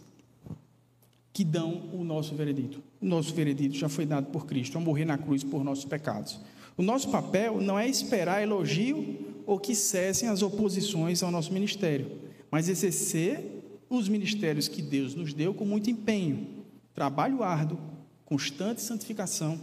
que 1.33 1.45
dão 1.45 1.89
o 1.93 2.03
nosso 2.03 2.35
veredito. 2.35 2.83
O 3.01 3.07
nosso 3.07 3.33
veredito 3.33 3.77
já 3.77 3.89
foi 3.89 4.05
dado 4.05 4.27
por 4.27 4.45
Cristo, 4.45 4.77
ao 4.77 4.83
morrer 4.83 5.05
na 5.05 5.17
cruz 5.17 5.45
por 5.45 5.63
nossos 5.63 5.85
pecados. 5.85 6.41
O 6.77 6.83
nosso 6.83 7.09
papel 7.11 7.61
não 7.61 7.79
é 7.79 7.89
esperar 7.89 8.43
elogio 8.43 9.28
ou 9.49 9.59
que 9.59 9.75
cessem 9.75 10.29
as 10.29 10.43
oposições 10.43 11.23
ao 11.23 11.31
nosso 11.31 11.55
ministério, 11.55 12.21
mas 12.51 12.69
exercer 12.69 13.43
os 13.89 14.07
ministérios 14.07 14.69
que 14.69 14.83
Deus 14.83 15.15
nos 15.15 15.33
deu 15.33 15.55
com 15.55 15.65
muito 15.65 15.89
empenho. 15.89 16.67
trabalho 16.93 17.43
árduo, 17.43 17.79
constante 18.27 18.83
santificação 18.83 19.59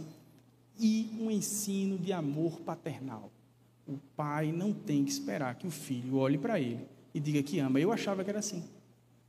e 0.76 1.08
um 1.20 1.30
ensino 1.30 1.96
de 1.96 2.12
amor 2.12 2.58
paternal. 2.62 3.30
O 3.86 3.96
pai 4.16 4.50
não 4.50 4.72
tem 4.72 5.04
que 5.04 5.12
esperar 5.12 5.54
que 5.54 5.68
o 5.68 5.70
filho 5.70 6.16
olhe 6.16 6.36
para 6.36 6.58
ele 6.58 6.80
e 7.14 7.20
diga 7.20 7.40
que 7.40 7.60
ama. 7.60 7.78
Eu 7.78 7.92
achava 7.92 8.24
que 8.24 8.30
era 8.30 8.40
assim. 8.40 8.64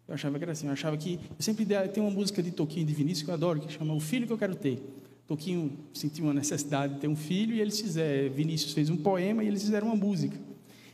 Eu 0.07 0.15
achava 0.15 0.39
que 0.39 0.43
era 0.43 0.53
assim. 0.53 0.65
Eu 0.65 0.73
achava 0.73 0.97
que. 0.97 1.19
Eu 1.37 1.41
sempre 1.41 1.67
tem 1.93 2.01
uma 2.01 2.11
música 2.11 2.41
de 2.41 2.49
Toquinho 2.49 2.87
de 2.87 2.95
Vinícius 2.95 3.23
que 3.23 3.29
eu 3.29 3.35
adoro, 3.35 3.59
que 3.59 3.71
chama 3.71 3.93
O 3.93 3.99
Filho 3.99 4.25
que 4.25 4.33
Eu 4.33 4.39
Quero 4.39 4.55
Ter. 4.55 4.81
Toquinho 5.27 5.77
sentiu 5.93 6.25
uma 6.25 6.33
necessidade 6.33 6.95
de 6.95 6.99
ter 7.01 7.07
um 7.07 7.15
filho 7.15 7.53
e 7.53 7.59
eles 7.59 7.79
fizeram. 7.79 8.33
Vinícius 8.33 8.73
fez 8.73 8.89
um 8.89 8.95
poema 8.95 9.43
e 9.43 9.47
eles 9.47 9.61
fizeram 9.61 9.87
uma 9.87 9.95
música. 9.95 10.37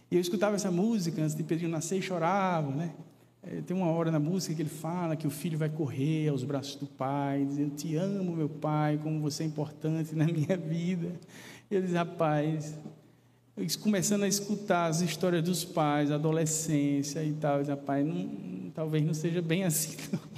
E 0.10 0.16
eu 0.16 0.22
escutava 0.22 0.56
essa 0.56 0.72
música 0.72 1.22
antes 1.22 1.36
de 1.36 1.44
Pedrinho 1.44 1.70
nascer 1.70 2.00
e 2.00 2.02
chorava, 2.02 2.72
né? 2.72 2.94
É, 3.44 3.62
tem 3.62 3.76
uma 3.76 3.92
hora 3.92 4.10
na 4.10 4.20
música 4.20 4.56
que 4.56 4.62
ele 4.62 4.70
fala 4.70 5.16
que 5.16 5.28
o 5.28 5.30
filho 5.30 5.58
vai 5.58 5.70
correr 5.70 6.30
aos 6.30 6.44
braços 6.44 6.76
do 6.76 6.88
pai, 6.88 7.46
dizendo: 7.46 7.76
Te 7.76 7.96
amo, 7.96 8.36
meu 8.36 8.50
pai, 8.50 9.00
como 9.02 9.20
você 9.20 9.44
é 9.44 9.46
importante 9.46 10.16
na 10.16 10.26
minha 10.32 10.58
vida. 10.58 11.12
E 11.70 11.76
eu 11.76 11.82
disse: 11.82 11.94
Rapaz, 11.94 12.74
começando 13.82 14.24
a 14.24 14.28
escutar 14.28 14.88
as 14.88 15.02
histórias 15.02 15.44
dos 15.44 15.64
pais, 15.64 16.10
adolescência 16.10 17.24
e 17.24 17.34
tal, 17.34 17.58
eu 17.58 17.60
disse, 17.60 17.72
rapaz, 17.72 18.06
não, 18.06 18.72
talvez 18.74 19.06
não 19.06 19.14
seja 19.14 19.42
bem 19.42 19.64
assim. 19.64 19.96
Não. 20.12 20.33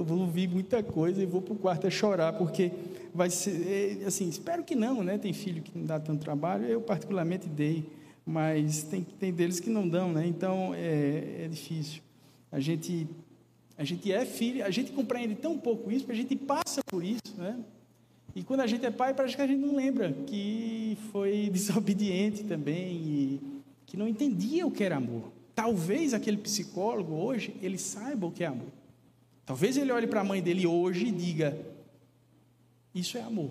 Eu 0.00 0.04
vou 0.04 0.18
ouvir 0.18 0.48
muita 0.48 0.82
coisa 0.82 1.22
e 1.22 1.26
vou 1.26 1.42
para 1.42 1.54
o 1.54 1.56
quarto 1.56 1.86
a 1.86 1.90
chorar, 1.90 2.32
porque 2.32 2.72
vai 3.14 3.30
ser, 3.30 4.00
é, 4.02 4.06
assim, 4.06 4.28
espero 4.28 4.64
que 4.64 4.74
não, 4.74 5.02
né? 5.02 5.18
Tem 5.18 5.32
filho 5.32 5.62
que 5.62 5.76
não 5.76 5.86
dá 5.86 6.00
tanto 6.00 6.20
trabalho, 6.20 6.66
eu 6.66 6.80
particularmente 6.80 7.48
dei 7.48 7.84
mas 8.30 8.84
tem, 8.84 9.02
tem 9.02 9.32
deles 9.32 9.58
que 9.60 9.70
não 9.70 9.88
dão, 9.88 10.12
né? 10.12 10.26
Então 10.26 10.72
é, 10.74 11.44
é 11.44 11.48
difícil. 11.48 12.00
A 12.50 12.60
gente, 12.60 13.08
a 13.76 13.84
gente 13.84 14.12
é 14.12 14.24
filho, 14.24 14.64
a 14.64 14.70
gente 14.70 14.92
compreende 14.92 15.34
tão 15.34 15.58
pouco 15.58 15.90
isso, 15.90 16.10
a 16.10 16.14
gente 16.14 16.36
passa 16.36 16.80
por 16.86 17.04
isso, 17.04 17.34
né? 17.36 17.58
E 18.34 18.44
quando 18.44 18.60
a 18.60 18.66
gente 18.66 18.86
é 18.86 18.90
pai, 18.90 19.12
parece 19.12 19.34
que 19.34 19.42
a 19.42 19.46
gente 19.46 19.60
não 19.60 19.74
lembra 19.74 20.12
que 20.26 20.96
foi 21.10 21.50
desobediente 21.52 22.44
também 22.44 22.92
e 22.92 23.40
que 23.86 23.96
não 23.96 24.06
entendia 24.06 24.66
o 24.66 24.70
que 24.70 24.84
era 24.84 24.96
amor. 24.96 25.32
Talvez 25.54 26.14
aquele 26.14 26.36
psicólogo 26.36 27.14
hoje 27.14 27.54
ele 27.60 27.76
saiba 27.76 28.26
o 28.26 28.30
que 28.30 28.44
é 28.44 28.46
amor. 28.46 28.68
Talvez 29.50 29.76
ele 29.76 29.90
olhe 29.90 30.06
para 30.06 30.20
a 30.20 30.24
mãe 30.24 30.40
dele 30.40 30.64
hoje 30.64 31.06
e 31.06 31.10
diga: 31.10 31.58
Isso 32.94 33.18
é 33.18 33.20
amor. 33.20 33.50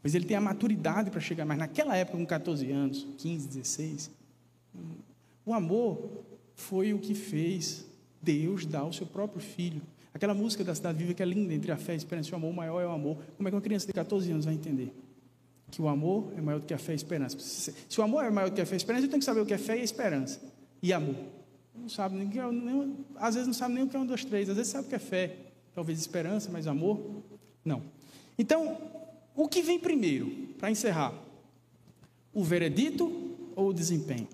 Mas 0.00 0.14
ele 0.14 0.24
tem 0.24 0.36
a 0.36 0.40
maturidade 0.40 1.10
para 1.10 1.18
chegar. 1.18 1.44
Mas 1.44 1.58
naquela 1.58 1.96
época, 1.96 2.16
com 2.16 2.24
14 2.24 2.70
anos, 2.70 3.04
15, 3.18 3.48
16, 3.48 4.10
o 5.44 5.52
amor 5.52 6.24
foi 6.54 6.94
o 6.94 7.00
que 7.00 7.16
fez 7.16 7.84
Deus 8.22 8.64
dar 8.64 8.84
o 8.84 8.92
seu 8.92 9.08
próprio 9.08 9.40
filho. 9.40 9.82
Aquela 10.14 10.34
música 10.34 10.62
da 10.62 10.72
Cidade 10.72 10.98
Viva 10.98 11.14
que 11.14 11.22
é 11.24 11.26
linda, 11.26 11.52
entre 11.52 11.72
a 11.72 11.76
fé 11.76 11.90
e 11.90 11.94
a 11.94 11.96
esperança, 11.96 12.30
o 12.30 12.36
amor 12.36 12.54
maior 12.54 12.80
é 12.80 12.86
o 12.86 12.92
amor. 12.92 13.18
Como 13.36 13.48
é 13.48 13.50
que 13.50 13.56
uma 13.56 13.62
criança 13.62 13.88
de 13.88 13.92
14 13.92 14.30
anos 14.30 14.44
vai 14.44 14.54
entender? 14.54 14.94
Que 15.68 15.82
o 15.82 15.88
amor 15.88 16.32
é 16.38 16.40
maior 16.40 16.60
do 16.60 16.64
que 16.64 16.72
a 16.72 16.78
fé 16.78 16.92
e 16.92 16.94
a 16.94 16.94
esperança. 16.94 17.36
Se 17.40 18.00
o 18.00 18.04
amor 18.04 18.24
é 18.24 18.30
maior 18.30 18.50
do 18.50 18.54
que 18.54 18.60
a 18.60 18.66
fé 18.66 18.74
e 18.74 18.76
a 18.76 18.76
esperança, 18.76 19.04
eu 19.04 19.10
tenho 19.10 19.18
que 19.18 19.26
saber 19.26 19.40
o 19.40 19.46
que 19.46 19.54
é 19.54 19.58
fé 19.58 19.76
e 19.76 19.82
esperança. 19.82 20.40
E 20.80 20.92
amor. 20.92 21.16
Não 21.78 21.88
sabe 21.88 22.16
nem, 22.16 22.28
nem, 22.28 22.96
às 23.16 23.34
vezes 23.34 23.46
não 23.46 23.54
sabe 23.54 23.74
nem 23.74 23.84
o 23.84 23.88
que 23.88 23.96
é 23.96 23.98
um, 24.00 24.06
dois, 24.06 24.24
três. 24.24 24.48
Às 24.48 24.56
vezes 24.56 24.72
sabe 24.72 24.86
o 24.86 24.88
que 24.88 24.94
é 24.94 24.98
fé. 24.98 25.36
Talvez 25.74 25.98
esperança, 25.98 26.50
mas 26.50 26.66
amor, 26.66 27.22
não. 27.64 27.82
Então, 28.38 28.78
o 29.34 29.46
que 29.46 29.62
vem 29.62 29.78
primeiro, 29.78 30.30
para 30.58 30.70
encerrar? 30.70 31.12
O 32.32 32.42
veredito 32.42 33.34
ou 33.54 33.68
o 33.68 33.74
desempenho? 33.74 34.28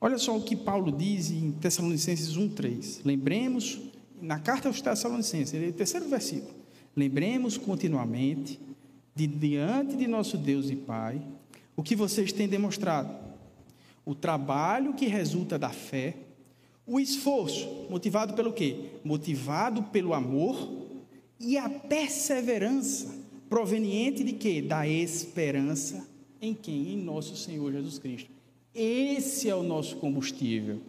Olha 0.00 0.18
só 0.18 0.36
o 0.36 0.42
que 0.42 0.56
Paulo 0.56 0.90
diz 0.90 1.30
em 1.30 1.52
Tessalonicenses 1.52 2.36
1,3. 2.36 3.02
Lembremos, 3.04 3.80
na 4.20 4.38
carta 4.38 4.68
aos 4.68 4.80
Tessalonicenses, 4.80 5.54
é 5.54 5.68
o 5.68 5.72
terceiro 5.72 6.08
versículo. 6.08 6.54
Lembremos 6.96 7.56
continuamente, 7.56 8.58
de 9.14 9.26
diante 9.26 9.96
de 9.96 10.06
nosso 10.06 10.38
Deus 10.38 10.70
e 10.70 10.76
Pai, 10.76 11.20
o 11.76 11.82
que 11.82 11.94
vocês 11.94 12.32
têm 12.32 12.48
demonstrado. 12.48 13.29
O 14.04 14.14
trabalho 14.14 14.94
que 14.94 15.06
resulta 15.06 15.58
da 15.58 15.70
fé, 15.70 16.16
o 16.86 16.98
esforço, 16.98 17.86
motivado 17.88 18.34
pelo 18.34 18.52
quê? 18.52 18.90
Motivado 19.04 19.82
pelo 19.84 20.14
amor 20.14 20.68
e 21.38 21.56
a 21.56 21.68
perseverança 21.68 23.18
proveniente 23.48 24.24
de 24.24 24.32
quê? 24.32 24.62
Da 24.62 24.86
esperança 24.86 26.08
em 26.40 26.54
quem? 26.54 26.94
Em 26.94 26.96
nosso 26.96 27.36
Senhor 27.36 27.70
Jesus 27.72 27.98
Cristo. 27.98 28.30
Esse 28.74 29.48
é 29.48 29.54
o 29.54 29.62
nosso 29.62 29.96
combustível. 29.96 30.80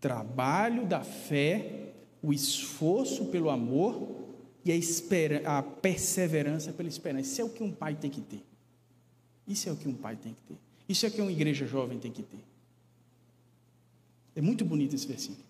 Trabalho 0.00 0.86
da 0.86 1.00
fé, 1.00 1.92
o 2.22 2.32
esforço 2.32 3.26
pelo 3.26 3.50
amor 3.50 4.16
e 4.64 4.72
a, 4.72 5.58
a 5.58 5.62
perseverança 5.62 6.72
pela 6.72 6.88
esperança. 6.88 7.30
Isso 7.30 7.40
é 7.40 7.44
o 7.44 7.48
que 7.48 7.62
um 7.62 7.72
pai 7.72 7.94
tem 7.94 8.10
que 8.10 8.20
ter. 8.20 8.42
Isso 9.46 9.68
é 9.68 9.72
o 9.72 9.76
que 9.76 9.88
um 9.88 9.94
pai 9.94 10.16
tem 10.16 10.34
que 10.34 10.54
ter. 10.54 10.67
Isso 10.88 11.04
é 11.04 11.10
que 11.10 11.20
uma 11.20 11.30
igreja 11.30 11.66
jovem 11.66 11.98
tem 11.98 12.10
que 12.10 12.22
ter. 12.22 12.42
É 14.34 14.40
muito 14.40 14.64
bonito 14.64 14.94
esse 14.94 15.06
versículo. 15.06 15.46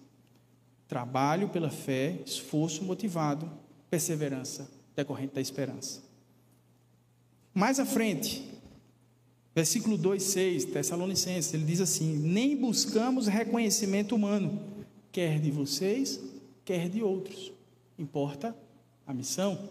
Trabalho 0.88 1.48
pela 1.50 1.70
fé, 1.70 2.18
esforço 2.24 2.82
motivado, 2.82 3.50
perseverança 3.90 4.68
decorrente 4.98 5.34
da 5.34 5.40
esperança. 5.40 6.02
Mais 7.54 7.78
à 7.78 7.86
frente, 7.86 8.44
versículo 9.54 9.96
2, 9.96 10.22
6, 10.22 10.64
Tessalonicenses, 10.66 11.54
ele 11.54 11.64
diz 11.64 11.80
assim: 11.80 12.16
Nem 12.18 12.56
buscamos 12.56 13.28
reconhecimento 13.28 14.16
humano, 14.16 14.60
quer 15.12 15.40
de 15.40 15.50
vocês, 15.50 16.20
quer 16.64 16.88
de 16.88 17.02
outros. 17.02 17.52
Importa 17.96 18.56
a 19.06 19.14
missão. 19.14 19.68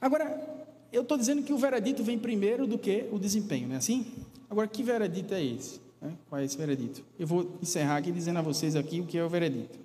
Agora, 0.00 0.61
eu 0.92 1.02
estou 1.02 1.16
dizendo 1.16 1.42
que 1.42 1.52
o 1.52 1.58
veredito 1.58 2.04
vem 2.04 2.18
primeiro 2.18 2.66
do 2.66 2.78
que 2.78 3.06
o 3.10 3.18
desempenho, 3.18 3.68
não 3.68 3.74
é 3.74 3.78
assim? 3.78 4.06
Agora, 4.48 4.68
que 4.68 4.82
veredito 4.82 5.32
é 5.32 5.42
esse? 5.42 5.80
Qual 6.28 6.40
é 6.40 6.44
esse 6.44 6.56
veredito? 6.56 7.02
Eu 7.18 7.26
vou 7.26 7.58
encerrar 7.62 7.96
aqui 7.96 8.10
dizendo 8.10 8.38
a 8.38 8.42
vocês 8.42 8.74
aqui 8.74 9.00
o 9.00 9.06
que 9.06 9.16
é 9.16 9.24
o 9.24 9.28
veredito. 9.28 9.78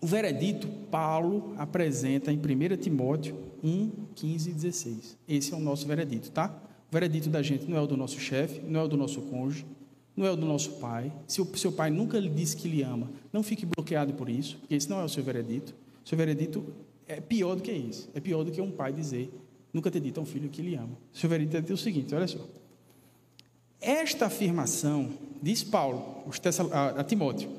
O 0.00 0.06
veredito, 0.06 0.68
Paulo 0.90 1.54
apresenta 1.58 2.32
em 2.32 2.36
1 2.38 2.76
Timóteo 2.76 3.36
1, 3.62 3.90
15 4.14 4.50
e 4.50 4.52
16. 4.52 5.18
Esse 5.28 5.52
é 5.52 5.56
o 5.56 5.60
nosso 5.60 5.86
veredito, 5.86 6.30
tá? 6.30 6.54
O 6.88 6.92
veredito 6.92 7.28
da 7.28 7.42
gente 7.42 7.68
não 7.68 7.76
é 7.76 7.80
o 7.80 7.86
do 7.86 7.96
nosso 7.96 8.20
chefe, 8.20 8.60
não 8.60 8.80
é 8.80 8.84
o 8.84 8.88
do 8.88 8.96
nosso 8.96 9.20
cônjuge, 9.22 9.66
não 10.16 10.24
é 10.24 10.30
o 10.30 10.36
do 10.36 10.46
nosso 10.46 10.72
pai. 10.72 11.12
Se 11.26 11.40
o 11.40 11.56
seu 11.56 11.72
pai 11.72 11.90
nunca 11.90 12.18
lhe 12.18 12.28
disse 12.28 12.56
que 12.56 12.68
lhe 12.68 12.82
ama, 12.82 13.10
não 13.32 13.42
fique 13.42 13.66
bloqueado 13.66 14.14
por 14.14 14.28
isso, 14.28 14.58
porque 14.58 14.74
esse 14.74 14.88
não 14.88 15.00
é 15.00 15.04
o 15.04 15.08
seu 15.08 15.24
veredito. 15.24 15.74
O 16.04 16.08
seu 16.08 16.16
veredito 16.16 16.64
é 17.06 17.20
pior 17.20 17.54
do 17.54 17.62
que 17.62 17.72
isso. 17.72 18.08
É 18.14 18.20
pior 18.20 18.44
do 18.44 18.50
que 18.50 18.60
um 18.60 18.70
pai 18.70 18.92
dizer, 18.92 19.32
nunca 19.72 19.90
ter 19.90 20.00
dito 20.00 20.18
a 20.18 20.22
um 20.22 20.26
filho 20.26 20.48
que 20.48 20.62
lhe 20.62 20.74
ama. 20.74 20.98
O 21.12 21.16
seu 21.16 21.28
veredito 21.28 21.56
é 21.56 21.60
dizer 21.60 21.74
o 21.74 21.78
seguinte: 21.78 22.14
olha 22.14 22.26
só. 22.26 22.46
Esta 23.80 24.26
afirmação, 24.26 25.10
diz 25.42 25.62
Paulo 25.62 26.24
a 26.96 27.04
Timóteo, 27.04 27.50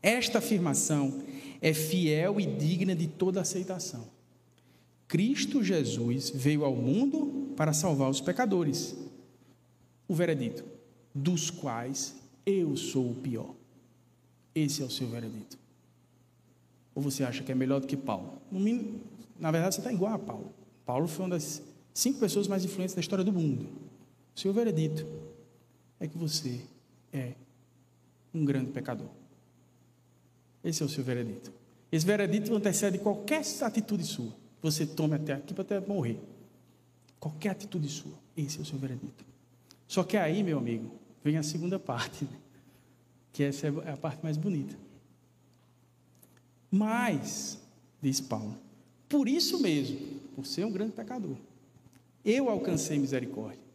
esta 0.00 0.38
afirmação 0.38 1.22
é 1.60 1.74
fiel 1.74 2.40
e 2.40 2.46
digna 2.46 2.94
de 2.94 3.08
toda 3.08 3.40
aceitação. 3.40 4.06
Cristo 5.08 5.62
Jesus 5.62 6.30
veio 6.30 6.64
ao 6.64 6.74
mundo 6.74 7.52
para 7.56 7.72
salvar 7.72 8.10
os 8.10 8.20
pecadores. 8.20 8.96
O 10.08 10.14
veredito, 10.14 10.64
dos 11.14 11.50
quais 11.50 12.14
eu 12.44 12.76
sou 12.76 13.10
o 13.10 13.14
pior. 13.14 13.54
Esse 14.54 14.82
é 14.82 14.84
o 14.84 14.90
seu 14.90 15.08
veredito. 15.08 15.58
Ou 16.96 17.02
você 17.02 17.22
acha 17.22 17.44
que 17.44 17.52
é 17.52 17.54
melhor 17.54 17.78
do 17.78 17.86
que 17.86 17.96
Paulo? 17.96 18.40
Na 19.38 19.50
verdade, 19.50 19.74
você 19.74 19.80
está 19.82 19.92
igual 19.92 20.14
a 20.14 20.18
Paulo. 20.18 20.52
Paulo 20.86 21.06
foi 21.06 21.26
uma 21.26 21.36
das 21.36 21.62
cinco 21.92 22.18
pessoas 22.18 22.48
mais 22.48 22.64
influentes 22.64 22.94
da 22.94 23.00
história 23.02 23.22
do 23.22 23.30
mundo. 23.30 23.66
O 24.34 24.40
seu 24.40 24.50
veredito 24.50 25.06
é 26.00 26.08
que 26.08 26.16
você 26.16 26.62
é 27.12 27.34
um 28.32 28.46
grande 28.46 28.70
pecador. 28.70 29.08
Esse 30.64 30.82
é 30.82 30.86
o 30.86 30.88
seu 30.88 31.04
veredito. 31.04 31.52
Esse 31.92 32.06
veredito 32.06 32.54
antecede 32.54 32.98
qualquer 32.98 33.42
atitude 33.60 34.04
sua. 34.04 34.32
Você 34.62 34.86
tome 34.86 35.16
até 35.16 35.34
aqui 35.34 35.52
para 35.52 35.62
até 35.62 35.80
morrer. 35.80 36.18
Qualquer 37.20 37.50
atitude 37.50 37.88
sua. 37.90 38.14
Esse 38.34 38.58
é 38.58 38.62
o 38.62 38.64
seu 38.64 38.78
veredito. 38.78 39.22
Só 39.86 40.02
que 40.02 40.16
aí, 40.16 40.42
meu 40.42 40.56
amigo, 40.56 40.90
vem 41.22 41.36
a 41.36 41.42
segunda 41.42 41.78
parte, 41.78 42.24
né? 42.24 42.38
que 43.34 43.42
essa 43.42 43.66
é 43.66 43.92
a 43.92 43.96
parte 43.98 44.22
mais 44.22 44.38
bonita. 44.38 44.85
Mas, 46.76 47.58
diz 48.02 48.20
Paulo, 48.20 48.56
por 49.08 49.28
isso 49.28 49.60
mesmo, 49.60 49.98
por 50.34 50.46
ser 50.46 50.64
um 50.64 50.72
grande 50.72 50.92
pecador, 50.92 51.36
eu 52.24 52.48
alcancei 52.48 52.98
misericórdia 52.98 53.66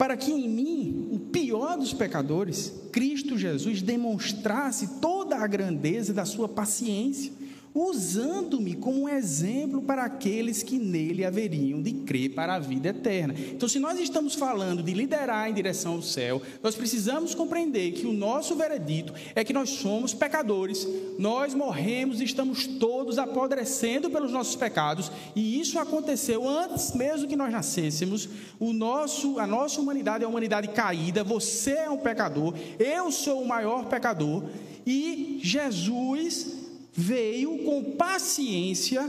para 0.00 0.16
que 0.16 0.32
em 0.32 0.48
mim, 0.48 1.10
o 1.12 1.18
pior 1.18 1.76
dos 1.76 1.92
pecadores, 1.92 2.72
Cristo 2.90 3.36
Jesus 3.36 3.82
demonstrasse 3.82 4.98
toda 4.98 5.36
a 5.36 5.46
grandeza 5.46 6.14
da 6.14 6.24
sua 6.24 6.48
paciência, 6.48 7.30
usando-me 7.74 8.74
como 8.74 9.02
um 9.02 9.08
exemplo 9.08 9.80
para 9.82 10.04
aqueles 10.04 10.62
que 10.62 10.78
nele 10.78 11.24
haveriam 11.24 11.80
de 11.80 11.92
crer 11.92 12.30
para 12.30 12.54
a 12.54 12.58
vida 12.58 12.88
eterna. 12.88 13.34
Então, 13.36 13.68
se 13.68 13.78
nós 13.78 13.98
estamos 13.98 14.34
falando 14.34 14.82
de 14.82 14.92
liderar 14.92 15.48
em 15.48 15.54
direção 15.54 15.94
ao 15.94 16.02
céu, 16.02 16.42
nós 16.62 16.74
precisamos 16.74 17.34
compreender 17.34 17.92
que 17.92 18.06
o 18.06 18.12
nosso 18.12 18.56
veredito 18.56 19.14
é 19.34 19.44
que 19.44 19.52
nós 19.52 19.70
somos 19.70 20.12
pecadores, 20.12 20.86
nós 21.18 21.54
morremos 21.54 22.20
e 22.20 22.24
estamos 22.24 22.66
todos 22.66 23.18
apodrecendo 23.18 24.10
pelos 24.10 24.32
nossos 24.32 24.56
pecados, 24.56 25.10
e 25.36 25.60
isso 25.60 25.78
aconteceu 25.78 26.48
antes 26.48 26.92
mesmo 26.92 27.28
que 27.28 27.36
nós 27.36 27.52
nascêssemos. 27.52 28.28
O 28.58 28.72
nosso, 28.72 29.38
a 29.38 29.46
nossa 29.46 29.80
humanidade 29.80 30.24
é 30.24 30.26
uma 30.26 30.32
humanidade 30.32 30.68
caída, 30.68 31.22
você 31.22 31.72
é 31.72 31.90
um 31.90 31.98
pecador, 31.98 32.54
eu 32.78 33.12
sou 33.12 33.42
o 33.42 33.48
maior 33.48 33.86
pecador, 33.86 34.44
e 34.86 35.38
Jesus 35.42 36.59
veio 36.92 37.58
com 37.64 37.96
paciência 37.96 39.08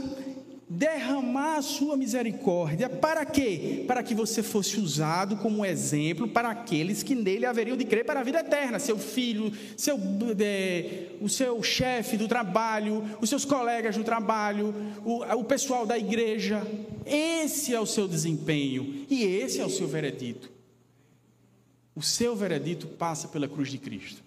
derramar 0.74 1.56
a 1.56 1.62
sua 1.62 1.96
misericórdia. 1.98 2.88
Para 2.88 3.26
quê? 3.26 3.84
Para 3.86 4.02
que 4.02 4.14
você 4.14 4.42
fosse 4.42 4.80
usado 4.80 5.36
como 5.36 5.64
exemplo 5.66 6.26
para 6.26 6.48
aqueles 6.48 7.02
que 7.02 7.14
nele 7.14 7.44
haveriam 7.44 7.76
de 7.76 7.84
crer 7.84 8.06
para 8.06 8.20
a 8.20 8.22
vida 8.22 8.40
eterna. 8.40 8.78
Seu 8.78 8.98
filho, 8.98 9.52
seu, 9.76 9.98
é, 10.40 11.08
o 11.20 11.28
seu 11.28 11.62
chefe 11.62 12.16
do 12.16 12.26
trabalho, 12.26 13.04
os 13.20 13.28
seus 13.28 13.44
colegas 13.44 13.96
do 13.96 14.04
trabalho, 14.04 14.74
o, 15.04 15.22
o 15.22 15.44
pessoal 15.44 15.84
da 15.84 15.98
igreja. 15.98 16.66
Esse 17.04 17.74
é 17.74 17.80
o 17.80 17.86
seu 17.86 18.08
desempenho 18.08 19.04
e 19.10 19.24
esse 19.24 19.60
é 19.60 19.66
o 19.66 19.70
seu 19.70 19.86
veredito. 19.86 20.50
O 21.94 22.00
seu 22.00 22.34
veredito 22.34 22.86
passa 22.86 23.28
pela 23.28 23.46
cruz 23.46 23.70
de 23.70 23.76
Cristo. 23.76 24.21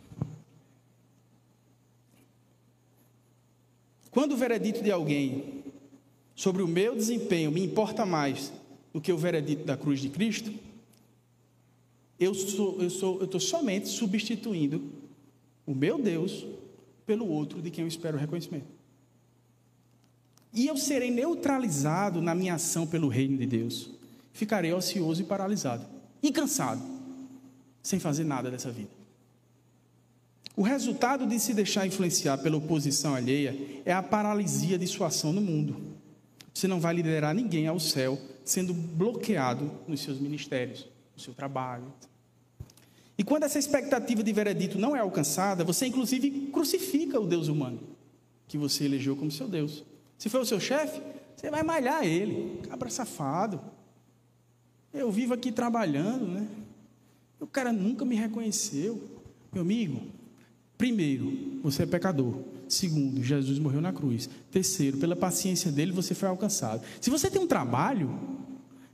Quando 4.16 4.32
o 4.32 4.38
veredito 4.38 4.82
de 4.82 4.90
alguém 4.90 5.66
sobre 6.34 6.64
o 6.64 6.68
meu 6.70 6.96
desempenho 6.96 7.52
me 7.52 7.62
importa 7.62 8.06
mais 8.06 8.50
do 8.94 9.02
que 9.02 9.12
o 9.12 9.18
veredito 9.18 9.66
da 9.66 9.76
cruz 9.76 10.00
de 10.00 10.08
Cristo, 10.08 10.54
eu 12.18 12.34
sou, 12.34 12.82
eu 12.82 12.90
sou, 12.90 13.22
estou 13.22 13.42
somente 13.42 13.90
substituindo 13.90 14.90
o 15.66 15.76
meu 15.76 16.02
Deus 16.02 16.46
pelo 17.06 17.28
outro 17.28 17.62
de 17.62 17.70
quem 17.70 17.82
eu 17.82 17.90
espero 17.90 18.18
reconhecimento. 18.18 18.68
E 20.54 20.66
eu 20.66 20.78
serei 20.78 21.12
neutralizado 21.12 22.22
na 22.22 22.34
minha 22.34 22.54
ação 22.54 22.88
pelo 22.88 23.10
reino 23.10 23.38
de 23.38 23.46
Deus. 23.46 23.90
Ficarei 24.32 24.72
ocioso 24.72 25.24
e 25.24 25.26
paralisado 25.26 25.86
e 26.24 26.32
cansado, 26.32 26.82
sem 27.84 28.00
fazer 28.00 28.24
nada 28.24 28.50
dessa 28.50 28.72
vida. 28.72 29.05
O 30.56 30.62
resultado 30.62 31.28
de 31.28 31.38
se 31.40 31.54
deixar 31.54 31.86
influenciar 31.86 32.38
pela 32.38 32.58
oposição 32.58 33.14
alheia 33.14 33.82
é 33.84 33.92
a 33.92 34.02
paralisia 34.02 34.78
de 34.78 34.88
sua 34.88 35.08
ação 35.08 35.34
no 35.34 35.42
mundo. 35.42 35.96
Você 36.54 36.68
não 36.68 36.80
vai 36.80 36.94
liderar 36.94 37.36
ninguém 37.36 37.68
ao 37.68 37.80
céu 37.80 38.18
sendo 38.46 38.74
bloqueado 38.74 39.70
nos 39.88 40.02
seus 40.02 40.20
ministérios, 40.20 40.88
no 41.16 41.22
seu 41.22 41.34
trabalho. 41.34 41.92
E 43.18 43.24
quando 43.24 43.44
essa 43.44 43.60
expectativa 43.60 44.24
de 44.24 44.32
veredito 44.32 44.80
não 44.80 44.96
é 44.96 45.00
alcançada, 45.00 45.64
você 45.64 45.88
inclusive 45.88 46.50
crucifica 46.54 47.20
o 47.20 47.28
Deus 47.28 47.48
humano 47.48 47.96
que 48.48 48.58
você 48.58 48.86
elegeu 48.86 49.16
como 49.16 49.32
seu 49.32 49.48
Deus. 49.48 49.84
Se 50.18 50.30
for 50.30 50.42
o 50.42 50.46
seu 50.46 50.60
chefe, 50.60 51.02
você 51.36 51.50
vai 51.50 51.64
malhar 51.64 52.06
ele, 52.06 52.62
cabra 52.70 52.90
safado. 52.90 53.60
Eu 54.94 55.12
vivo 55.12 55.34
aqui 55.34 55.52
trabalhando, 55.52 56.28
né? 56.28 56.48
O 57.40 57.48
cara 57.48 57.74
nunca 57.74 58.06
me 58.06 58.16
reconheceu. 58.16 59.02
Meu 59.52 59.62
amigo, 59.62 60.02
Primeiro, 60.78 61.60
você 61.64 61.84
é 61.84 61.86
pecador. 61.86 62.36
Segundo, 62.68 63.24
Jesus 63.24 63.60
morreu 63.60 63.82
na 63.82 63.94
cruz. 63.94 64.30
Terceiro, 64.52 64.98
pela 64.98 65.16
paciência 65.16 65.72
dele 65.72 65.92
você 65.92 66.14
foi 66.14 66.28
alcançado. 66.28 66.84
Se 67.00 67.10
você 67.10 67.30
tem 67.30 67.42
um 67.42 67.48
trabalho, 67.48 68.20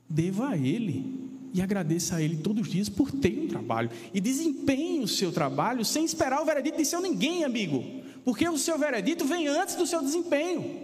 deva 0.09 0.49
a 0.49 0.57
ele 0.57 1.29
e 1.53 1.61
agradeça 1.61 2.17
a 2.17 2.21
ele 2.21 2.37
todos 2.37 2.63
os 2.63 2.71
dias 2.71 2.89
por 2.89 3.11
ter 3.11 3.37
um 3.39 3.47
trabalho. 3.47 3.89
E 4.13 4.21
desempenhe 4.21 5.03
o 5.03 5.07
seu 5.07 5.31
trabalho 5.31 5.83
sem 5.83 6.05
esperar 6.05 6.41
o 6.41 6.45
veredito 6.45 6.77
de 6.77 6.85
seu 6.85 7.01
ninguém, 7.01 7.43
amigo. 7.43 7.83
Porque 8.23 8.47
o 8.47 8.57
seu 8.57 8.77
veredito 8.77 9.25
vem 9.25 9.47
antes 9.47 9.75
do 9.75 9.87
seu 9.87 10.01
desempenho 10.01 10.79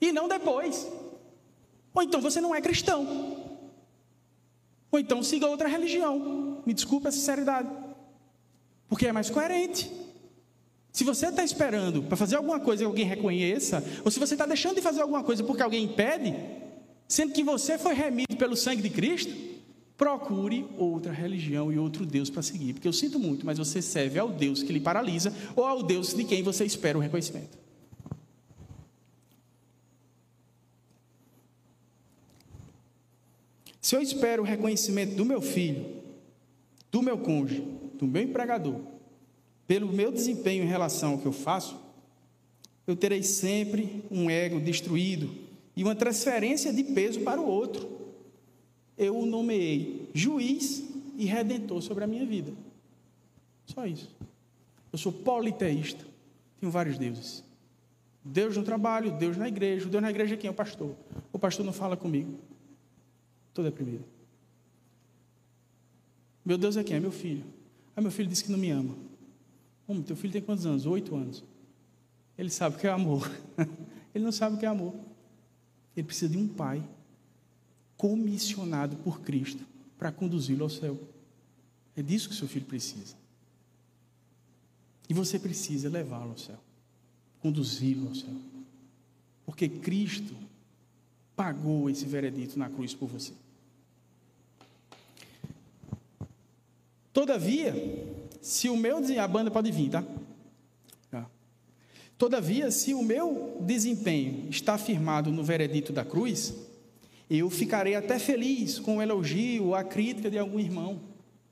e 0.00 0.12
não 0.12 0.28
depois. 0.28 0.86
Ou 1.92 2.02
então 2.02 2.20
você 2.20 2.40
não 2.40 2.54
é 2.54 2.60
cristão. 2.60 3.46
Ou 4.90 4.98
então 4.98 5.22
siga 5.22 5.46
outra 5.46 5.68
religião. 5.68 6.62
Me 6.64 6.72
desculpe 6.72 7.08
a 7.08 7.12
sinceridade. 7.12 7.68
Porque 8.88 9.06
é 9.06 9.12
mais 9.12 9.30
coerente. 9.30 9.90
Se 10.96 11.04
você 11.04 11.26
está 11.26 11.44
esperando 11.44 12.04
para 12.04 12.16
fazer 12.16 12.36
alguma 12.36 12.58
coisa 12.58 12.82
que 12.82 12.86
alguém 12.86 13.04
reconheça, 13.04 13.84
ou 14.02 14.10
se 14.10 14.18
você 14.18 14.32
está 14.32 14.46
deixando 14.46 14.76
de 14.76 14.80
fazer 14.80 15.02
alguma 15.02 15.22
coisa 15.22 15.44
porque 15.44 15.62
alguém 15.62 15.84
impede, 15.84 16.34
sendo 17.06 17.34
que 17.34 17.44
você 17.44 17.76
foi 17.76 17.92
remido 17.92 18.34
pelo 18.38 18.56
sangue 18.56 18.80
de 18.80 18.88
Cristo, 18.88 19.30
procure 19.94 20.66
outra 20.78 21.12
religião 21.12 21.70
e 21.70 21.78
outro 21.78 22.06
Deus 22.06 22.30
para 22.30 22.40
seguir. 22.40 22.72
Porque 22.72 22.88
eu 22.88 22.94
sinto 22.94 23.18
muito, 23.18 23.44
mas 23.44 23.58
você 23.58 23.82
serve 23.82 24.18
ao 24.18 24.30
Deus 24.30 24.62
que 24.62 24.72
lhe 24.72 24.80
paralisa 24.80 25.34
ou 25.54 25.66
ao 25.66 25.82
Deus 25.82 26.14
de 26.14 26.24
quem 26.24 26.42
você 26.42 26.64
espera 26.64 26.96
o 26.96 27.00
reconhecimento. 27.02 27.58
Se 33.82 33.94
eu 33.94 34.00
espero 34.00 34.42
o 34.42 34.46
reconhecimento 34.46 35.14
do 35.14 35.26
meu 35.26 35.42
filho, 35.42 35.84
do 36.90 37.02
meu 37.02 37.18
cônjuge, 37.18 37.62
do 37.98 38.06
meu 38.06 38.22
empregador, 38.22 38.95
pelo 39.66 39.92
meu 39.92 40.12
desempenho 40.12 40.64
em 40.64 40.68
relação 40.68 41.12
ao 41.12 41.18
que 41.18 41.26
eu 41.26 41.32
faço, 41.32 41.76
eu 42.86 42.94
terei 42.94 43.22
sempre 43.22 44.04
um 44.10 44.30
ego 44.30 44.60
destruído 44.60 45.30
e 45.74 45.82
uma 45.82 45.94
transferência 45.94 46.72
de 46.72 46.84
peso 46.84 47.20
para 47.20 47.40
o 47.40 47.46
outro. 47.46 47.96
Eu 48.96 49.18
o 49.18 49.26
nomeei 49.26 50.08
juiz 50.14 50.84
e 51.16 51.24
redentor 51.24 51.82
sobre 51.82 52.04
a 52.04 52.06
minha 52.06 52.24
vida. 52.24 52.52
Só 53.66 53.84
isso. 53.86 54.14
Eu 54.92 54.98
sou 54.98 55.12
politeísta. 55.12 56.04
Tenho 56.60 56.70
vários 56.70 56.96
deuses. 56.96 57.44
Deus 58.24 58.56
no 58.56 58.62
trabalho, 58.62 59.12
Deus 59.12 59.36
na 59.36 59.48
igreja. 59.48 59.86
Deus 59.86 60.02
na 60.02 60.10
igreja 60.10 60.34
é 60.34 60.36
quem? 60.36 60.48
É 60.48 60.50
o 60.50 60.54
pastor. 60.54 60.94
O 61.32 61.38
pastor 61.38 61.66
não 61.66 61.72
fala 61.72 61.96
comigo. 61.96 62.38
Estou 63.48 63.64
deprimido. 63.64 64.04
Meu 66.44 66.56
Deus 66.56 66.76
é 66.76 66.84
quem? 66.84 66.96
É 66.96 67.00
meu 67.00 67.10
filho. 67.10 67.44
Aí 67.94 68.02
meu 68.02 68.12
filho 68.12 68.28
disse 68.28 68.44
que 68.44 68.52
não 68.52 68.58
me 68.58 68.70
ama. 68.70 68.94
Como? 69.86 70.02
Teu 70.02 70.16
filho 70.16 70.32
tem 70.32 70.42
quantos 70.42 70.66
anos? 70.66 70.86
Oito 70.86 71.14
anos. 71.14 71.44
Ele 72.36 72.50
sabe 72.50 72.76
o 72.76 72.78
que 72.78 72.86
é 72.86 72.90
amor. 72.90 73.30
Ele 74.14 74.24
não 74.24 74.32
sabe 74.32 74.56
o 74.56 74.58
que 74.58 74.66
é 74.66 74.68
amor. 74.68 74.94
Ele 75.96 76.06
precisa 76.06 76.30
de 76.30 76.36
um 76.36 76.48
pai 76.48 76.82
comissionado 77.96 78.96
por 78.96 79.20
Cristo 79.20 79.64
para 79.98 80.12
conduzi-lo 80.12 80.64
ao 80.64 80.70
céu. 80.70 80.98
É 81.94 82.02
disso 82.02 82.28
que 82.28 82.34
seu 82.34 82.46
filho 82.46 82.66
precisa. 82.66 83.14
E 85.08 85.14
você 85.14 85.38
precisa 85.38 85.88
levá-lo 85.88 86.32
ao 86.32 86.38
céu, 86.38 86.58
conduzi-lo 87.40 88.08
ao 88.08 88.14
céu. 88.14 88.34
Porque 89.46 89.68
Cristo 89.68 90.34
pagou 91.36 91.88
esse 91.88 92.04
veredito 92.04 92.58
na 92.58 92.68
cruz 92.68 92.92
por 92.92 93.08
você. 93.08 93.32
Todavia, 97.12 97.72
se 98.46 98.68
o 98.68 98.76
meu 98.76 98.98
a 98.98 99.28
banda 99.28 99.50
pode 99.50 99.72
vir, 99.72 99.90
tá? 99.90 100.04
Todavia, 102.16 102.70
se 102.70 102.94
o 102.94 103.02
meu 103.02 103.58
desempenho 103.60 104.48
está 104.48 104.78
firmado 104.78 105.30
no 105.30 105.44
veredito 105.44 105.92
da 105.92 106.02
cruz, 106.02 106.54
eu 107.28 107.50
ficarei 107.50 107.94
até 107.94 108.18
feliz 108.18 108.78
com 108.78 108.96
o 108.96 109.02
elogio 109.02 109.74
a 109.74 109.84
crítica 109.84 110.30
de 110.30 110.38
algum 110.38 110.58
irmão. 110.58 110.98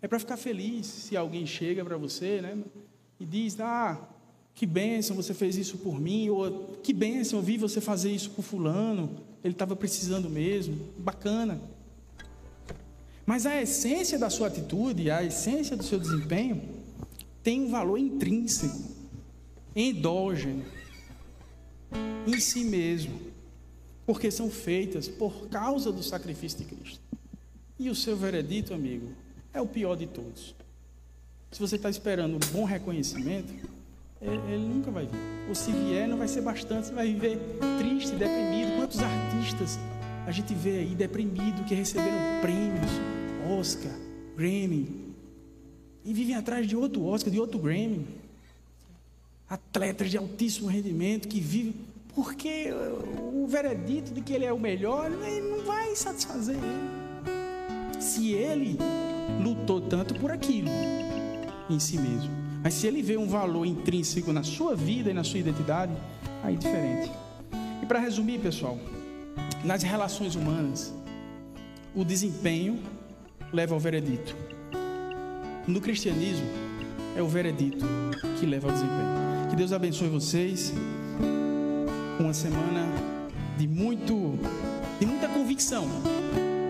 É 0.01 0.09
para 0.09 0.19
ficar 0.19 0.39
feliz 0.39 0.87
se 0.87 1.17
alguém 1.17 1.45
chega 1.45 1.85
para 1.85 1.99
você, 1.99 2.41
né? 2.41 2.57
E 3.21 3.27
diz: 3.27 3.61
"Ah, 3.61 4.09
que 4.55 4.65
bênção, 4.65 5.15
você 5.15 5.35
fez 5.35 5.57
isso 5.57 5.79
por 5.79 6.01
mim", 6.01 6.31
ou 6.31 6.79
"Que 6.83 6.95
bênção, 6.95 7.41
eu 7.41 7.43
vi 7.43 7.59
você 7.59 7.81
fazer 7.81 8.11
isso 8.11 8.31
por 8.31 8.43
fulano, 8.43 9.11
ele 9.43 9.53
estava 9.53 9.77
precisando 9.77 10.31
mesmo". 10.31 10.79
Bacana. 10.97 11.61
Mas 13.27 13.45
a 13.45 13.61
essência 13.61 14.19
da 14.19 14.31
sua 14.31 14.47
atitude, 14.47 15.11
a 15.11 15.23
essência 15.23 15.77
do 15.77 15.83
seu 15.83 15.99
desempenho, 15.99 16.74
tem 17.45 17.61
um 17.61 17.71
valor 17.71 17.99
intrínseco, 17.99 18.91
endógeno, 19.77 20.65
em 22.27 22.41
si 22.41 22.65
mesmo, 22.65 23.21
porque 24.07 24.31
são 24.31 24.51
feitas 24.51 25.07
por 25.07 25.49
causa 25.49 25.93
do 25.93 26.03
sacrifício 26.03 26.61
de 26.61 26.65
Cristo. 26.65 27.01
E 27.79 27.91
o 27.91 27.95
seu 27.95 28.17
veredito, 28.17 28.73
amigo, 28.73 29.09
é 29.53 29.61
o 29.61 29.67
pior 29.67 29.95
de 29.95 30.07
todos. 30.07 30.55
Se 31.51 31.61
você 31.61 31.77
está 31.77 31.91
esperando 31.91 32.37
um 32.37 32.53
bom 32.53 32.65
reconhecimento, 32.65 33.53
ele 34.23 34.67
nunca 34.67 34.91
vai 34.91 35.05
vir. 35.05 35.21
Ou 35.47 35.55
se 35.55 35.71
vier, 35.71 36.09
não 36.09 36.17
vai 36.17 36.29
ser 36.29 36.41
bastante, 36.41 36.87
você 36.87 36.95
vai 36.95 37.13
viver 37.13 37.39
triste, 37.79 38.13
deprimido. 38.13 38.77
Quantos 38.77 39.01
artistas 39.01 39.79
a 40.27 40.33
gente 40.33 40.55
vê 40.55 40.79
aí 40.79 40.95
deprimido 40.95 41.63
que 41.67 41.75
receberam 41.75 42.41
prêmios, 42.41 42.91
Oscar, 43.59 43.93
Grammy, 44.35 45.04
e 46.05 46.13
vivem 46.13 46.35
atrás 46.35 46.67
de 46.67 46.77
outro 46.77 47.05
Oscar, 47.05 47.33
de 47.33 47.41
outro 47.41 47.59
Grammy. 47.59 48.07
Atletas 49.49 50.11
de 50.11 50.17
altíssimo 50.17 50.69
rendimento 50.69 51.29
que 51.29 51.39
vivem 51.39 51.75
Porque 52.15 52.73
o 53.33 53.47
veredito 53.47 54.13
de 54.13 54.21
que 54.21 54.33
ele 54.33 54.45
é 54.45 54.53
o 54.53 54.59
melhor, 54.59 55.11
ele 55.11 55.49
não 55.49 55.65
vai 55.65 55.95
satisfazer 55.97 56.57
ele. 56.57 58.03
Se 58.03 58.33
ele 58.33 58.79
lutou 59.43 59.81
tanto 59.81 60.15
por 60.15 60.31
aquilo 60.31 60.69
em 61.69 61.81
si 61.81 61.99
mesmo. 61.99 62.31
Mas 62.63 62.75
se 62.75 62.87
ele 62.87 63.03
vê 63.03 63.17
um 63.17 63.27
valor 63.27 63.67
intrínseco 63.67 64.33
na 64.33 64.43
sua 64.43 64.75
vida 64.75 65.11
e 65.11 65.15
na 65.15 65.25
sua 65.25 65.41
identidade, 65.41 65.93
aí 66.43 66.55
é 66.55 66.59
diferente. 66.59 67.11
E 67.83 67.87
para 67.87 67.99
resumir, 67.99 68.39
pessoal, 68.39 68.79
nas 69.65 69.83
relações 69.83 70.35
humanas, 70.35 70.93
o 71.95 72.05
desempenho 72.05 72.83
leva 73.53 73.75
ao 73.75 73.81
veredito. 73.81 74.35
No 75.67 75.81
cristianismo, 75.81 76.47
é 77.17 77.23
o 77.23 77.27
veredito 77.27 77.87
que 78.39 78.45
leva 78.45 78.69
ao 78.69 78.73
desempenho. 78.73 79.49
Que 79.49 79.57
Deus 79.57 79.73
abençoe 79.73 80.09
vocês. 80.09 80.73
Uma 82.21 82.35
semana 82.35 82.87
de 83.57 83.67
muito 83.67 84.39
de 85.01 85.07
muita 85.07 85.27
convicção 85.29 85.87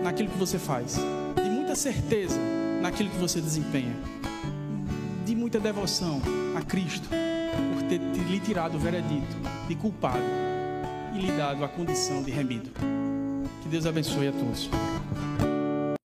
naquilo 0.03 0.29
que 0.29 0.37
você 0.37 0.57
faz, 0.57 0.95
de 0.95 1.49
muita 1.49 1.75
certeza 1.75 2.39
naquilo 2.81 3.09
que 3.09 3.17
você 3.17 3.41
desempenha, 3.41 3.95
de 5.25 5.35
muita 5.35 5.59
devoção 5.59 6.21
a 6.57 6.61
Cristo 6.61 7.07
por 7.09 7.83
ter 7.83 7.99
lhe 7.99 8.39
tirado 8.39 8.75
o 8.75 8.79
veredito 8.79 9.35
de 9.67 9.75
culpado 9.75 10.23
e 11.13 11.19
lhe 11.19 11.31
dado 11.33 11.63
a 11.63 11.67
condição 11.67 12.23
de 12.23 12.31
remido. 12.31 12.71
Que 13.61 13.69
Deus 13.69 13.85
abençoe 13.85 14.29
a 14.29 14.31
todos. 14.31 14.69